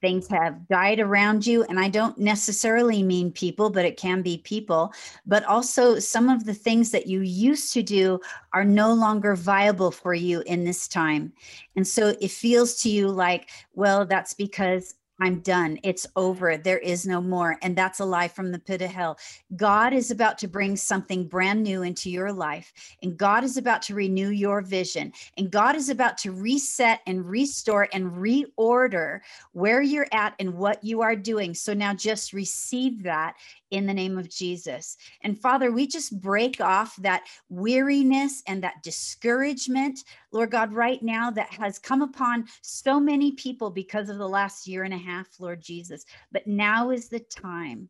things 0.00 0.28
have 0.28 0.66
died 0.68 1.00
around 1.00 1.46
you 1.46 1.64
and 1.64 1.80
i 1.80 1.88
don't 1.88 2.18
necessarily 2.18 3.02
mean 3.02 3.32
people 3.32 3.70
but 3.70 3.84
it 3.84 3.96
can 3.96 4.22
be 4.22 4.38
people. 4.38 4.92
But 5.26 5.44
also 5.44 5.98
some 5.98 6.28
of 6.28 6.44
the 6.44 6.54
things 6.54 6.90
that 6.90 7.06
you 7.06 7.20
used 7.20 7.72
to 7.74 7.82
do 7.82 8.20
are 8.52 8.64
no 8.64 8.92
longer 8.92 9.34
viable 9.36 9.90
for 9.90 10.14
you 10.14 10.42
in 10.46 10.64
this 10.64 10.88
time. 10.88 11.32
And 11.76 11.86
so 11.86 12.14
it 12.20 12.30
feels 12.30 12.82
to 12.82 12.88
you 12.88 13.08
like 13.08 13.50
well 13.74 14.06
that's 14.06 14.34
because 14.34 14.94
I'm 15.20 15.40
done. 15.40 15.78
It's 15.82 16.06
over. 16.14 16.58
There 16.58 16.78
is 16.78 17.06
no 17.06 17.22
more. 17.22 17.56
And 17.62 17.74
that's 17.74 18.00
a 18.00 18.04
lie 18.04 18.28
from 18.28 18.52
the 18.52 18.58
pit 18.58 18.82
of 18.82 18.90
hell. 18.90 19.18
God 19.56 19.94
is 19.94 20.10
about 20.10 20.36
to 20.38 20.48
bring 20.48 20.76
something 20.76 21.26
brand 21.26 21.62
new 21.62 21.82
into 21.82 22.10
your 22.10 22.32
life. 22.32 22.72
And 23.02 23.16
God 23.16 23.42
is 23.42 23.56
about 23.56 23.80
to 23.82 23.94
renew 23.94 24.28
your 24.28 24.60
vision. 24.60 25.12
And 25.38 25.50
God 25.50 25.74
is 25.74 25.88
about 25.88 26.18
to 26.18 26.32
reset 26.32 27.00
and 27.06 27.24
restore 27.24 27.88
and 27.92 28.12
reorder 28.12 29.20
where 29.52 29.80
you're 29.80 30.08
at 30.12 30.34
and 30.38 30.54
what 30.54 30.84
you 30.84 31.00
are 31.00 31.16
doing. 31.16 31.54
So 31.54 31.72
now 31.72 31.94
just 31.94 32.34
receive 32.34 33.02
that 33.04 33.36
in 33.70 33.86
the 33.86 33.94
name 33.94 34.18
of 34.18 34.30
Jesus. 34.30 34.96
And 35.22 35.38
Father, 35.38 35.72
we 35.72 35.86
just 35.86 36.20
break 36.20 36.60
off 36.60 36.96
that 36.96 37.24
weariness 37.48 38.42
and 38.46 38.62
that 38.62 38.82
discouragement, 38.82 40.00
Lord 40.32 40.50
God, 40.50 40.72
right 40.72 41.02
now 41.02 41.30
that 41.32 41.52
has 41.52 41.78
come 41.78 42.02
upon 42.02 42.46
so 42.62 43.00
many 43.00 43.32
people 43.32 43.70
because 43.70 44.08
of 44.08 44.18
the 44.18 44.28
last 44.28 44.66
year 44.66 44.84
and 44.84 44.94
a 44.94 44.98
half, 44.98 45.26
Lord 45.38 45.60
Jesus. 45.60 46.04
But 46.32 46.46
now 46.46 46.90
is 46.90 47.08
the 47.08 47.20
time. 47.20 47.88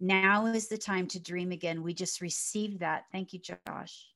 Now 0.00 0.46
is 0.46 0.68
the 0.68 0.78
time 0.78 1.06
to 1.08 1.20
dream 1.20 1.52
again. 1.52 1.82
We 1.82 1.92
just 1.92 2.22
receive 2.22 2.78
that. 2.78 3.04
Thank 3.12 3.34
you, 3.34 3.40
Josh. 3.40 4.06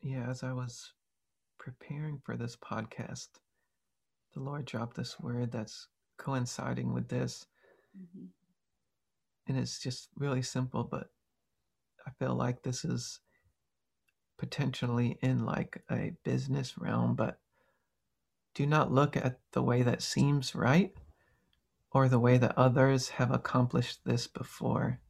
Yeah, 0.00 0.30
as 0.30 0.44
I 0.44 0.52
was 0.52 0.92
preparing 1.58 2.20
for 2.24 2.36
this 2.36 2.56
podcast, 2.56 3.28
the 4.34 4.40
Lord 4.40 4.64
dropped 4.64 4.96
this 4.96 5.18
word 5.18 5.50
that's 5.50 5.88
coinciding 6.16 6.92
with 6.92 7.08
this. 7.08 7.46
Mm-hmm. 8.00 8.26
And 9.48 9.58
it's 9.58 9.78
just 9.78 10.08
really 10.16 10.42
simple, 10.42 10.84
but 10.84 11.10
I 12.06 12.10
feel 12.18 12.34
like 12.34 12.62
this 12.62 12.84
is 12.84 13.20
potentially 14.38 15.18
in 15.22 15.44
like 15.44 15.82
a 15.90 16.12
business 16.24 16.78
realm, 16.78 17.14
but 17.14 17.38
do 18.54 18.66
not 18.66 18.92
look 18.92 19.16
at 19.16 19.40
the 19.52 19.62
way 19.62 19.82
that 19.82 20.02
seems 20.02 20.54
right 20.54 20.92
or 21.90 22.08
the 22.08 22.18
way 22.18 22.38
that 22.38 22.56
others 22.56 23.08
have 23.08 23.30
accomplished 23.30 24.00
this 24.04 24.26
before. 24.26 25.00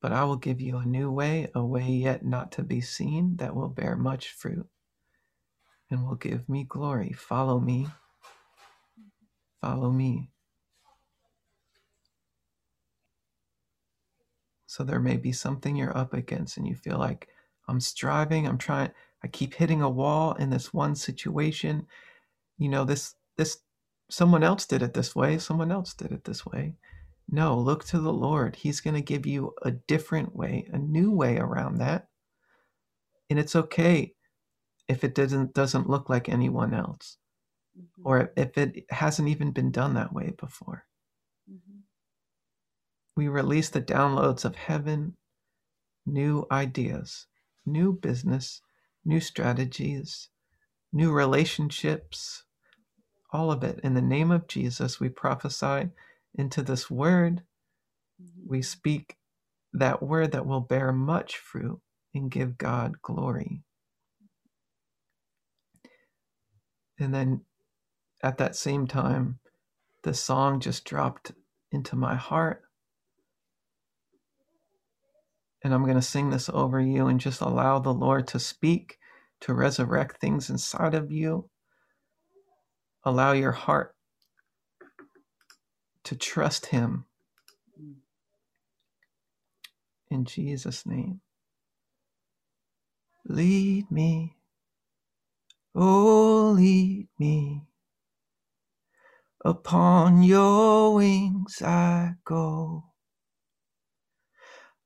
But 0.00 0.12
I 0.12 0.24
will 0.24 0.36
give 0.36 0.60
you 0.60 0.78
a 0.78 0.86
new 0.86 1.10
way, 1.10 1.48
a 1.54 1.64
way 1.64 1.88
yet 1.88 2.24
not 2.24 2.52
to 2.52 2.62
be 2.62 2.80
seen, 2.80 3.36
that 3.36 3.54
will 3.54 3.68
bear 3.68 3.96
much 3.96 4.30
fruit 4.30 4.66
and 5.90 6.06
will 6.06 6.14
give 6.14 6.48
me 6.48 6.64
glory. 6.64 7.12
Follow 7.12 7.58
me. 7.58 7.88
Follow 9.60 9.90
me. 9.90 10.30
So 14.68 14.84
there 14.84 15.00
may 15.00 15.16
be 15.16 15.32
something 15.32 15.74
you're 15.74 15.96
up 15.96 16.12
against 16.12 16.58
and 16.58 16.68
you 16.68 16.74
feel 16.74 16.98
like 16.98 17.28
I'm 17.68 17.80
striving, 17.80 18.46
I'm 18.46 18.58
trying, 18.58 18.90
I 19.24 19.28
keep 19.28 19.54
hitting 19.54 19.80
a 19.80 19.88
wall 19.88 20.34
in 20.34 20.50
this 20.50 20.74
one 20.74 20.94
situation. 20.94 21.86
You 22.58 22.68
know, 22.68 22.84
this 22.84 23.14
this 23.38 23.60
someone 24.10 24.42
else 24.42 24.66
did 24.66 24.82
it 24.82 24.92
this 24.92 25.16
way, 25.16 25.38
someone 25.38 25.72
else 25.72 25.94
did 25.94 26.12
it 26.12 26.22
this 26.24 26.44
way. 26.44 26.74
No, 27.30 27.58
look 27.58 27.84
to 27.86 27.98
the 27.98 28.12
Lord. 28.12 28.56
He's 28.56 28.82
going 28.82 28.94
to 28.94 29.00
give 29.00 29.24
you 29.24 29.54
a 29.62 29.70
different 29.70 30.36
way, 30.36 30.68
a 30.70 30.78
new 30.78 31.12
way 31.12 31.38
around 31.38 31.78
that. 31.78 32.08
And 33.30 33.38
it's 33.38 33.56
okay 33.56 34.12
if 34.86 35.02
it 35.02 35.14
doesn't 35.14 35.54
doesn't 35.54 35.88
look 35.88 36.10
like 36.10 36.28
anyone 36.28 36.74
else 36.74 37.16
mm-hmm. 37.78 38.02
or 38.06 38.32
if 38.36 38.58
it 38.58 38.84
hasn't 38.90 39.28
even 39.28 39.50
been 39.50 39.70
done 39.70 39.94
that 39.94 40.12
way 40.12 40.34
before. 40.38 40.84
Mm-hmm. 43.18 43.24
We 43.24 43.28
release 43.28 43.68
the 43.70 43.82
downloads 43.82 44.44
of 44.44 44.56
heaven, 44.56 45.16
new 46.06 46.46
ideas, 46.50 47.26
new 47.66 47.92
business, 47.92 48.62
new 49.04 49.20
strategies, 49.20 50.28
new 50.92 51.12
relationships, 51.12 52.44
all 53.32 53.50
of 53.52 53.64
it. 53.64 53.80
In 53.82 53.94
the 53.94 54.02
name 54.02 54.30
of 54.30 54.48
Jesus, 54.48 55.00
we 55.00 55.08
prophesy 55.08 55.90
into 56.34 56.62
this 56.62 56.90
word. 56.90 57.42
We 58.46 58.62
speak 58.62 59.16
that 59.72 60.02
word 60.02 60.32
that 60.32 60.46
will 60.46 60.60
bear 60.60 60.92
much 60.92 61.36
fruit 61.36 61.80
and 62.14 62.30
give 62.30 62.58
God 62.58 63.02
glory. 63.02 63.62
And 66.98 67.14
then 67.14 67.42
at 68.22 68.38
that 68.38 68.56
same 68.56 68.86
time, 68.86 69.38
the 70.02 70.14
song 70.14 70.60
just 70.60 70.84
dropped 70.84 71.32
into 71.70 71.96
my 71.96 72.16
heart 72.16 72.62
and 75.64 75.74
I'm 75.74 75.84
going 75.84 75.96
to 75.96 76.02
sing 76.02 76.30
this 76.30 76.48
over 76.50 76.80
you 76.80 77.08
and 77.08 77.20
just 77.20 77.40
allow 77.40 77.78
the 77.80 77.94
Lord 77.94 78.28
to 78.28 78.40
speak, 78.40 78.98
to 79.42 79.54
resurrect 79.54 80.20
things 80.20 80.50
inside 80.50 80.94
of 80.94 81.12
you. 81.12 81.50
Allow 83.04 83.32
your 83.32 83.52
heart 83.52 83.94
to 86.04 86.16
trust 86.16 86.66
Him. 86.66 87.06
In 90.10 90.24
Jesus' 90.24 90.86
name. 90.86 91.20
Lead 93.28 93.90
me, 93.90 94.36
oh, 95.74 96.52
lead 96.56 97.08
me. 97.18 97.62
Upon 99.44 100.22
your 100.22 100.94
wings 100.96 101.62
I 101.62 102.16
go. 102.24 102.87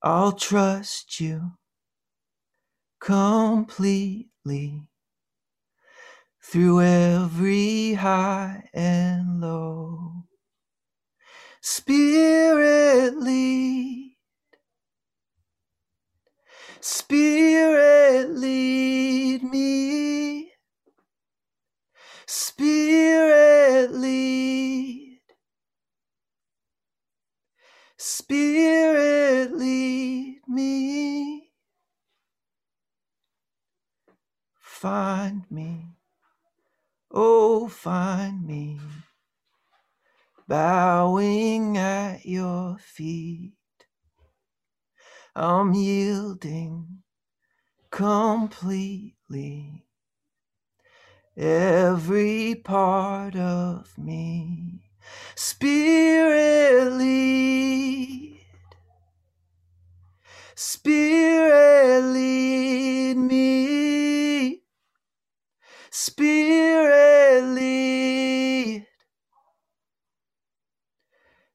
I'll 0.03 0.33
trust 0.33 1.21
you 1.21 1.53
completely 3.01 4.83
through 6.45 6.83
every 6.83 7.95
high 7.95 8.65
and 8.75 9.41
low. 9.41 10.25
Spirit 11.63 13.19
lead, 13.19 14.17
Spirit 16.81 18.31
lead 18.31 19.45
me, 19.45 20.53
Spirit 22.27 23.93
lead. 23.93 25.12
Spirit, 28.05 29.53
lead 29.53 30.41
me. 30.49 31.53
Find 34.59 35.45
me, 35.49 35.87
oh, 37.13 37.69
find 37.69 38.45
me, 38.45 38.81
bowing 40.49 41.79
at 41.79 42.27
your 42.27 42.77
feet. 42.79 43.55
I'm 45.37 45.73
yielding 45.73 47.05
completely 47.93 49.87
every 51.37 52.57
part 52.57 53.37
of 53.37 53.97
me. 53.97 54.92
Spirit 55.37 56.93
lead, 56.95 58.41
Spirit 60.57 62.05
lead 62.05 63.17
me, 63.19 64.63
Spirit 65.91 67.45
lead, 67.55 68.87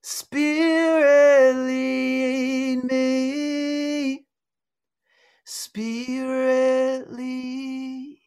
Spirit 0.01 1.55
lead 1.57 2.83
me, 2.85 4.25
Spirit 5.45 7.11
lead. 7.13 8.19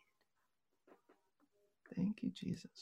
Thank 1.96 2.22
you, 2.22 2.30
Jesus. 2.34 2.79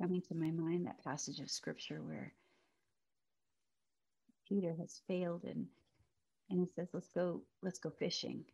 Coming 0.00 0.22
to 0.22 0.34
my 0.34 0.50
mind 0.50 0.86
that 0.86 1.02
passage 1.04 1.40
of 1.40 1.50
scripture 1.50 2.00
where 2.02 2.32
Peter 4.48 4.74
has 4.78 5.00
failed 5.06 5.44
and 5.44 5.66
and 6.50 6.58
he 6.58 6.66
says, 6.74 6.88
"Let's 6.92 7.08
go, 7.08 7.42
let's 7.62 7.78
go 7.78 7.90
fishing." 7.90 8.44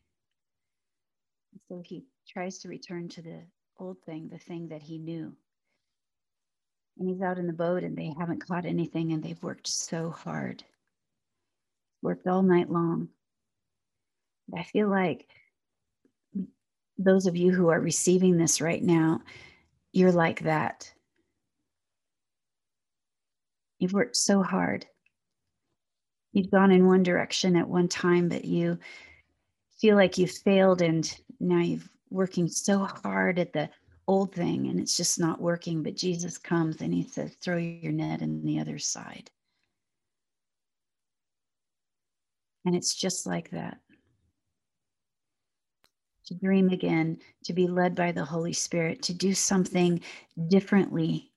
And 1.53 1.61
so 1.69 1.81
he 1.83 2.05
tries 2.29 2.59
to 2.59 2.69
return 2.69 3.09
to 3.11 3.23
the 3.23 3.41
old 3.79 4.03
thing, 4.05 4.29
the 4.29 4.39
thing 4.39 4.69
that 4.69 4.83
he 4.83 4.99
knew. 4.99 5.35
And 6.99 7.09
he's 7.09 7.23
out 7.23 7.39
in 7.39 7.47
the 7.47 7.55
boat, 7.55 7.83
and 7.83 7.97
they 7.97 8.13
haven't 8.19 8.47
caught 8.47 8.67
anything, 8.67 9.13
and 9.13 9.23
they've 9.23 9.43
worked 9.43 9.67
so 9.67 10.11
hard, 10.11 10.63
worked 12.03 12.27
all 12.27 12.43
night 12.43 12.71
long. 12.71 13.09
I 14.55 14.63
feel 14.63 14.89
like 14.89 15.27
those 16.99 17.27
of 17.27 17.37
you 17.37 17.53
who 17.53 17.69
are 17.69 17.81
receiving 17.81 18.37
this 18.37 18.61
right 18.61 18.83
now, 18.83 19.23
you're 19.93 20.13
like 20.13 20.41
that. 20.41 20.93
You've 23.79 23.93
worked 23.93 24.17
so 24.17 24.43
hard. 24.43 24.87
You've 26.33 26.51
gone 26.51 26.71
in 26.71 26.87
one 26.87 27.03
direction 27.03 27.57
at 27.57 27.69
one 27.69 27.89
time, 27.89 28.29
but 28.29 28.45
you 28.45 28.79
feel 29.81 29.97
like 29.97 30.19
you've 30.19 30.31
failed, 30.31 30.83
and 30.83 31.11
now 31.41 31.61
you're 31.61 31.81
working 32.11 32.49
so 32.49 32.85
hard 32.85 33.39
at 33.39 33.53
the 33.53 33.71
old 34.07 34.35
thing, 34.35 34.69
and 34.69 34.79
it's 34.81 34.97
just 34.97 35.19
not 35.19 35.41
working. 35.41 35.83
But 35.83 35.97
Jesus 35.97 36.39
comes 36.39 36.81
and 36.81 36.95
He 36.95 37.03
says, 37.03 37.35
"Throw 37.41 37.57
your 37.57 37.93
net 37.93 38.23
in 38.23 38.45
the 38.45 38.61
other 38.61 38.79
side." 38.79 39.31
And 42.65 42.75
it's 42.75 42.95
just 42.95 43.27
like 43.27 43.51
that 43.51 43.81
to 46.27 46.35
dream 46.35 46.71
again, 46.71 47.19
to 47.45 47.53
be 47.53 47.69
led 47.69 47.95
by 47.95 48.11
the 48.13 48.25
Holy 48.25 48.53
Spirit, 48.53 49.03
to 49.03 49.15
do 49.15 49.33
something 49.33 50.01
differently. 50.49 51.33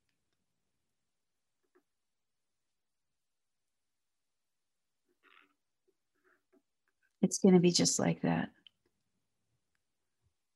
It's 7.21 7.39
going 7.39 7.53
to 7.53 7.59
be 7.59 7.71
just 7.71 7.99
like 7.99 8.21
that. 8.21 8.49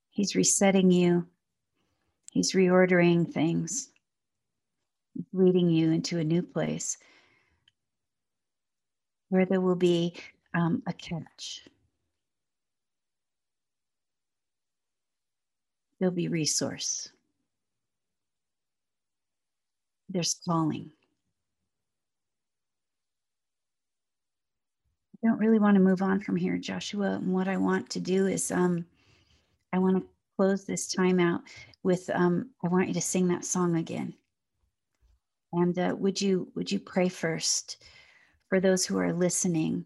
He's 0.10 0.36
resetting 0.36 0.92
you, 0.92 1.28
He's 2.32 2.54
reordering 2.54 3.32
things, 3.32 3.90
leading 5.34 5.70
you 5.70 5.92
into 5.92 6.20
a 6.20 6.24
new 6.24 6.42
place 6.42 6.98
where 9.30 9.46
there 9.46 9.62
will 9.62 9.76
be 9.76 10.16
um, 10.56 10.82
a 10.88 10.94
catch. 10.94 11.68
there'll 16.04 16.14
be 16.14 16.28
resource. 16.28 17.10
There's 20.10 20.36
calling. 20.46 20.92
Don't 25.24 25.40
really 25.40 25.60
want 25.60 25.76
to 25.76 25.82
move 25.82 26.02
on 26.02 26.20
from 26.20 26.36
here, 26.36 26.58
Joshua. 26.58 27.14
And 27.16 27.34
what 27.34 27.48
I 27.48 27.58
want 27.58 27.90
to 27.92 28.00
do 28.00 28.28
is 28.28 28.52
um, 28.52 28.86
I 29.72 29.80
want 29.80 29.98
to 29.98 30.10
close 30.36 30.66
this 30.66 30.88
time 30.88 31.20
out 31.20 31.42
with 31.84 32.10
um, 32.14 32.50
I 32.64 32.68
want 32.68 32.88
you 32.88 32.94
to 32.94 33.02
sing 33.02 33.28
that 33.30 33.46
song 33.46 33.78
again. 33.78 34.14
And 35.54 35.78
uh, 35.78 35.96
would 35.98 36.20
you 36.20 36.52
would 36.56 36.72
you 36.72 36.80
pray 36.80 37.10
first 37.10 37.84
for 38.50 38.60
those 38.60 38.86
who 38.86 38.98
are 38.98 39.14
listening, 39.14 39.86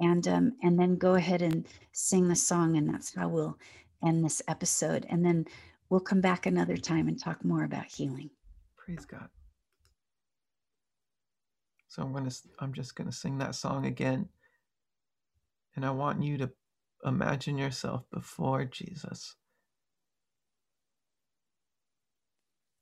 and 0.00 0.26
um, 0.28 0.52
and 0.62 0.78
then 0.78 0.96
go 0.96 1.14
ahead 1.14 1.42
and 1.42 1.66
sing 1.92 2.28
the 2.28 2.36
song, 2.36 2.76
and 2.76 2.88
that's 2.88 3.14
how 3.14 3.28
we'll 3.28 3.58
end 4.04 4.24
this 4.24 4.42
episode. 4.48 5.06
And 5.08 5.24
then 5.24 5.46
we'll 5.88 6.00
come 6.00 6.20
back 6.20 6.46
another 6.46 6.76
time 6.76 7.08
and 7.08 7.18
talk 7.18 7.44
more 7.44 7.64
about 7.64 7.86
healing. 7.86 8.30
Praise 8.76 9.04
God. 9.04 9.28
So 11.88 12.02
I'm 12.02 12.12
to 12.28 12.36
I'm 12.58 12.72
just 12.72 12.96
to 12.96 13.12
sing 13.12 13.38
that 13.38 13.54
song 13.54 13.86
again. 13.86 14.28
And 15.76 15.84
I 15.84 15.90
want 15.90 16.22
you 16.22 16.38
to 16.38 16.50
imagine 17.04 17.58
yourself 17.58 18.04
before 18.12 18.64
Jesus. 18.64 19.36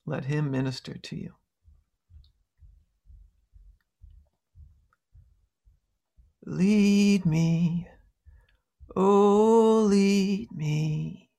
Let 0.06 0.24
him 0.24 0.50
minister 0.50 0.94
to 0.94 1.16
you. 1.16 1.34
Lead 6.44 7.24
me 7.24 7.88
Oh, 8.94 9.86
lead 9.88 10.52
me. 10.52 11.30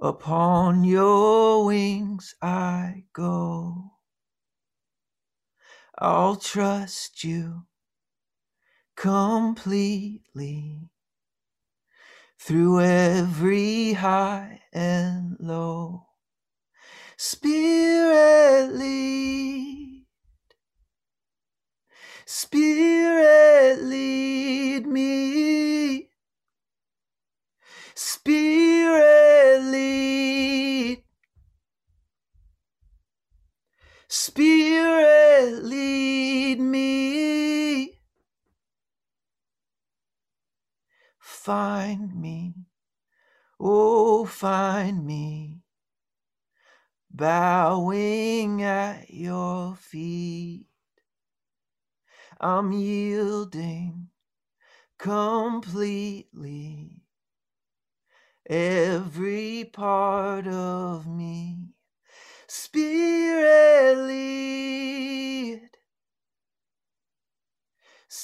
Upon 0.00 0.84
your 0.84 1.64
wings 1.64 2.34
I 2.40 3.04
go. 3.12 3.92
I'll 5.98 6.36
trust 6.36 7.24
you 7.24 7.64
completely 8.98 10.90
through 12.36 12.80
every 12.80 13.92
high 13.92 14.60
and 14.72 15.36
low. 15.38 16.04
Spirit 17.16 18.74
lead, 18.74 20.04
Spirit 22.26 23.84
lead 23.84 24.86
me. 24.86 26.10
Spirit 27.94 29.62
lead. 29.62 31.04
Spirit 34.08 35.62
lead 35.62 36.60
me. 36.60 37.97
Find 41.48 42.14
me, 42.14 42.52
oh, 43.58 44.26
find 44.26 45.06
me, 45.06 45.62
bowing 47.10 48.62
at 48.62 49.08
your 49.08 49.74
feet. 49.74 50.66
I'm 52.38 52.72
yielding 52.72 54.08
completely. 54.98 57.00
Every 58.44 59.70
part 59.72 60.46
of 60.46 61.06
me, 61.06 61.70
Spirit 62.46 63.96
lead, 64.06 65.67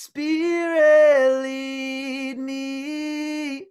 Spirit 0.05 1.43
lead 1.43 2.39
me, 2.39 3.67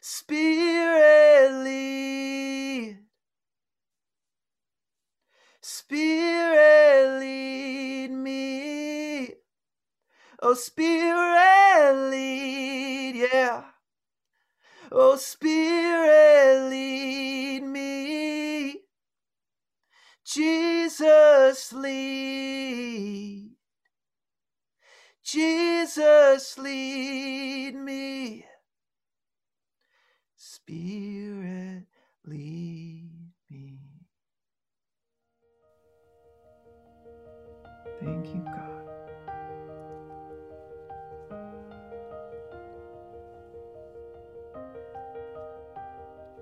Spirit 0.00 1.52
lead, 1.64 2.98
Spirit 5.62 7.20
lead 7.20 8.10
me, 8.12 9.28
oh 10.42 10.54
Spirit 10.54 12.10
lead, 12.10 13.16
yeah. 13.16 13.64
Oh, 14.92 15.16
Spirit, 15.16 16.68
lead 16.70 17.62
me. 17.62 18.80
Jesus, 20.24 21.72
lead. 21.72 23.50
Jesus, 25.32 26.58
lead 26.58 27.76
me. 27.76 28.44
Spirit, 30.34 31.84
lead 32.26 33.30
me. 33.48 33.78
Thank 38.00 38.26
you, 38.26 38.44
God. 38.44 38.90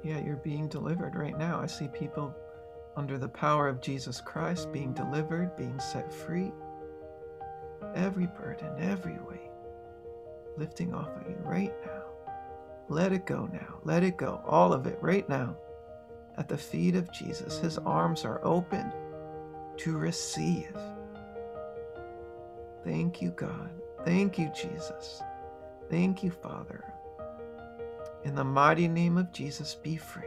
Yeah, 0.03 0.25
you're 0.25 0.37
being 0.37 0.67
delivered 0.69 1.15
right 1.15 1.37
now. 1.37 1.61
I 1.61 1.67
see 1.67 1.89
people 1.89 2.35
under 2.97 3.19
the 3.19 3.29
power 3.29 3.69
of 3.69 3.83
Jesus 3.83 4.23
Christ 4.23 4.73
being 4.73 4.95
delivered, 4.95 5.55
being 5.59 5.79
set 5.79 6.11
free. 6.11 6.53
Every 7.95 8.27
burden, 8.27 8.71
every 8.79 9.19
weight 9.29 9.51
lifting 10.59 10.93
off 10.93 11.09
of 11.17 11.29
you 11.29 11.37
right 11.45 11.73
now. 11.87 12.03
Let 12.89 13.13
it 13.13 13.27
go 13.27 13.49
now. 13.53 13.79
Let 13.85 14.03
it 14.03 14.17
go. 14.17 14.43
All 14.45 14.73
of 14.73 14.87
it 14.87 14.99
right 15.01 15.29
now. 15.29 15.57
At 16.37 16.49
the 16.49 16.59
feet 16.59 16.95
of 16.95 17.13
Jesus, 17.13 17.59
his 17.59 17.79
arms 17.79 18.25
are 18.25 18.41
open 18.45 18.93
to 19.79 19.97
receive. 19.97 20.77
Thank 22.85 23.21
you, 23.21 23.31
God. 23.31 23.71
Thank 24.05 24.39
you, 24.39 24.51
Jesus. 24.55 25.23
Thank 25.91 26.23
you, 26.23 26.31
Father. 26.31 26.85
In 28.25 28.35
the 28.35 28.45
mighty 28.45 28.89
name 28.89 29.17
of 29.17 29.33
Jesus, 29.33 29.75
be 29.75 29.97
free. 29.97 30.25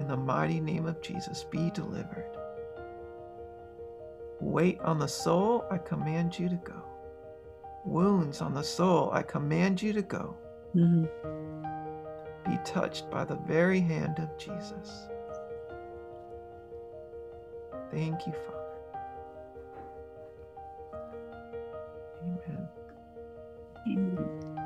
In 0.00 0.08
the 0.08 0.16
mighty 0.16 0.60
name 0.60 0.86
of 0.86 1.00
Jesus, 1.00 1.44
be 1.44 1.70
delivered. 1.70 2.35
Wait 4.40 4.80
on 4.80 4.98
the 4.98 5.08
soul, 5.08 5.64
I 5.70 5.78
command 5.78 6.38
you 6.38 6.48
to 6.48 6.56
go. 6.56 6.82
wounds 7.84 8.40
on 8.40 8.54
the 8.54 8.62
soul, 8.62 9.10
I 9.12 9.22
command 9.22 9.82
you 9.82 9.92
to 9.92 10.02
go. 10.02 10.36
Mm-hmm. 10.74 11.06
Be 12.50 12.58
touched 12.64 13.10
by 13.10 13.24
the 13.24 13.36
very 13.36 13.80
hand 13.80 14.18
of 14.18 14.36
Jesus. 14.38 15.08
Thank 17.92 18.26
you, 18.26 18.32
Father. 18.32 18.58
Amen. 22.22 22.68
Amen. 23.88 24.58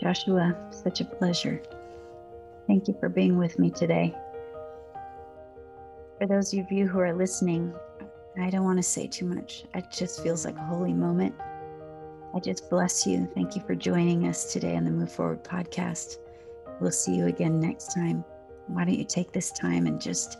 Joshua, 0.00 0.56
such 0.70 1.00
a 1.00 1.04
pleasure. 1.04 1.62
Thank 2.66 2.88
you 2.88 2.96
for 3.00 3.08
being 3.08 3.38
with 3.38 3.58
me 3.58 3.70
today. 3.70 4.14
For 6.24 6.28
those 6.28 6.54
of 6.54 6.72
you 6.72 6.88
who 6.88 7.00
are 7.00 7.12
listening, 7.12 7.74
I 8.40 8.48
don't 8.48 8.64
want 8.64 8.78
to 8.78 8.82
say 8.82 9.06
too 9.06 9.26
much. 9.26 9.64
It 9.74 9.90
just 9.90 10.22
feels 10.22 10.46
like 10.46 10.56
a 10.56 10.64
holy 10.64 10.94
moment. 10.94 11.34
I 12.34 12.40
just 12.40 12.70
bless 12.70 13.06
you. 13.06 13.28
Thank 13.34 13.54
you 13.54 13.60
for 13.60 13.74
joining 13.74 14.26
us 14.26 14.50
today 14.50 14.74
on 14.74 14.84
the 14.84 14.90
Move 14.90 15.12
Forward 15.12 15.44
podcast. 15.44 16.16
We'll 16.80 16.92
see 16.92 17.14
you 17.14 17.26
again 17.26 17.60
next 17.60 17.94
time. 17.94 18.24
Why 18.68 18.86
don't 18.86 18.98
you 18.98 19.04
take 19.04 19.32
this 19.32 19.52
time 19.52 19.86
and 19.86 20.00
just 20.00 20.38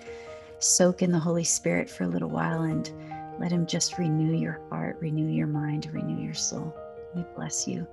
soak 0.58 1.02
in 1.02 1.12
the 1.12 1.18
Holy 1.18 1.44
Spirit 1.44 1.90
for 1.90 2.04
a 2.04 2.08
little 2.08 2.30
while 2.30 2.62
and 2.62 2.90
let 3.38 3.52
Him 3.52 3.66
just 3.66 3.98
renew 3.98 4.34
your 4.34 4.62
heart, 4.70 4.96
renew 5.00 5.28
your 5.28 5.48
mind, 5.48 5.90
renew 5.92 6.24
your 6.24 6.32
soul. 6.32 6.74
We 7.14 7.26
bless 7.36 7.68
you 7.68 7.86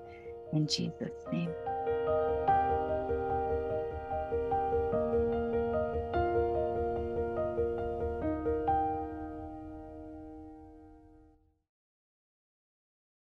in 0.53 0.65
Jesus' 0.65 1.25
name. 1.29 1.49